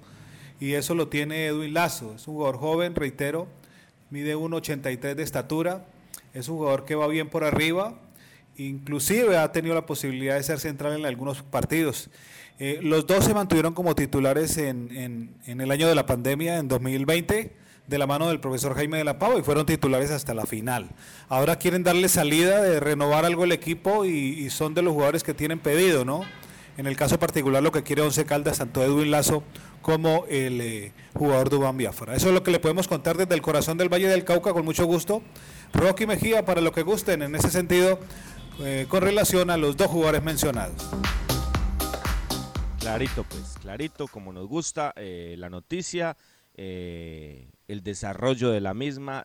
Y 0.60 0.74
eso 0.74 0.94
lo 0.94 1.08
tiene 1.08 1.46
Edwin 1.46 1.74
Lazo. 1.74 2.14
Es 2.14 2.28
un 2.28 2.34
jugador 2.34 2.58
joven, 2.58 2.94
reitero, 2.94 3.48
mide 4.10 4.36
1,83 4.36 5.14
de 5.14 5.22
estatura. 5.22 5.86
Es 6.34 6.48
un 6.48 6.58
jugador 6.58 6.84
que 6.84 6.94
va 6.94 7.08
bien 7.08 7.28
por 7.28 7.42
arriba. 7.42 7.98
Inclusive 8.56 9.36
ha 9.38 9.50
tenido 9.52 9.74
la 9.74 9.86
posibilidad 9.86 10.36
de 10.36 10.42
ser 10.42 10.60
central 10.60 10.98
en 10.98 11.06
algunos 11.06 11.42
partidos. 11.42 12.10
Eh, 12.58 12.78
los 12.82 13.06
dos 13.06 13.24
se 13.24 13.34
mantuvieron 13.34 13.72
como 13.74 13.94
titulares 13.94 14.56
en, 14.58 15.34
en- 15.46 15.60
el 15.60 15.70
año 15.70 15.88
de 15.88 15.94
la 15.94 16.06
pandemia, 16.06 16.58
en 16.58 16.68
2020, 16.68 17.52
de 17.88 17.98
la 17.98 18.06
mano 18.06 18.28
del 18.28 18.40
profesor 18.40 18.74
Jaime 18.74 18.98
de 18.98 19.04
la 19.04 19.18
Pava, 19.18 19.38
y 19.38 19.42
fueron 19.42 19.66
titulares 19.66 20.10
hasta 20.10 20.34
la 20.34 20.44
final. 20.46 20.90
Ahora 21.28 21.56
quieren 21.56 21.82
darle 21.82 22.08
salida, 22.08 22.60
de 22.62 22.78
renovar 22.78 23.24
algo 23.24 23.44
el 23.44 23.52
equipo, 23.52 24.04
y, 24.04 24.10
y 24.10 24.50
son 24.50 24.74
de 24.74 24.82
los 24.82 24.92
jugadores 24.92 25.24
que 25.24 25.34
tienen 25.34 25.58
pedido, 25.58 26.04
¿no? 26.04 26.22
En 26.78 26.86
el 26.86 26.96
caso 26.96 27.18
particular, 27.18 27.62
lo 27.62 27.70
que 27.72 27.82
quiere 27.82 28.00
Once 28.02 28.24
Caldas, 28.24 28.58
tanto 28.58 28.82
Edwin 28.82 29.10
Lazo 29.10 29.42
como 29.82 30.24
el 30.30 30.60
eh, 30.60 30.92
jugador 31.12 31.50
Dubán 31.50 31.76
Biafra. 31.76 32.14
Eso 32.14 32.28
es 32.28 32.34
lo 32.34 32.42
que 32.42 32.50
le 32.50 32.60
podemos 32.60 32.88
contar 32.88 33.16
desde 33.18 33.34
el 33.34 33.42
corazón 33.42 33.76
del 33.76 33.92
Valle 33.92 34.08
del 34.08 34.24
Cauca, 34.24 34.52
con 34.54 34.64
mucho 34.64 34.86
gusto. 34.86 35.22
Rocky 35.74 36.06
Mejía, 36.06 36.44
para 36.46 36.60
lo 36.62 36.72
que 36.72 36.82
gusten, 36.82 37.20
en 37.22 37.34
ese 37.34 37.50
sentido, 37.50 37.98
eh, 38.60 38.86
con 38.88 39.02
relación 39.02 39.50
a 39.50 39.56
los 39.56 39.76
dos 39.76 39.88
jugadores 39.88 40.22
mencionados. 40.22 40.90
Clarito, 42.78 43.24
pues, 43.24 43.56
clarito, 43.60 44.08
como 44.08 44.32
nos 44.32 44.46
gusta 44.46 44.92
eh, 44.96 45.36
la 45.38 45.48
noticia, 45.48 46.16
eh, 46.54 47.50
el 47.68 47.82
desarrollo 47.82 48.50
de 48.50 48.60
la 48.60 48.74
misma, 48.74 49.24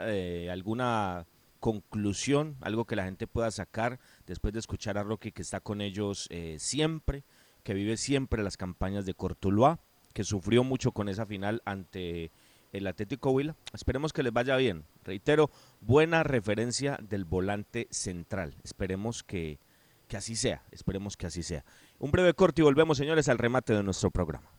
alguna 0.52 1.26
conclusión, 1.60 2.56
algo 2.62 2.86
que 2.86 2.96
la 2.96 3.04
gente 3.04 3.28
pueda 3.28 3.52
sacar 3.52 4.00
después 4.26 4.54
de 4.54 4.60
escuchar 4.60 4.98
a 4.98 5.04
Rocky 5.04 5.32
que 5.32 5.42
está 5.42 5.60
con 5.60 5.82
ellos 5.82 6.30
siempre, 6.58 7.24
que 7.64 7.74
vive 7.74 7.98
siempre 7.98 8.44
las 8.44 8.56
campañas 8.56 9.06
de 9.06 9.14
Cortuluá, 9.14 9.80
que 10.14 10.24
sufrió 10.24 10.64
mucho 10.64 10.94
con 10.94 11.10
esa 11.10 11.26
final 11.26 11.62
ante 11.66 12.32
el 12.78 12.88
Atlético 12.88 13.32
Huila. 13.32 13.56
Esperemos 13.74 14.14
que 14.14 14.24
les 14.24 14.34
vaya 14.34 14.56
bien. 14.56 14.86
Reitero, 15.04 15.50
buena 15.82 16.24
referencia 16.24 16.98
del 17.02 17.26
volante 17.26 17.88
central. 17.92 18.56
Esperemos 18.64 19.24
que, 19.24 19.60
que 20.08 20.18
así 20.18 20.36
sea, 20.36 20.64
esperemos 20.72 21.18
que 21.18 21.28
así 21.28 21.44
sea. 21.44 21.66
Un 22.00 22.12
breve 22.12 22.34
corte 22.34 22.62
y 22.62 22.64
volvemos, 22.64 22.98
señores, 22.98 23.30
al 23.30 23.38
remate 23.38 23.74
de 23.74 23.84
nuestro 23.84 24.12
programa. 24.12 24.52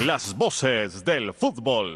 Las 0.00 0.36
voces 0.36 1.04
del 1.04 1.32
fútbol. 1.32 1.94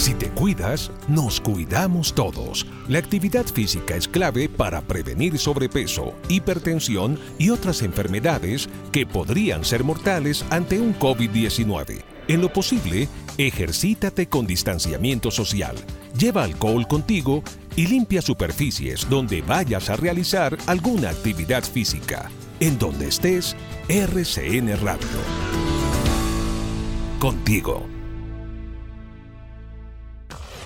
Si 0.00 0.14
te 0.14 0.30
cuidas, 0.30 0.90
nos 1.08 1.42
cuidamos 1.42 2.14
todos. 2.14 2.66
La 2.88 2.98
actividad 2.98 3.44
física 3.44 3.96
es 3.96 4.08
clave 4.08 4.48
para 4.48 4.80
prevenir 4.80 5.38
sobrepeso, 5.38 6.14
hipertensión 6.26 7.18
y 7.36 7.50
otras 7.50 7.82
enfermedades 7.82 8.70
que 8.92 9.04
podrían 9.04 9.62
ser 9.62 9.84
mortales 9.84 10.42
ante 10.48 10.80
un 10.80 10.98
COVID-19. 10.98 12.02
En 12.28 12.40
lo 12.40 12.50
posible, 12.50 13.08
ejercítate 13.36 14.26
con 14.26 14.46
distanciamiento 14.46 15.30
social. 15.30 15.76
Lleva 16.18 16.44
alcohol 16.44 16.88
contigo 16.88 17.42
y 17.76 17.86
limpia 17.86 18.22
superficies 18.22 19.06
donde 19.06 19.42
vayas 19.42 19.90
a 19.90 19.96
realizar 19.96 20.56
alguna 20.66 21.10
actividad 21.10 21.62
física. 21.62 22.30
En 22.58 22.78
donde 22.78 23.08
estés, 23.08 23.54
RCN 23.90 24.80
Radio. 24.80 25.20
Contigo. 27.18 27.99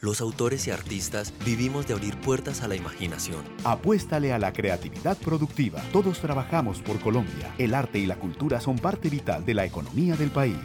Los 0.00 0.20
autores 0.22 0.66
y 0.66 0.70
artistas 0.70 1.34
vivimos 1.44 1.86
de 1.86 1.92
abrir 1.92 2.18
puertas 2.20 2.62
a 2.62 2.68
la 2.68 2.74
imaginación. 2.74 3.44
Apuéstale 3.64 4.32
a 4.32 4.38
la 4.38 4.50
creatividad 4.52 5.18
productiva. 5.18 5.82
Todos 5.92 6.20
trabajamos 6.20 6.80
por 6.80 6.98
Colombia. 7.00 7.54
El 7.58 7.74
arte 7.74 7.98
y 7.98 8.06
la 8.06 8.16
cultura 8.16 8.60
son 8.60 8.78
parte 8.78 9.10
vital 9.10 9.44
de 9.44 9.52
la 9.52 9.66
economía 9.66 10.16
del 10.16 10.30
país. 10.30 10.56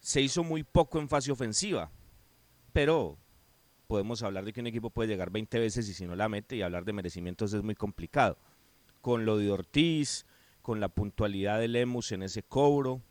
se 0.00 0.20
hizo 0.20 0.42
muy 0.42 0.64
poco 0.64 0.98
en 0.98 1.08
fase 1.08 1.30
ofensiva, 1.30 1.90
pero 2.72 3.16
podemos 3.86 4.24
hablar 4.24 4.44
de 4.44 4.52
que 4.52 4.60
un 4.60 4.66
equipo 4.66 4.90
puede 4.90 5.08
llegar 5.08 5.30
20 5.30 5.56
veces 5.60 5.88
y 5.88 5.94
si 5.94 6.04
no 6.04 6.16
la 6.16 6.28
mete 6.28 6.56
y 6.56 6.62
hablar 6.62 6.84
de 6.84 6.92
merecimientos 6.92 7.52
es 7.52 7.62
muy 7.62 7.76
complicado. 7.76 8.36
Con 9.00 9.24
lo 9.24 9.38
de 9.38 9.52
Ortiz, 9.52 10.26
con 10.62 10.80
la 10.80 10.88
puntualidad 10.88 11.60
de 11.60 11.68
Lemus 11.68 12.10
en 12.10 12.24
ese 12.24 12.42
cobro, 12.42 13.02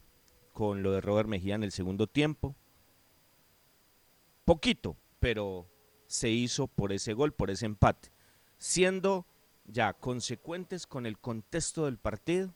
con 0.54 0.84
lo 0.84 0.92
de 0.92 1.02
Robert 1.02 1.28
Mejía 1.28 1.56
en 1.56 1.64
el 1.64 1.72
segundo 1.72 2.08
tiempo. 2.08 2.56
Poquito, 4.46 4.96
pero 5.20 5.68
se 6.08 6.30
hizo 6.30 6.68
por 6.68 6.94
ese 6.94 7.14
gol, 7.14 7.34
por 7.34 7.50
ese 7.50 7.66
empate. 7.66 8.12
Siendo 8.58 9.26
ya 9.66 9.94
consecuentes 9.94 10.86
con 10.88 11.06
el 11.06 11.18
contexto 11.18 11.86
del 11.86 11.98
partido, 11.98 12.54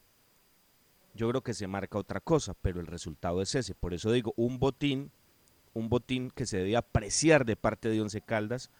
yo 1.14 1.28
creo 1.28 1.42
que 1.42 1.54
se 1.54 1.66
marca 1.66 1.98
otra 1.98 2.20
cosa, 2.20 2.54
pero 2.54 2.80
el 2.80 2.86
resultado 2.86 3.42
es 3.42 3.54
ese. 3.54 3.74
Por 3.74 3.94
eso 3.94 4.12
digo, 4.12 4.32
un 4.36 4.58
botín, 4.58 5.10
un 5.74 5.88
botín 5.88 6.30
que 6.30 6.46
se 6.46 6.58
debe 6.58 6.76
apreciar 6.76 7.44
de 7.44 7.56
parte 7.56 7.88
de 7.88 8.00
Once 8.00 8.20
Caldas, 8.20 8.70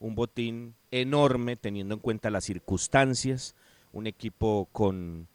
un 0.00 0.14
botín 0.14 0.74
enorme 0.90 1.56
teniendo 1.56 1.94
en 1.94 2.00
cuenta 2.00 2.30
las 2.30 2.44
circunstancias, 2.44 3.54
un 3.92 4.06
equipo 4.06 4.68
con 4.72 5.28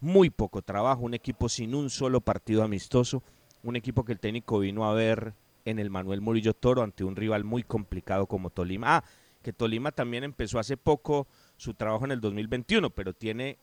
muy 0.00 0.30
poco 0.30 0.62
trabajo, 0.62 1.02
un 1.02 1.14
equipo 1.14 1.48
sin 1.48 1.74
un 1.74 1.90
solo 1.90 2.20
partido 2.20 2.62
amistoso, 2.62 3.22
un 3.62 3.76
equipo 3.76 4.04
que 4.04 4.12
el 4.12 4.20
técnico 4.20 4.58
vino 4.58 4.88
a 4.88 4.94
ver 4.94 5.34
en 5.64 5.78
el 5.78 5.90
Manuel 5.90 6.20
Murillo 6.20 6.54
Toro 6.54 6.82
ante 6.82 7.04
un 7.04 7.16
rival 7.16 7.44
muy 7.44 7.62
complicado 7.62 8.26
como 8.26 8.50
Tolima. 8.50 8.96
Ah, 8.96 9.04
que 9.42 9.52
Tolima 9.52 9.92
también 9.92 10.24
empezó 10.24 10.58
hace 10.58 10.76
poco 10.76 11.26
su 11.56 11.74
trabajo 11.74 12.04
en 12.04 12.12
el 12.12 12.20
2021, 12.20 12.90
pero 12.90 13.12
tiene 13.12 13.58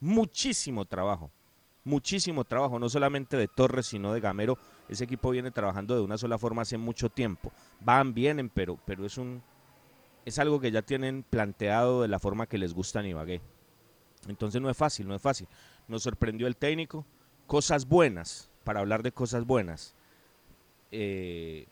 muchísimo 0.00 0.86
trabajo, 0.86 1.30
muchísimo 1.84 2.44
trabajo, 2.44 2.78
no 2.78 2.88
solamente 2.88 3.36
de 3.36 3.48
Torres, 3.48 3.86
sino 3.86 4.12
de 4.12 4.20
Gamero. 4.20 4.58
Ese 4.88 5.04
equipo 5.04 5.30
viene 5.30 5.50
trabajando 5.50 5.94
de 5.94 6.02
una 6.02 6.18
sola 6.18 6.38
forma 6.38 6.62
hace 6.62 6.78
mucho 6.78 7.08
tiempo. 7.08 7.52
Van, 7.80 8.14
vienen, 8.14 8.48
pero, 8.48 8.78
pero 8.84 9.04
es 9.04 9.16
un 9.18 9.42
es 10.24 10.38
algo 10.38 10.60
que 10.60 10.70
ya 10.70 10.82
tienen 10.82 11.22
planteado 11.22 12.02
de 12.02 12.08
la 12.08 12.18
forma 12.18 12.46
que 12.46 12.58
les 12.58 12.74
gusta 12.74 13.00
a 13.00 13.06
Ibagué. 13.06 13.40
Entonces 14.28 14.60
no 14.60 14.70
es 14.70 14.76
fácil, 14.76 15.08
no 15.08 15.14
es 15.14 15.22
fácil. 15.22 15.48
Nos 15.88 16.02
sorprendió 16.02 16.46
el 16.46 16.56
técnico. 16.56 17.04
Cosas 17.46 17.86
buenas, 17.86 18.50
para 18.64 18.80
hablar 18.80 19.02
de 19.02 19.12
cosas 19.12 19.44
buenas. 19.44 19.94
Eh, 20.92 21.66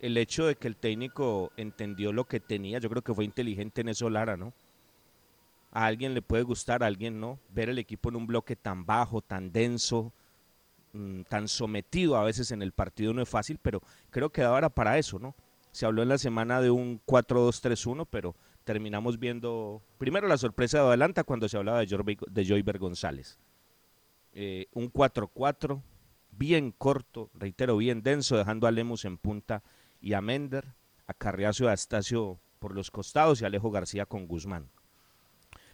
el 0.00 0.16
hecho 0.16 0.46
de 0.46 0.56
que 0.56 0.68
el 0.68 0.76
técnico 0.76 1.52
entendió 1.56 2.12
lo 2.12 2.24
que 2.24 2.40
tenía, 2.40 2.78
yo 2.78 2.88
creo 2.88 3.02
que 3.02 3.14
fue 3.14 3.24
inteligente 3.24 3.82
en 3.82 3.90
eso 3.90 4.08
Lara, 4.08 4.36
¿no? 4.36 4.52
A 5.72 5.86
alguien 5.86 6.14
le 6.14 6.22
puede 6.22 6.42
gustar, 6.42 6.82
a 6.82 6.86
alguien 6.86 7.20
no. 7.20 7.38
Ver 7.50 7.68
el 7.68 7.78
equipo 7.78 8.08
en 8.08 8.16
un 8.16 8.26
bloque 8.26 8.56
tan 8.56 8.84
bajo, 8.86 9.20
tan 9.20 9.52
denso, 9.52 10.12
mm, 10.92 11.22
tan 11.22 11.46
sometido 11.46 12.16
a 12.16 12.24
veces 12.24 12.50
en 12.50 12.62
el 12.62 12.72
partido 12.72 13.12
no 13.12 13.22
es 13.22 13.28
fácil, 13.28 13.58
pero 13.62 13.80
creo 14.10 14.30
que 14.30 14.42
ahora 14.42 14.70
para 14.70 14.98
eso, 14.98 15.18
¿no? 15.18 15.34
Se 15.70 15.86
habló 15.86 16.02
en 16.02 16.08
la 16.08 16.18
semana 16.18 16.60
de 16.60 16.70
un 16.70 17.00
4-2-3-1, 17.06 18.06
pero 18.10 18.34
terminamos 18.64 19.18
viendo 19.18 19.82
primero 19.98 20.28
la 20.28 20.38
sorpresa 20.38 20.78
de 20.78 20.88
Adelanta 20.88 21.24
cuando 21.24 21.48
se 21.48 21.56
hablaba 21.56 21.80
de, 21.80 22.18
de 22.30 22.44
Joyber 22.46 22.78
González. 22.78 23.38
Eh, 24.32 24.66
un 24.72 24.92
4-4, 24.92 25.82
bien 26.30 26.72
corto, 26.72 27.30
reitero, 27.34 27.76
bien 27.76 28.02
denso, 28.02 28.36
dejando 28.36 28.66
a 28.66 28.70
Lemus 28.70 29.04
en 29.04 29.18
punta 29.18 29.62
y 30.00 30.12
a 30.12 30.20
Mender, 30.20 30.74
a 31.06 31.14
Carriazo 31.14 31.64
y 31.64 31.66
a 31.68 31.72
Astacio 31.72 32.38
por 32.58 32.74
los 32.74 32.90
costados 32.90 33.40
y 33.40 33.44
Alejo 33.44 33.70
García 33.70 34.06
con 34.06 34.26
Guzmán. 34.26 34.70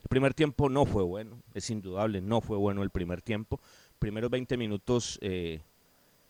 El 0.03 0.09
primer 0.09 0.35
tiempo 0.35 0.69
no 0.69 0.87
fue 0.87 1.03
bueno, 1.03 1.43
es 1.53 1.69
indudable, 1.69 2.21
no 2.21 2.41
fue 2.41 2.57
bueno 2.57 2.83
el 2.83 2.91
primer 2.91 3.23
tiempo. 3.23 3.61
Primeros 3.99 4.31
20 4.31 4.57
minutos 4.57 5.19
eh, 5.21 5.63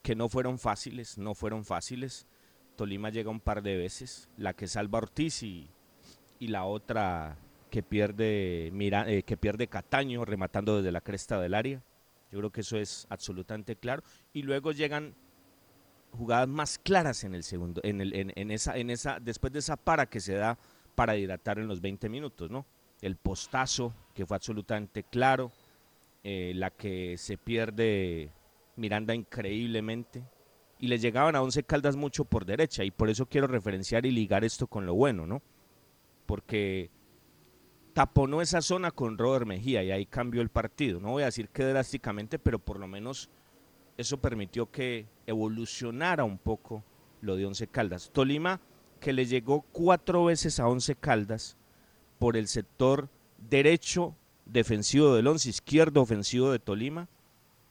que 0.02 0.16
no 0.16 0.28
fueron 0.28 0.58
fáciles, 0.58 1.18
no 1.18 1.34
fueron 1.34 1.64
fáciles. 1.64 2.26
Tolima 2.74 3.10
llega 3.10 3.30
un 3.30 3.40
par 3.40 3.62
de 3.62 3.76
veces, 3.76 4.28
la 4.36 4.54
que 4.54 4.66
salva 4.66 4.98
Ortiz 4.98 5.42
y, 5.42 5.70
y 6.38 6.48
la 6.48 6.64
otra 6.64 7.38
que 7.70 7.82
pierde, 7.82 8.70
Mira, 8.72 9.10
eh, 9.10 9.22
que 9.22 9.36
pierde 9.36 9.66
Cataño 9.66 10.24
rematando 10.24 10.76
desde 10.76 10.92
la 10.92 11.00
cresta 11.00 11.40
del 11.40 11.54
área. 11.54 11.82
Yo 12.30 12.38
creo 12.38 12.50
que 12.50 12.62
eso 12.62 12.78
es 12.78 13.06
absolutamente 13.10 13.76
claro. 13.76 14.02
Y 14.32 14.42
luego 14.42 14.72
llegan 14.72 15.14
jugadas 16.12 16.48
más 16.48 16.78
claras 16.78 17.24
en 17.24 17.34
el 17.34 17.42
segundo, 17.42 17.80
en, 17.84 18.00
el, 18.00 18.12
en, 18.14 18.50
esa, 18.50 18.76
en 18.76 18.90
esa, 18.90 19.20
después 19.20 19.52
de 19.52 19.60
esa 19.60 19.76
para 19.76 20.06
que 20.06 20.20
se 20.20 20.34
da 20.34 20.58
para 20.94 21.16
hidratar 21.16 21.58
en 21.58 21.68
los 21.68 21.80
20 21.80 22.08
minutos, 22.08 22.50
¿no? 22.50 22.66
El 23.02 23.16
postazo, 23.16 23.92
que 24.14 24.24
fue 24.24 24.36
absolutamente 24.36 25.04
claro, 25.04 25.52
eh, 26.24 26.52
la 26.54 26.70
que 26.70 27.18
se 27.18 27.36
pierde 27.36 28.30
Miranda 28.76 29.14
increíblemente, 29.14 30.24
y 30.78 30.88
le 30.88 30.98
llegaban 30.98 31.36
a 31.36 31.42
Once 31.42 31.62
Caldas 31.62 31.96
mucho 31.96 32.24
por 32.24 32.46
derecha, 32.46 32.82
y 32.84 32.90
por 32.90 33.10
eso 33.10 33.26
quiero 33.26 33.46
referenciar 33.46 34.06
y 34.06 34.10
ligar 34.10 34.44
esto 34.44 34.66
con 34.66 34.86
lo 34.86 34.94
bueno, 34.94 35.26
¿no? 35.26 35.42
Porque 36.26 36.90
taponó 37.92 38.42
esa 38.42 38.60
zona 38.60 38.90
con 38.90 39.16
Robert 39.16 39.46
Mejía 39.46 39.82
y 39.82 39.90
ahí 39.90 40.06
cambió 40.06 40.42
el 40.42 40.50
partido. 40.50 41.00
No 41.00 41.12
voy 41.12 41.22
a 41.22 41.26
decir 41.26 41.48
que 41.48 41.64
drásticamente, 41.64 42.38
pero 42.38 42.58
por 42.58 42.78
lo 42.78 42.86
menos 42.86 43.30
eso 43.96 44.18
permitió 44.18 44.70
que 44.70 45.06
evolucionara 45.26 46.24
un 46.24 46.38
poco 46.38 46.84
lo 47.22 47.36
de 47.36 47.46
Once 47.46 47.66
Caldas. 47.66 48.10
Tolima, 48.12 48.60
que 49.00 49.12
le 49.12 49.24
llegó 49.24 49.62
cuatro 49.72 50.24
veces 50.24 50.60
a 50.60 50.68
Once 50.68 50.94
Caldas 50.94 51.56
por 52.18 52.36
el 52.36 52.48
sector 52.48 53.08
derecho 53.38 54.14
defensivo 54.44 55.14
del 55.14 55.26
Once, 55.26 55.48
izquierdo 55.48 56.02
ofensivo 56.02 56.50
de 56.50 56.58
Tolima, 56.58 57.08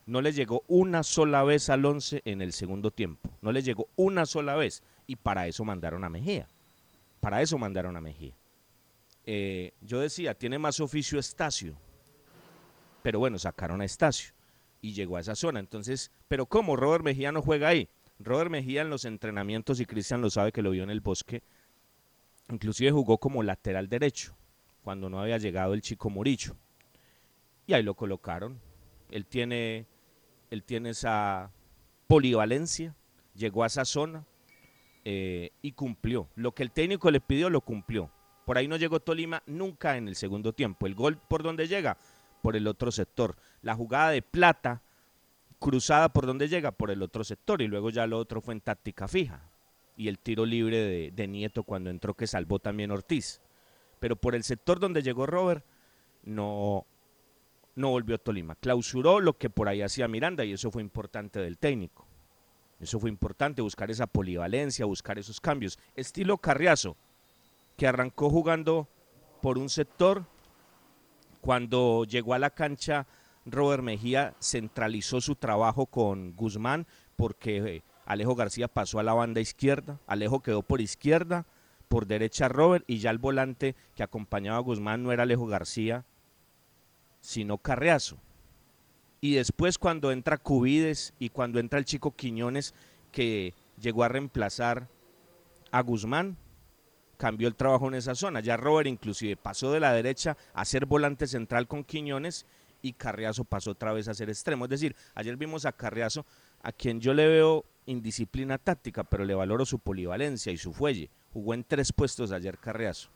no 0.06 0.22
le 0.22 0.34
llegó 0.34 0.64
una 0.68 1.04
sola 1.04 1.44
vez 1.44 1.70
al 1.70 1.86
Once 1.86 2.22
en 2.26 2.42
el 2.42 2.54
segundo 2.54 2.92
tiempo. 2.92 3.30
No 3.42 3.52
le 3.52 3.64
llegó 3.64 3.88
una 3.96 4.26
sola 4.26 4.56
vez. 4.56 4.84
Y 5.08 5.16
para 5.16 5.48
eso 5.48 5.64
mandaron 5.66 6.04
a 6.04 6.10
Mejía. 6.10 6.48
Para 7.20 7.42
eso 7.42 7.58
mandaron 7.58 7.98
a 7.98 8.02
Mejía. 8.02 8.36
Eh, 9.26 9.74
yo 9.82 10.00
decía, 10.00 10.36
tiene 10.36 10.60
más 10.60 10.80
oficio 10.80 11.20
Estacio. 11.20 11.76
Pero 13.02 13.20
bueno, 13.20 13.38
sacaron 13.38 13.82
a 13.82 13.86
Estacio 13.86 14.34
y 14.82 14.94
llegó 14.94 15.18
a 15.18 15.22
esa 15.22 15.36
zona. 15.36 15.60
Entonces, 15.60 16.12
pero 16.28 16.46
¿cómo 16.46 16.76
Robert 16.76 17.04
Mejía 17.04 17.32
no 17.32 17.42
juega 17.42 17.70
ahí? 17.70 17.90
Robert 18.20 18.50
Mejía 18.50 18.82
en 18.82 18.90
los 18.90 19.06
entrenamientos, 19.06 19.80
y 19.80 19.86
Cristian 19.86 20.22
lo 20.22 20.30
sabe 20.30 20.52
que 20.52 20.62
lo 20.62 20.72
vio 20.72 20.84
en 20.84 20.90
el 20.90 21.02
bosque, 21.02 21.44
inclusive 22.50 22.92
jugó 22.92 23.18
como 23.18 23.44
lateral 23.44 23.90
derecho, 23.90 24.36
cuando 24.84 25.10
no 25.10 25.20
había 25.20 25.38
llegado 25.38 25.74
el 25.74 25.82
chico 25.82 26.10
Murillo. 26.10 26.56
Y 27.68 27.74
ahí 27.74 27.84
lo 27.84 27.96
colocaron. 27.96 28.62
Él 29.12 29.26
tiene, 29.26 29.88
él 30.50 30.64
tiene 30.64 30.92
esa 30.92 31.52
polivalencia, 32.08 32.96
llegó 33.34 33.64
a 33.64 33.68
esa 33.68 33.86
zona 33.86 34.26
eh, 35.04 35.52
y 35.62 35.74
cumplió. 35.74 36.30
Lo 36.36 36.54
que 36.54 36.64
el 36.64 36.72
técnico 36.72 37.12
le 37.12 37.22
pidió, 37.22 37.50
lo 37.50 37.62
cumplió. 37.62 38.12
Por 38.46 38.58
ahí 38.58 38.68
no 38.68 38.78
llegó 38.78 39.00
Tolima 39.00 39.42
nunca 39.48 39.98
en 39.98 40.08
el 40.08 40.16
segundo 40.16 40.54
tiempo. 40.54 40.86
El 40.86 40.96
gol 40.96 41.18
por 41.18 41.42
donde 41.42 41.68
llega, 41.68 41.98
por 42.42 42.56
el 42.56 42.68
otro 42.68 42.92
sector. 42.92 43.36
La 43.64 43.76
jugada 43.76 44.12
de 44.12 44.22
plata, 44.22 44.84
cruzada 45.60 46.10
por 46.10 46.28
donde 46.28 46.48
llega, 46.48 46.72
por 46.72 46.92
el 46.92 47.02
otro 47.02 47.24
sector. 47.24 47.64
Y 47.64 47.68
luego 47.68 47.90
ya 47.90 48.06
lo 48.06 48.20
otro 48.20 48.42
fue 48.42 48.54
en 48.54 48.62
táctica 48.62 49.08
fija. 49.08 49.50
Y 49.98 50.08
el 50.10 50.20
tiro 50.20 50.46
libre 50.46 51.12
de, 51.12 51.28
Nieto 51.28 51.64
cuando 51.64 51.90
entró 51.90 52.14
que 52.14 52.28
salvó 52.28 52.60
también 52.60 52.92
Ortiz. 52.92 53.42
Pero 54.00 54.16
por 54.16 54.36
el 54.36 54.44
sector 54.44 54.80
donde 54.80 55.02
llegó 55.02 55.26
Robert, 55.26 55.66
no, 56.24 56.86
no 57.74 57.90
volvió 57.90 58.20
Tolima. 58.20 58.56
Clausuró 58.56 59.22
lo 59.22 59.38
que 59.38 59.50
por 59.50 59.70
ahí 59.70 59.82
hacía 59.82 60.08
Miranda 60.08 60.46
y 60.46 60.54
eso 60.54 60.70
fue 60.70 60.84
importante 60.84 61.40
del 61.40 61.58
técnico. 61.58 62.06
Eso 62.80 63.00
fue 63.00 63.10
importante, 63.10 63.62
buscar 63.62 63.90
esa 63.90 64.06
polivalencia, 64.06 64.86
buscar 64.86 65.18
esos 65.18 65.40
cambios. 65.40 65.80
Estilo 65.96 66.38
Carriazo, 66.38 66.98
que 67.78 67.88
arrancó 67.88 68.30
jugando 68.30 68.88
por 69.42 69.58
un 69.58 69.70
sector. 69.70 70.26
Cuando 71.42 72.06
llegó 72.06 72.34
a 72.34 72.40
la 72.40 72.50
cancha, 72.50 73.06
Robert 73.46 73.84
Mejía 73.84 74.34
centralizó 74.42 75.22
su 75.22 75.36
trabajo 75.36 75.86
con 75.86 76.36
Guzmán 76.36 76.88
porque 77.16 77.58
eh, 77.58 77.84
Alejo 78.06 78.36
García 78.36 78.68
pasó 78.68 79.00
a 79.00 79.04
la 79.04 79.14
banda 79.14 79.42
izquierda, 79.42 80.00
Alejo 80.08 80.42
quedó 80.42 80.64
por 80.64 80.82
izquierda, 80.82 81.46
por 81.88 82.08
derecha 82.08 82.48
Robert 82.50 82.84
y 82.88 82.98
ya 83.00 83.12
el 83.12 83.20
volante 83.20 83.76
que 83.96 84.04
acompañaba 84.04 84.58
a 84.58 84.62
Guzmán 84.62 85.04
no 85.04 85.12
era 85.12 85.24
Alejo 85.24 85.46
García, 85.46 86.06
sino 87.22 87.58
Carreazo. 87.58 88.18
Y 89.22 89.36
después 89.36 89.78
cuando 89.78 90.12
entra 90.12 90.38
Cubides 90.38 91.14
y 91.20 91.30
cuando 91.30 91.60
entra 91.60 91.80
el 91.80 91.86
chico 91.86 92.16
Quiñones 92.16 92.74
que 93.12 93.54
llegó 93.80 94.04
a 94.04 94.10
reemplazar 94.10 94.88
a 95.72 95.82
Guzmán, 95.82 96.38
cambió 97.16 97.48
el 97.48 97.56
trabajo 97.56 97.88
en 97.88 97.96
esa 97.96 98.16
zona. 98.16 98.40
Ya 98.40 98.58
Robert 98.58 98.88
inclusive 98.88 99.36
pasó 99.36 99.72
de 99.72 99.80
la 99.80 99.94
derecha 99.94 100.38
a 100.54 100.66
ser 100.66 100.86
volante 100.86 101.28
central 101.28 101.68
con 101.68 101.84
Quiñones 101.84 102.46
y 102.82 102.94
Carriazo 102.94 103.46
pasó 103.46 103.72
otra 103.72 103.94
vez 103.94 104.08
a 104.08 104.14
ser 104.14 104.30
extremo. 104.30 104.66
Es 104.66 104.70
decir, 104.70 104.96
ayer 105.16 105.38
vimos 105.38 105.66
a 105.66 105.72
Carriazo, 105.72 106.26
a 106.62 106.72
quien 106.72 107.00
yo 107.00 107.14
le 107.14 107.28
veo 107.28 107.66
indisciplina 107.88 108.58
táctica, 108.58 109.04
pero 109.04 109.26
le 109.26 109.34
valoro 109.34 109.66
su 109.66 109.80
polivalencia 109.80 110.52
y 110.52 110.58
su 110.58 110.74
fuelle. 110.74 111.10
Jugó 111.34 111.54
en 111.54 111.64
tres 111.64 111.92
puestos 111.92 112.32
ayer 112.32 112.58
Carriazo. 112.58 113.10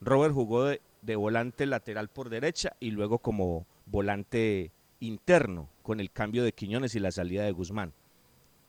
Robert 0.00 0.34
jugó 0.34 0.66
de, 0.66 1.16
volante 1.16 1.66
lateral 1.66 2.08
por 2.08 2.28
derecha 2.28 2.76
y 2.80 2.90
luego 2.90 3.18
como 3.18 3.66
volante 3.86 4.72
interno 5.00 5.68
con 5.82 6.00
el 6.00 6.10
cambio 6.10 6.44
de 6.44 6.52
Quiñones 6.52 6.94
y 6.94 7.00
la 7.00 7.12
salida 7.12 7.44
de 7.44 7.52
Guzmán. 7.52 7.92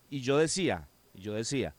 Y 0.09 0.21
yo 0.21 0.37
decía, 0.37 0.87
yo 1.13 1.33
decía, 1.33 1.75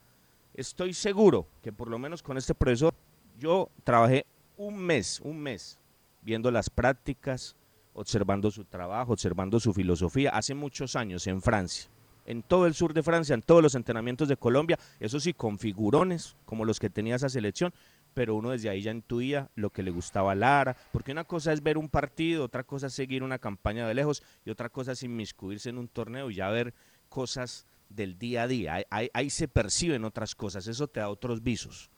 estoy 0.55 0.94
seguro 0.94 1.46
que 1.62 1.72
por 1.72 1.88
lo 1.88 1.98
menos 1.98 2.22
con 2.22 2.36
este 2.36 2.55
profesor 2.55 2.94
yo 3.38 3.70
trabajé 3.84 4.26
un 4.57 4.78
mes, 4.78 5.20
un 5.20 5.38
mes, 5.40 5.78
viendo 6.22 6.51
las 6.51 6.68
prácticas, 6.68 7.57
observando 7.94 8.51
su 8.51 8.64
trabajo, 8.64 9.12
observando 9.12 9.59
su 9.59 9.72
filosofía, 9.72 10.30
hace 10.30 10.55
muchos 10.55 10.96
años 10.96 11.26
en 11.26 11.40
Francia, 11.40 11.90
en 12.26 12.42
todo 12.42 12.66
el 12.66 12.74
sur 12.74 12.92
de 12.92 13.03
Francia, 13.03 13.34
en 13.34 13.42
todos 13.42 13.62
los 13.62 13.74
entrenamientos 13.74 14.28
de 14.28 14.36
Colombia, 14.36 14.78
eso 15.01 15.18
sí, 15.18 15.32
con 15.32 15.59
figurones 15.59 16.36
como 16.44 16.64
los 16.64 16.78
que 16.78 16.90
tenía 16.90 17.16
esa 17.16 17.28
selección, 17.28 17.72
pero 18.12 18.34
uno 18.34 18.51
desde 18.51 18.68
ahí 18.68 18.82
ya 18.82 18.90
intuía 18.90 19.51
lo 19.55 19.70
que 19.70 19.82
le 19.82 19.90
gustaba 19.90 20.32
a 20.32 20.34
Lara, 20.34 20.76
porque 20.92 21.12
una 21.12 21.24
cosa 21.24 21.53
es 21.53 21.62
ver 21.62 21.78
un 21.78 21.88
partido, 21.88 22.44
otra 22.44 22.64
cosa 22.64 22.88
es 22.88 22.92
seguir 22.92 23.22
una 23.22 23.38
campaña 23.38 23.86
de 23.86 23.94
lejos 23.94 24.22
y 24.44 24.51
otra 24.51 24.68
cosa 24.68 24.92
es 24.92 25.03
inmiscuirse 25.03 25.70
en 25.70 25.78
un 25.78 25.88
torneo 25.88 26.30
y 26.30 26.36
ya 26.36 26.48
ver 26.51 26.74
cosas 27.09 27.66
del 27.91 28.18
día 28.18 28.45
a 28.45 28.49
día. 28.49 28.74
Ahí, 28.76 28.84
ahí- 28.91 29.11
ahí 29.12 29.28
se 29.30 29.47
perciben 29.49 30.05
otras 30.05 30.34
cosas, 30.34 30.66
eso 30.66 30.88
te 30.88 31.01
da 31.01 31.11
otros 31.11 31.43
visos. 31.43 31.91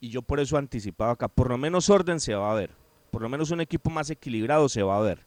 Y 0.00 0.10
yo 0.10 0.22
por 0.22 0.38
eso 0.38 0.56
anticipaba 0.56 1.12
acá, 1.12 1.26
por 1.28 1.48
lo 1.48 1.58
menos 1.58 1.90
orden 1.90 2.20
se 2.20 2.34
va 2.34 2.52
a 2.52 2.54
ver, 2.54 2.70
por 3.10 3.22
lo 3.22 3.28
menos 3.28 3.50
un 3.50 3.60
equipo 3.60 3.90
más 3.90 4.10
equilibrado 4.10 4.68
se 4.68 4.82
va 4.82 4.98
a 4.98 5.02
ver. 5.02 5.26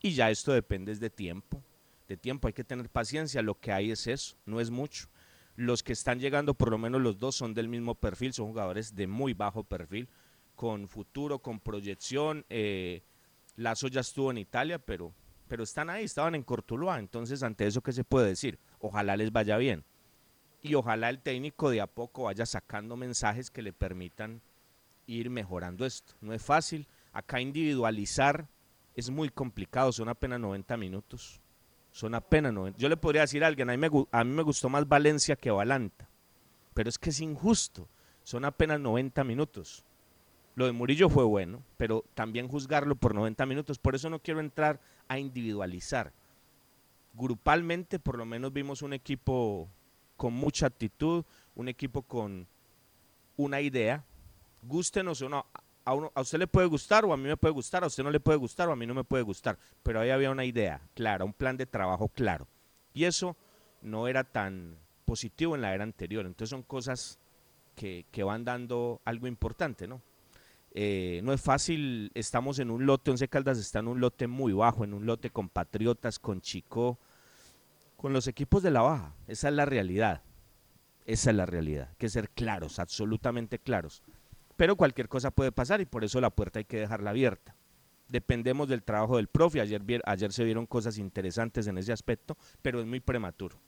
Y 0.00 0.12
ya 0.12 0.30
esto 0.30 0.52
depende 0.52 0.94
de 0.94 1.10
tiempo, 1.10 1.62
de 2.08 2.16
tiempo, 2.16 2.46
hay 2.48 2.54
que 2.54 2.64
tener 2.64 2.88
paciencia, 2.88 3.42
lo 3.42 3.58
que 3.58 3.72
hay 3.72 3.90
es 3.90 4.06
eso, 4.06 4.36
no 4.46 4.60
es 4.60 4.70
mucho. 4.70 5.08
Los 5.56 5.82
que 5.82 5.92
están 5.92 6.18
llegando, 6.18 6.54
por 6.54 6.70
lo 6.70 6.78
menos 6.78 7.00
los 7.02 7.18
dos, 7.18 7.34
son 7.36 7.52
del 7.52 7.68
mismo 7.68 7.94
perfil, 7.94 8.32
son 8.32 8.46
jugadores 8.48 8.94
de 8.94 9.06
muy 9.06 9.34
bajo 9.34 9.64
perfil, 9.64 10.08
con 10.56 10.88
futuro, 10.88 11.40
con 11.40 11.60
proyección. 11.60 12.44
Eh, 12.48 13.02
Lazo 13.56 13.88
ya 13.88 14.00
estuvo 14.00 14.30
en 14.30 14.38
Italia, 14.38 14.78
pero, 14.78 15.12
pero 15.48 15.62
están 15.62 15.90
ahí, 15.90 16.04
estaban 16.04 16.34
en 16.34 16.42
Cortuluá, 16.42 16.98
entonces 16.98 17.42
ante 17.42 17.66
eso, 17.66 17.82
¿qué 17.82 17.92
se 17.92 18.02
puede 18.04 18.28
decir? 18.28 18.58
Ojalá 18.82 19.16
les 19.16 19.32
vaya 19.32 19.56
bien. 19.56 19.84
Y 20.60 20.74
ojalá 20.74 21.08
el 21.08 21.20
técnico 21.20 21.70
de 21.70 21.80
a 21.80 21.86
poco 21.86 22.24
vaya 22.24 22.44
sacando 22.44 22.96
mensajes 22.96 23.50
que 23.50 23.62
le 23.62 23.72
permitan 23.72 24.42
ir 25.06 25.30
mejorando 25.30 25.86
esto. 25.86 26.14
No 26.20 26.34
es 26.34 26.42
fácil, 26.42 26.86
acá 27.12 27.40
individualizar 27.40 28.48
es 28.94 29.08
muy 29.08 29.30
complicado, 29.30 29.92
son 29.92 30.08
apenas 30.08 30.40
90 30.40 30.76
minutos. 30.76 31.40
Son 31.92 32.14
apenas 32.14 32.52
90. 32.52 32.78
Yo 32.78 32.88
le 32.88 32.96
podría 32.96 33.22
decir 33.22 33.44
a 33.44 33.46
alguien, 33.46 33.70
a 33.70 33.76
mí, 33.76 33.78
me, 33.78 33.88
a 34.10 34.24
mí 34.24 34.30
me 34.32 34.42
gustó 34.42 34.68
más 34.68 34.88
Valencia 34.88 35.36
que 35.36 35.50
Valanta, 35.50 36.08
pero 36.74 36.88
es 36.88 36.98
que 36.98 37.10
es 37.10 37.20
injusto, 37.20 37.86
son 38.24 38.44
apenas 38.44 38.80
90 38.80 39.22
minutos. 39.24 39.84
Lo 40.54 40.66
de 40.66 40.72
Murillo 40.72 41.08
fue 41.08 41.24
bueno, 41.24 41.62
pero 41.76 42.04
también 42.14 42.48
juzgarlo 42.48 42.96
por 42.96 43.14
90 43.14 43.46
minutos, 43.46 43.78
por 43.78 43.94
eso 43.94 44.10
no 44.10 44.18
quiero 44.18 44.40
entrar 44.40 44.80
a 45.06 45.18
individualizar. 45.18 46.12
Grupalmente 47.14 47.98
por 47.98 48.16
lo 48.16 48.24
menos 48.24 48.52
vimos 48.52 48.82
un 48.82 48.92
equipo 48.92 49.68
con 50.16 50.32
mucha 50.32 50.66
actitud, 50.66 51.24
un 51.54 51.68
equipo 51.68 52.02
con 52.02 52.46
una 53.36 53.60
idea, 53.60 54.04
gústenos 54.62 55.20
o 55.22 55.28
no, 55.28 55.46
a, 55.84 55.94
uno- 55.94 56.12
a 56.14 56.20
usted 56.22 56.38
le 56.38 56.46
puede 56.46 56.66
gustar 56.68 57.04
o 57.04 57.12
a 57.12 57.16
mí 57.16 57.24
me 57.24 57.36
puede 57.36 57.52
gustar, 57.52 57.82
a 57.84 57.88
usted 57.88 58.02
no 58.04 58.10
le 58.10 58.20
puede 58.20 58.38
gustar 58.38 58.68
o 58.68 58.72
a 58.72 58.76
mí 58.76 58.86
no 58.86 58.94
me 58.94 59.04
puede 59.04 59.22
gustar, 59.24 59.58
pero 59.82 60.00
ahí 60.00 60.10
había 60.10 60.30
una 60.30 60.44
idea 60.44 60.80
clara, 60.94 61.24
un 61.24 61.32
plan 61.32 61.56
de 61.56 61.66
trabajo 61.66 62.08
claro. 62.08 62.46
Y 62.94 63.04
eso 63.04 63.36
no 63.82 64.06
era 64.08 64.24
tan 64.24 64.76
positivo 65.04 65.54
en 65.54 65.62
la 65.62 65.74
era 65.74 65.82
anterior, 65.82 66.24
entonces 66.24 66.50
son 66.50 66.62
cosas 66.62 67.18
que, 67.74 68.06
que 68.12 68.22
van 68.22 68.44
dando 68.44 69.00
algo 69.04 69.26
importante, 69.26 69.86
¿no? 69.86 70.00
Eh, 70.74 71.20
no 71.22 71.32
es 71.32 71.40
fácil, 71.40 72.10
estamos 72.14 72.58
en 72.58 72.70
un 72.70 72.86
lote, 72.86 73.10
Once 73.10 73.28
Caldas 73.28 73.58
está 73.58 73.80
en 73.80 73.88
un 73.88 74.00
lote 74.00 74.26
muy 74.26 74.52
bajo, 74.54 74.84
en 74.84 74.94
un 74.94 75.04
lote 75.04 75.30
con 75.30 75.50
Patriotas, 75.50 76.18
con 76.18 76.40
Chico, 76.40 76.98
con 77.96 78.12
los 78.12 78.26
equipos 78.26 78.62
de 78.62 78.70
la 78.70 78.80
baja, 78.80 79.14
esa 79.28 79.48
es 79.48 79.54
la 79.54 79.66
realidad. 79.66 80.22
Esa 81.04 81.30
es 81.30 81.36
la 81.36 81.46
realidad. 81.46 81.88
Hay 81.90 81.96
que 81.98 82.08
ser 82.08 82.30
claros, 82.30 82.78
absolutamente 82.78 83.58
claros. 83.58 84.02
Pero 84.56 84.76
cualquier 84.76 85.08
cosa 85.08 85.30
puede 85.30 85.52
pasar 85.52 85.80
y 85.80 85.86
por 85.86 86.04
eso 86.04 86.20
la 86.20 86.30
puerta 86.30 86.58
hay 86.58 86.64
que 86.64 86.78
dejarla 86.78 87.10
abierta. 87.10 87.56
Dependemos 88.08 88.68
del 88.68 88.82
trabajo 88.82 89.16
del 89.16 89.28
profe. 89.28 89.60
Ayer, 89.60 89.82
ayer 90.04 90.32
se 90.32 90.44
vieron 90.44 90.66
cosas 90.66 90.98
interesantes 90.98 91.66
en 91.66 91.78
ese 91.78 91.92
aspecto, 91.92 92.36
pero 92.60 92.80
es 92.80 92.86
muy 92.86 93.00
prematuro. 93.00 93.58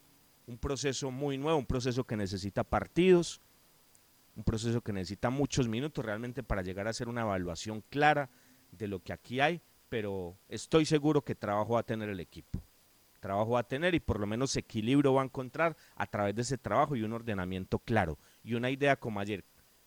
Un 0.46 0.58
proceso 0.58 1.10
muy 1.10 1.38
nuevo, 1.38 1.58
un 1.58 1.66
proceso 1.66 2.04
que 2.04 2.16
necesita 2.16 2.62
partidos, 2.62 3.40
un 4.36 4.44
proceso 4.44 4.80
que 4.80 4.92
necesita 4.92 5.30
muchos 5.30 5.68
minutos 5.68 6.04
realmente 6.04 6.42
para 6.42 6.62
llegar 6.62 6.86
a 6.86 6.90
hacer 6.90 7.08
una 7.08 7.22
evaluación 7.22 7.82
clara 7.88 8.30
de 8.72 8.88
lo 8.88 9.00
que 9.00 9.12
aquí 9.12 9.40
hay, 9.40 9.60
pero 9.88 10.36
estoy 10.48 10.84
seguro 10.84 11.22
que 11.22 11.34
trabajo 11.34 11.74
va 11.74 11.80
a 11.80 11.84
tener 11.84 12.08
el 12.08 12.20
equipo 12.20 12.60
trabajo 13.20 13.52
va 13.52 13.60
a 13.60 13.66
tener 13.66 13.94
y 13.94 14.00
por 14.00 14.20
lo 14.20 14.26
menos 14.26 14.54
equilibrio 14.54 15.14
va 15.14 15.22
a 15.22 15.24
encontrar 15.24 15.78
a 15.96 16.06
través 16.06 16.34
de 16.34 16.42
ese 16.42 16.58
trabajo 16.58 16.94
y 16.94 17.02
un 17.04 17.14
ordenamiento 17.14 17.78
claro 17.78 18.18
y 18.42 18.52
una 18.52 18.68
idea 18.70 18.96
como 18.96 19.18
ayer, 19.18 19.46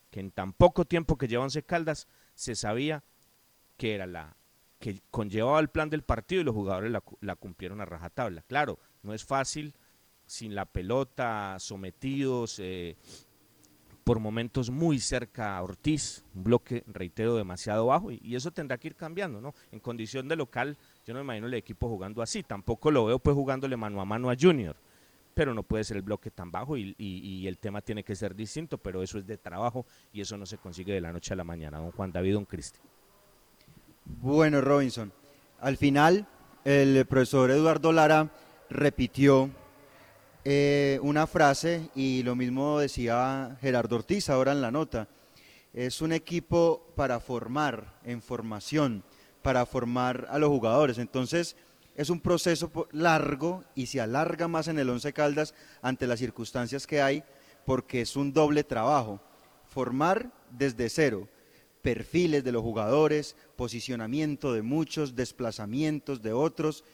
que 0.09 0.19
en 0.21 0.31
tan 0.31 0.53
poco 0.53 0.85
tiempo 0.85 1.19
que 1.19 1.27
lleva 1.27 1.43
Once 1.43 1.61
Caldas 1.61 2.07
se 2.33 2.55
sabía 2.55 3.03
que 3.77 3.93
era 3.93 4.07
la 4.07 4.35
que 4.79 5.03
conllevaba 5.11 5.59
el 5.59 5.67
plan 5.69 5.91
del 5.91 6.01
partido 6.01 6.41
y 6.41 6.45
los 6.45 6.55
jugadores 6.55 6.91
la, 6.91 7.01
cu- 7.01 7.19
la 7.21 7.35
cumplieron 7.35 7.79
a 7.79 7.85
rajatabla. 7.85 8.41
Claro, 8.41 8.79
no 9.03 9.13
es 9.13 9.23
fácil 9.23 9.75
sin 10.25 10.55
la 10.55 10.65
pelota, 10.65 11.57
sometidos, 11.59 12.57
eh, 12.57 12.97
por 14.08 14.22
momentos 14.22 14.70
muy 14.70 15.01
cerca 15.01 15.58
a 15.58 15.62
Ortiz, 15.62 16.24
un 16.34 16.45
bloque, 16.45 16.82
reitero, 16.88 17.36
demasiado 17.36 17.88
bajo, 17.88 18.10
y, 18.10 18.38
eso 18.38 18.51
tendrá 18.51 18.78
que 18.78 18.88
ir 18.88 18.95
cambiando, 18.95 19.41
¿no? 19.41 19.53
En 19.70 19.82
condición 19.82 20.30
de 20.30 20.38
local, 20.38 20.78
yo 21.05 21.14
no 21.14 21.20
me 21.20 21.26
imagino 21.26 21.47
el 21.47 21.53
equipo 21.55 21.89
jugando 21.89 22.22
así, 22.22 22.41
tampoco 22.41 22.89
lo 22.89 23.03
veo 23.03 23.20
pues 23.20 23.36
jugándole 23.36 23.76
mano 23.76 23.99
a 23.99 24.05
mano 24.05 24.30
a 24.30 24.36
Junior, 24.39 24.78
pero 25.34 25.53
no 25.53 25.62
puede 25.62 25.84
ser 25.84 25.97
el 25.97 26.03
bloque 26.03 26.32
tan 26.32 26.49
bajo 26.49 26.78
y 26.78 27.45
el 27.45 27.58
tema 27.58 27.82
tiene 27.82 28.01
que 28.05 28.16
ser 28.16 28.34
distinto, 28.34 28.78
pero 28.78 29.03
eso 29.03 29.18
es 29.18 29.28
de 29.28 29.38
trabajo 29.38 29.86
y 30.14 30.22
eso 30.22 30.38
no 30.38 30.45
se 30.45 30.58
consigue 30.58 30.93
de 30.93 31.01
la 31.01 31.12
noche 31.12 31.34
a 31.34 31.36
la 31.36 31.43
mañana, 31.43 31.80
don 31.80 31.91
Juan 31.91 32.14
David, 32.14 32.36
don 32.36 32.45
Cristi. 32.45 32.80
Bueno, 34.05 34.62
Robinson, 34.62 35.12
al 35.60 35.76
final 35.76 36.26
el 36.64 37.05
profesor 37.08 37.51
Eduardo 37.51 37.91
Lara 37.91 38.32
repitió 38.70 39.49
eh, 40.49 40.97
una 41.01 41.27
frase 41.27 41.89
y 41.93 42.23
lo 42.23 42.33
mismo 42.33 42.79
decía 42.79 43.57
Gerardo 43.59 43.97
Ortiz 43.97 44.29
ahora 44.29 44.53
en 44.53 44.61
la 44.61 44.71
nota. 44.71 45.09
Es 45.73 46.01
un 46.01 46.13
equipo 46.13 46.87
para 46.95 47.19
formar, 47.19 47.99
en 48.05 48.21
formación, 48.21 49.03
para 49.41 49.65
formar 49.65 50.25
a 50.29 50.39
los 50.39 50.47
jugadores. 50.47 50.99
Entonces, 50.99 51.57
es 51.97 52.09
un 52.09 52.21
proceso 52.21 52.71
largo 52.93 53.65
y 53.75 53.87
se 53.87 53.99
alarga 53.99 54.47
más 54.47 54.69
en 54.69 54.79
el 54.79 54.89
Once 54.89 55.11
Caldas 55.11 55.53
ante 55.81 56.07
las 56.07 56.19
circunstancias 56.19 56.87
que 56.87 57.01
hay, 57.01 57.25
porque 57.65 57.99
es 57.99 58.15
un 58.15 58.31
doble 58.31 58.63
trabajo. 58.63 59.19
Formar 59.65 60.31
desde 60.49 60.89
cero, 60.89 61.27
perfiles 61.81 62.45
de 62.45 62.53
los 62.53 62.61
jugadores, 62.61 63.35
posicionamiento 63.57 64.53
de 64.53 64.61
muchos, 64.61 65.13
desplazamientos 65.13 66.21
de 66.21 66.31
otros 66.31 66.85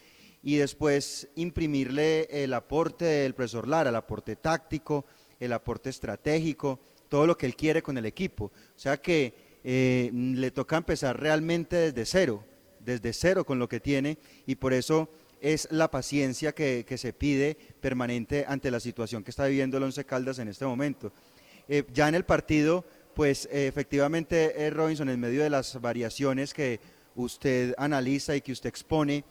y 0.43 0.57
después 0.57 1.29
imprimirle 1.35 2.27
el 2.29 2.53
aporte 2.53 3.05
del 3.05 3.33
profesor 3.33 3.67
Lara, 3.67 3.89
el 3.89 3.95
aporte 3.95 4.35
táctico, 4.35 5.05
el 5.39 5.53
aporte 5.53 5.89
estratégico, 5.89 6.79
todo 7.07 7.25
lo 7.25 7.37
que 7.37 7.45
él 7.45 7.55
quiere 7.55 7.81
con 7.81 7.97
el 7.97 8.05
equipo. 8.05 8.45
O 8.45 8.79
sea 8.79 8.97
que 8.97 9.33
eh, 9.63 10.11
le 10.13 10.51
toca 10.51 10.77
empezar 10.77 11.19
realmente 11.19 11.91
desde 11.91 12.05
cero, 12.05 12.43
desde 12.79 13.13
cero 13.13 13.45
con 13.45 13.59
lo 13.59 13.69
que 13.69 13.79
tiene 13.79 14.17
y 14.45 14.55
por 14.55 14.73
eso 14.73 15.09
es 15.39 15.67
la 15.71 15.89
paciencia 15.89 16.53
que, 16.53 16.85
que 16.87 16.97
se 16.97 17.13
pide 17.13 17.57
permanente 17.79 18.45
ante 18.47 18.71
la 18.71 18.79
situación 18.79 19.23
que 19.23 19.31
está 19.31 19.45
viviendo 19.45 19.77
el 19.77 19.83
Once 19.83 20.03
Caldas 20.05 20.39
en 20.39 20.49
este 20.49 20.65
momento. 20.65 21.13
Eh, 21.69 21.83
ya 21.93 22.09
en 22.09 22.15
el 22.15 22.25
partido, 22.25 22.83
pues 23.13 23.47
efectivamente 23.51 24.65
eh, 24.65 24.69
Robinson, 24.69 25.09
en 25.09 25.19
medio 25.19 25.43
de 25.43 25.49
las 25.49 25.79
variaciones 25.79 26.53
que 26.53 26.79
usted 27.15 27.73
analiza 27.77 28.35
y 28.35 28.41
que 28.41 28.51
usted 28.51 28.69
expone, 28.69 29.23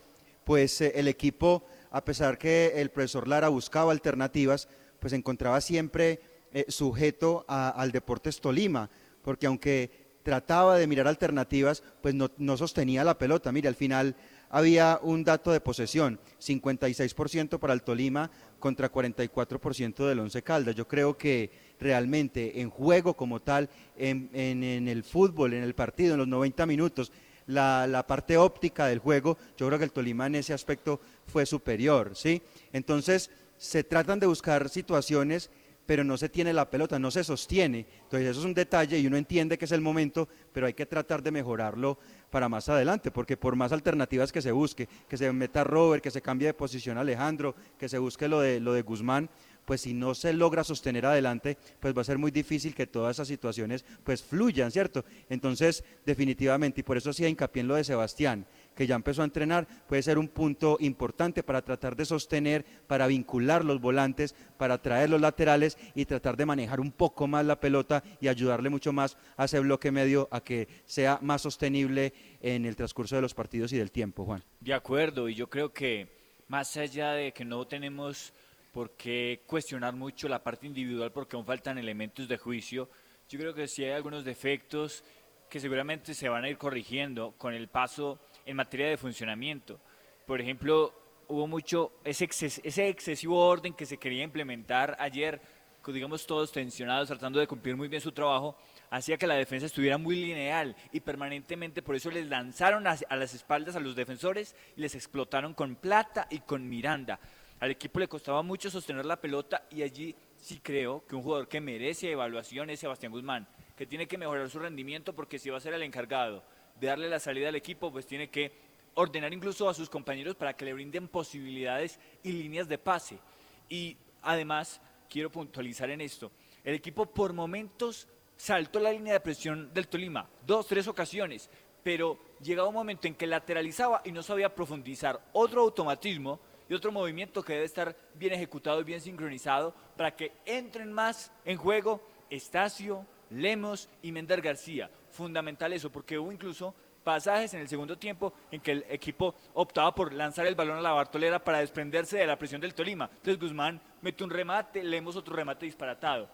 pues 0.44 0.80
eh, 0.80 0.92
el 0.96 1.08
equipo, 1.08 1.64
a 1.90 2.04
pesar 2.04 2.38
que 2.38 2.72
el 2.76 2.90
profesor 2.90 3.28
Lara 3.28 3.48
buscaba 3.48 3.92
alternativas, 3.92 4.68
pues 5.00 5.12
encontraba 5.12 5.60
siempre 5.60 6.20
eh, 6.52 6.66
sujeto 6.68 7.44
a- 7.48 7.70
al 7.70 7.92
Deportes 7.92 8.40
Tolima, 8.40 8.90
porque 9.22 9.46
aunque 9.46 9.90
trataba 10.22 10.76
de 10.78 10.86
mirar 10.86 11.08
alternativas, 11.08 11.82
pues 12.00 12.14
no, 12.14 12.56
sostenía 12.56 13.02
la 13.02 13.18
pelota. 13.18 13.50
Mire, 13.50 13.66
al 13.68 13.74
final 13.74 14.14
había 14.50 15.00
un 15.02 15.24
dato 15.24 15.50
de 15.50 15.60
posesión, 15.60 16.20
56% 16.38 17.58
para 17.58 17.72
el 17.74 17.82
Tolima 17.82 18.30
contra 18.60 18.92
44% 18.92 20.06
del 20.06 20.20
Once 20.20 20.42
Caldas. 20.42 20.74
Yo 20.76 20.86
creo 20.86 21.16
que 21.18 21.50
realmente 21.80 22.60
en 22.60 22.70
juego 22.70 23.14
como 23.14 23.40
tal, 23.40 23.68
en, 23.96 24.30
en- 24.32 24.62
en 24.62 24.88
el 24.88 25.02
fútbol, 25.02 25.54
en 25.54 25.62
el 25.64 25.74
partido, 25.74 26.12
en 26.14 26.18
los 26.20 26.28
90 26.28 26.66
minutos, 26.66 27.10
la, 27.46 27.86
la 27.86 28.06
parte 28.06 28.36
óptica 28.36 28.86
del 28.86 28.98
juego, 28.98 29.38
yo 29.56 29.66
creo 29.66 29.78
que 29.78 29.84
el 29.84 29.92
Tolima 29.92 30.26
en 30.26 30.36
ese 30.36 30.52
aspecto 30.52 31.00
fue 31.26 31.46
superior, 31.46 32.12
¿sí? 32.14 32.42
Entonces, 32.72 33.30
se 33.56 33.84
tratan 33.84 34.18
de 34.18 34.26
buscar 34.26 34.68
situaciones, 34.68 35.50
pero 35.86 36.04
no 36.04 36.16
se 36.16 36.28
tiene 36.28 36.52
la 36.52 36.70
pelota, 36.70 36.98
no 36.98 37.10
se 37.10 37.24
sostiene. 37.24 37.86
Entonces 38.02 38.30
eso 38.30 38.40
es 38.40 38.46
un 38.46 38.54
detalle 38.54 38.98
y 38.98 39.06
uno 39.06 39.16
entiende 39.16 39.58
que 39.58 39.64
es 39.64 39.72
el 39.72 39.80
momento, 39.80 40.28
pero 40.52 40.66
hay 40.66 40.74
que 40.74 40.86
tratar 40.86 41.22
de 41.22 41.30
mejorarlo 41.30 41.98
para 42.30 42.48
más 42.48 42.68
adelante, 42.68 43.10
porque 43.10 43.36
por 43.36 43.56
más 43.56 43.72
alternativas 43.72 44.32
que 44.32 44.42
se 44.42 44.52
busque, 44.52 44.88
que 45.08 45.16
se 45.16 45.30
meta 45.32 45.64
Robert, 45.64 46.02
que 46.02 46.10
se 46.10 46.22
cambie 46.22 46.48
de 46.48 46.54
posición 46.54 46.98
Alejandro, 46.98 47.54
que 47.78 47.88
se 47.88 47.98
busque 47.98 48.28
lo 48.28 48.40
de, 48.40 48.58
lo 48.58 48.72
de 48.72 48.82
Guzmán, 48.82 49.28
pues 49.72 49.80
si 49.80 49.94
no 49.94 50.14
se 50.14 50.34
logra 50.34 50.64
sostener 50.64 51.06
adelante, 51.06 51.56
pues 51.80 51.96
va 51.96 52.02
a 52.02 52.04
ser 52.04 52.18
muy 52.18 52.30
difícil 52.30 52.74
que 52.74 52.86
todas 52.86 53.16
esas 53.16 53.26
situaciones 53.26 53.86
pues 54.04 54.22
fluyan, 54.22 54.70
¿cierto? 54.70 55.02
Entonces, 55.30 55.82
definitivamente, 56.04 56.82
y 56.82 56.84
por 56.84 56.98
eso 56.98 57.08
hacía 57.08 57.26
hincapié 57.26 57.62
en 57.62 57.68
lo 57.68 57.76
de 57.76 57.84
Sebastián, 57.84 58.44
que 58.76 58.86
ya 58.86 58.96
empezó 58.96 59.22
a 59.22 59.24
entrenar, 59.24 59.66
puede 59.88 60.02
ser 60.02 60.18
un 60.18 60.28
punto 60.28 60.76
importante 60.78 61.42
para 61.42 61.62
tratar 61.62 61.96
de 61.96 62.04
sostener, 62.04 62.66
para 62.86 63.06
vincular 63.06 63.64
los 63.64 63.80
volantes, 63.80 64.34
para 64.58 64.76
traer 64.76 65.08
los 65.08 65.22
laterales 65.22 65.78
y 65.94 66.04
tratar 66.04 66.36
de 66.36 66.44
manejar 66.44 66.78
un 66.78 66.92
poco 66.92 67.26
más 67.26 67.46
la 67.46 67.58
pelota 67.58 68.04
y 68.20 68.28
ayudarle 68.28 68.68
mucho 68.68 68.92
más 68.92 69.16
a 69.38 69.46
ese 69.46 69.58
bloque 69.60 69.90
medio 69.90 70.28
a 70.30 70.42
que 70.42 70.68
sea 70.84 71.18
más 71.22 71.40
sostenible 71.40 72.12
en 72.42 72.66
el 72.66 72.76
transcurso 72.76 73.16
de 73.16 73.22
los 73.22 73.32
partidos 73.32 73.72
y 73.72 73.78
del 73.78 73.90
tiempo, 73.90 74.26
Juan. 74.26 74.44
De 74.60 74.74
acuerdo, 74.74 75.30
y 75.30 75.34
yo 75.34 75.48
creo 75.48 75.72
que 75.72 76.20
más 76.46 76.76
allá 76.76 77.12
de 77.12 77.32
que 77.32 77.46
no 77.46 77.66
tenemos 77.66 78.34
por 78.72 78.96
qué 78.96 79.42
cuestionar 79.46 79.94
mucho 79.94 80.28
la 80.28 80.42
parte 80.42 80.66
individual 80.66 81.12
porque 81.12 81.36
aún 81.36 81.44
faltan 81.44 81.78
elementos 81.78 82.26
de 82.26 82.38
juicio, 82.38 82.88
yo 83.28 83.38
creo 83.38 83.54
que 83.54 83.68
sí 83.68 83.84
hay 83.84 83.92
algunos 83.92 84.24
defectos 84.24 85.04
que 85.48 85.60
seguramente 85.60 86.14
se 86.14 86.30
van 86.30 86.44
a 86.44 86.48
ir 86.48 86.56
corrigiendo 86.56 87.34
con 87.36 87.52
el 87.52 87.68
paso 87.68 88.18
en 88.46 88.56
materia 88.56 88.88
de 88.88 88.96
funcionamiento. 88.96 89.78
Por 90.26 90.40
ejemplo, 90.40 90.94
hubo 91.28 91.46
mucho 91.46 91.92
ese, 92.04 92.24
excesivo 92.24 93.38
orden 93.46 93.74
que 93.74 93.84
se 93.84 93.98
quería 93.98 94.24
implementar 94.24 94.96
ayer, 94.98 95.40
digamos 95.86 96.26
todos 96.26 96.52
tensionados, 96.52 97.08
tratando 97.08 97.38
de 97.40 97.46
cumplir 97.46 97.76
muy 97.76 97.88
bien 97.88 98.00
su 98.00 98.12
trabajo, 98.12 98.56
hacía 98.88 99.18
que 99.18 99.26
la 99.26 99.34
defensa 99.34 99.66
estuviera 99.66 99.98
muy 99.98 100.16
lineal 100.16 100.74
y 100.92 101.00
permanentemente 101.00 101.82
por 101.82 101.96
eso 101.96 102.10
les 102.10 102.26
lanzaron 102.26 102.86
a 102.86 103.16
las 103.16 103.34
espaldas 103.34 103.76
a 103.76 103.80
los 103.80 103.94
defensores 103.94 104.56
y 104.76 104.80
les 104.80 104.94
explotaron 104.94 105.52
con 105.52 105.76
Plata 105.76 106.26
y 106.30 106.40
con 106.40 106.66
Miranda. 106.66 107.20
Al 107.62 107.70
equipo 107.70 108.00
le 108.00 108.08
costaba 108.08 108.42
mucho 108.42 108.68
sostener 108.68 109.06
la 109.06 109.20
pelota 109.20 109.68
y 109.70 109.82
allí 109.82 110.16
sí 110.36 110.58
creo 110.60 111.06
que 111.06 111.14
un 111.14 111.22
jugador 111.22 111.46
que 111.46 111.60
merece 111.60 112.10
evaluación 112.10 112.70
es 112.70 112.80
Sebastián 112.80 113.12
Guzmán, 113.12 113.46
que 113.76 113.86
tiene 113.86 114.08
que 114.08 114.18
mejorar 114.18 114.50
su 114.50 114.58
rendimiento 114.58 115.12
porque 115.12 115.38
si 115.38 115.48
va 115.48 115.58
a 115.58 115.60
ser 115.60 115.72
el 115.72 115.84
encargado 115.84 116.42
de 116.80 116.88
darle 116.88 117.08
la 117.08 117.20
salida 117.20 117.50
al 117.50 117.54
equipo, 117.54 117.92
pues 117.92 118.04
tiene 118.04 118.30
que 118.30 118.50
ordenar 118.94 119.32
incluso 119.32 119.68
a 119.68 119.74
sus 119.74 119.88
compañeros 119.88 120.34
para 120.34 120.56
que 120.56 120.64
le 120.64 120.72
brinden 120.72 121.06
posibilidades 121.06 122.00
y 122.24 122.32
líneas 122.32 122.66
de 122.66 122.78
pase. 122.78 123.20
Y 123.68 123.96
además, 124.22 124.80
quiero 125.08 125.30
puntualizar 125.30 125.88
en 125.88 126.00
esto, 126.00 126.32
el 126.64 126.74
equipo 126.74 127.06
por 127.06 127.32
momentos 127.32 128.08
saltó 128.36 128.80
la 128.80 128.90
línea 128.90 129.12
de 129.12 129.20
presión 129.20 129.72
del 129.72 129.86
Tolima, 129.86 130.28
dos, 130.44 130.66
tres 130.66 130.88
ocasiones, 130.88 131.48
pero 131.84 132.18
llegaba 132.40 132.66
un 132.66 132.74
momento 132.74 133.06
en 133.06 133.14
que 133.14 133.28
lateralizaba 133.28 134.02
y 134.04 134.10
no 134.10 134.24
sabía 134.24 134.52
profundizar. 134.52 135.20
Otro 135.32 135.60
automatismo 135.60 136.40
y 136.72 136.74
otro 136.74 136.90
movimiento 136.90 137.44
que 137.44 137.52
debe 137.52 137.66
estar 137.66 137.94
bien 138.14 138.32
ejecutado 138.32 138.80
y 138.80 138.84
bien 138.84 139.02
sincronizado 139.02 139.74
para 139.94 140.16
que 140.16 140.32
entren 140.46 140.90
más 140.90 141.30
en 141.44 141.58
juego 141.58 142.00
Estacio, 142.30 143.06
Lemos 143.28 143.90
y 144.00 144.10
Mender 144.10 144.40
García. 144.40 144.90
Fundamental 145.10 145.74
eso, 145.74 145.92
porque 145.92 146.18
hubo 146.18 146.32
incluso 146.32 146.74
pasajes 147.04 147.52
en 147.52 147.60
el 147.60 147.68
segundo 147.68 147.98
tiempo 147.98 148.32
en 148.50 148.62
que 148.62 148.72
el 148.72 148.86
equipo 148.88 149.34
optaba 149.52 149.94
por 149.94 150.14
lanzar 150.14 150.46
el 150.46 150.54
balón 150.54 150.78
a 150.78 150.80
la 150.80 150.92
Bartolera 150.92 151.44
para 151.44 151.58
desprenderse 151.58 152.16
de 152.16 152.26
la 152.26 152.38
presión 152.38 152.62
del 152.62 152.72
Tolima. 152.72 153.10
Entonces 153.16 153.38
Guzmán 153.38 153.78
mete 154.00 154.24
un 154.24 154.30
remate, 154.30 154.82
leemos 154.82 155.14
otro 155.14 155.36
remate 155.36 155.66
disparatado. 155.66 156.30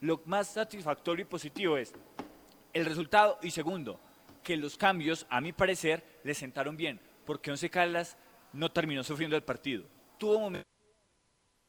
Lo 0.00 0.22
más 0.24 0.46
satisfactorio 0.46 1.24
y 1.24 1.28
positivo 1.28 1.76
es 1.76 1.92
el 2.72 2.86
resultado 2.86 3.38
y 3.42 3.50
segundo, 3.50 4.00
que 4.42 4.56
los 4.56 4.78
cambios, 4.78 5.26
a 5.28 5.42
mi 5.42 5.52
parecer, 5.52 6.02
le 6.24 6.32
sentaron 6.32 6.78
bien, 6.78 6.98
porque 7.26 7.50
Once 7.50 7.68
Caldas 7.68 8.16
no 8.52 8.70
terminó 8.70 9.02
sufriendo 9.04 9.36
el 9.36 9.42
partido. 9.42 9.84
Tuvo 10.18 10.38
momentos, 10.38 10.68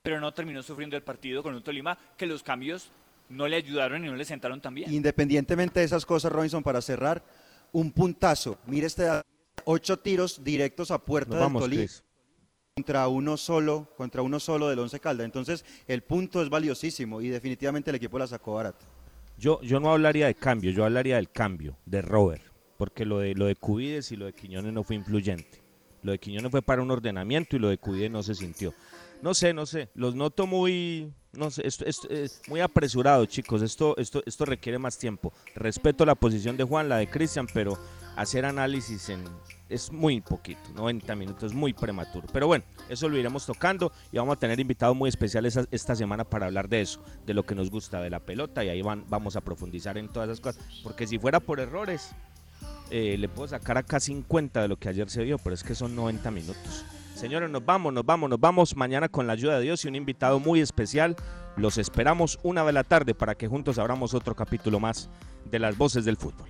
pero 0.02 0.20
no 0.20 0.34
terminó 0.34 0.62
sufriendo 0.62 0.96
el 0.96 1.04
partido 1.04 1.42
con 1.42 1.56
un 1.56 1.64
Tolima 1.64 1.98
que 2.18 2.26
los 2.26 2.44
cambios 2.44 2.92
no 3.30 3.48
le 3.48 3.56
ayudaron 3.56 4.04
y 4.04 4.08
no 4.08 4.16
le 4.16 4.26
sentaron 4.26 4.62
tan 4.62 4.76
bien. 4.76 4.94
Independientemente 4.94 5.80
de 5.80 5.86
esas 5.86 6.06
cosas, 6.06 6.32
Robinson, 6.32 6.62
para 6.62 6.82
cerrar, 6.82 7.24
un 7.72 7.92
puntazo. 7.92 8.58
Mire 8.68 8.88
este 8.88 9.08
ocho 9.66 9.98
tiros 9.98 10.44
directos 10.44 10.92
a 10.92 11.00
puerta 11.00 11.38
del 11.38 11.54
Tolima 11.54 11.92
contra 12.76 13.08
uno 13.08 13.38
solo, 13.38 13.88
contra 13.96 14.22
uno 14.22 14.40
solo 14.40 14.68
del 14.68 14.80
Once 14.80 15.00
Caldas. 15.00 15.26
Entonces, 15.26 15.64
el 15.88 16.02
punto 16.02 16.42
es 16.42 16.50
valiosísimo 16.50 17.22
y 17.22 17.30
definitivamente 17.30 17.92
el 17.92 17.96
equipo 17.96 18.18
la 18.20 18.28
sacó 18.28 18.56
barato. 18.56 18.86
Yo, 19.38 19.62
yo 19.62 19.80
no 19.80 19.92
hablaría 19.92 20.28
de 20.28 20.36
cambio, 20.36 20.72
yo 20.72 20.86
hablaría 20.86 21.16
del 21.16 21.30
cambio 21.30 21.78
de 21.86 22.02
Robert, 22.02 22.44
porque 22.78 23.06
lo 23.06 23.20
de 23.20 23.36
lo 23.36 23.46
de 23.46 23.56
Cubides 23.56 24.12
y 24.12 24.16
lo 24.16 24.26
de 24.26 24.34
Quiñones 24.34 24.74
no 24.74 24.84
fue 24.84 24.96
influyente. 24.96 25.63
Lo 26.04 26.12
de 26.12 26.20
Quiñones 26.20 26.52
fue 26.52 26.62
para 26.62 26.82
un 26.82 26.92
ordenamiento 26.92 27.56
y 27.56 27.60
lo 27.60 27.70
de 27.70 27.78
Cubides 27.78 28.12
no 28.12 28.22
se 28.22 28.36
sintió. 28.36 28.74
No 29.22 29.34
sé, 29.34 29.54
no 29.54 29.66
sé, 29.66 29.90
los 29.96 30.16
noto 30.16 30.46
muy, 30.46 31.14
no 31.32 31.50
sé, 31.50 31.66
es 31.66 32.42
muy 32.50 32.60
apresurado, 32.60 33.26
chicos. 33.26 33.62
Esto, 33.62 33.96
esto, 33.98 34.22
esto 34.26 34.46
requiere 34.46 34.78
más 34.78 34.98
tiempo. 34.98 35.32
Respeto 35.56 36.06
la 36.06 36.16
posición 36.16 36.58
de 36.58 36.66
Juan, 36.66 36.90
la 36.90 36.98
de 36.98 37.10
Cristian, 37.10 37.48
pero 37.54 37.78
hacer 38.18 38.46
análisis 38.46 39.10
en 39.10 39.24
es 39.74 39.92
muy 39.92 40.22
poquito, 40.22 40.62
90 40.76 41.16
minutos, 41.16 41.44
es 41.46 41.54
muy 41.54 41.74
prematuro. 41.74 42.28
Pero 42.32 42.48
bueno, 42.48 42.64
eso 42.90 43.10
lo 43.10 43.18
iremos 43.18 43.46
tocando 43.46 43.92
y 44.12 44.18
vamos 44.18 44.36
a 44.36 44.40
tener 44.40 44.60
invitados 44.60 44.96
muy 44.96 45.10
especiales 45.10 45.58
esta 45.72 45.96
semana 45.96 46.24
para 46.24 46.46
hablar 46.46 46.70
de 46.70 46.82
eso, 46.82 47.02
de 47.26 47.34
lo 47.34 47.44
que 47.44 47.56
nos 47.56 47.72
gusta 47.72 48.02
de 48.02 48.10
la 48.10 48.20
pelota 48.20 48.64
y 48.64 48.70
ahí 48.70 48.82
van, 48.82 49.06
vamos 49.10 49.36
a 49.36 49.42
profundizar 49.42 49.98
en 49.98 50.10
todas 50.10 50.30
esas 50.30 50.42
cosas. 50.42 50.64
Porque 50.84 51.08
si 51.08 51.18
fuera 51.18 51.40
por 51.40 51.60
errores, 51.60 52.12
eh, 52.90 53.18
le 53.18 53.28
puedo 53.28 53.48
sacar 53.48 53.78
acá 53.78 54.00
50 54.00 54.62
de 54.62 54.68
lo 54.68 54.78
que 54.78 54.90
ayer 54.90 55.10
se 55.10 55.24
vio, 55.24 55.38
pero 55.38 55.54
es 55.54 55.64
que 55.64 55.76
son 55.76 55.96
90 55.96 56.32
minutos. 56.32 56.86
Señores, 57.16 57.50
nos 57.50 57.64
vamos, 57.64 57.94
nos 57.94 58.06
vamos, 58.06 58.30
nos 58.30 58.40
vamos 58.40 58.76
mañana 58.76 59.08
con 59.08 59.28
la 59.28 59.34
ayuda 59.34 59.58
de 59.58 59.64
Dios 59.64 59.86
y 59.86 59.88
un 59.88 59.96
invitado 59.96 60.40
muy 60.40 60.62
especial. 60.62 61.16
Los 61.56 61.78
esperamos 61.78 62.40
una 62.44 62.64
de 62.66 62.74
la 62.74 62.84
tarde 62.84 63.14
para 63.14 63.36
que 63.36 63.48
juntos 63.48 63.78
abramos 63.78 64.14
otro 64.14 64.36
capítulo 64.36 64.80
más 64.80 65.10
de 65.50 65.60
las 65.60 65.78
voces 65.78 66.06
del 66.06 66.18
fútbol. 66.18 66.50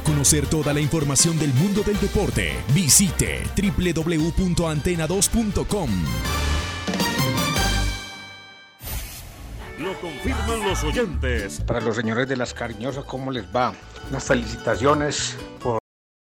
Para 0.00 0.14
conocer 0.14 0.46
toda 0.46 0.72
la 0.72 0.80
información 0.80 1.38
del 1.38 1.52
mundo 1.52 1.82
del 1.82 2.00
deporte, 2.00 2.54
visite 2.72 3.42
www.antena2.com. 3.54 5.90
Lo 9.78 9.92
confirman 10.00 10.62
los 10.66 10.82
oyentes. 10.84 11.60
Para 11.60 11.82
los 11.82 11.96
señores 11.96 12.26
de 12.28 12.38
las 12.38 12.54
cariñosas, 12.54 13.04
¿cómo 13.04 13.30
les 13.30 13.44
va? 13.54 13.74
Las 14.10 14.24
felicitaciones 14.24 15.36
por 15.62 15.79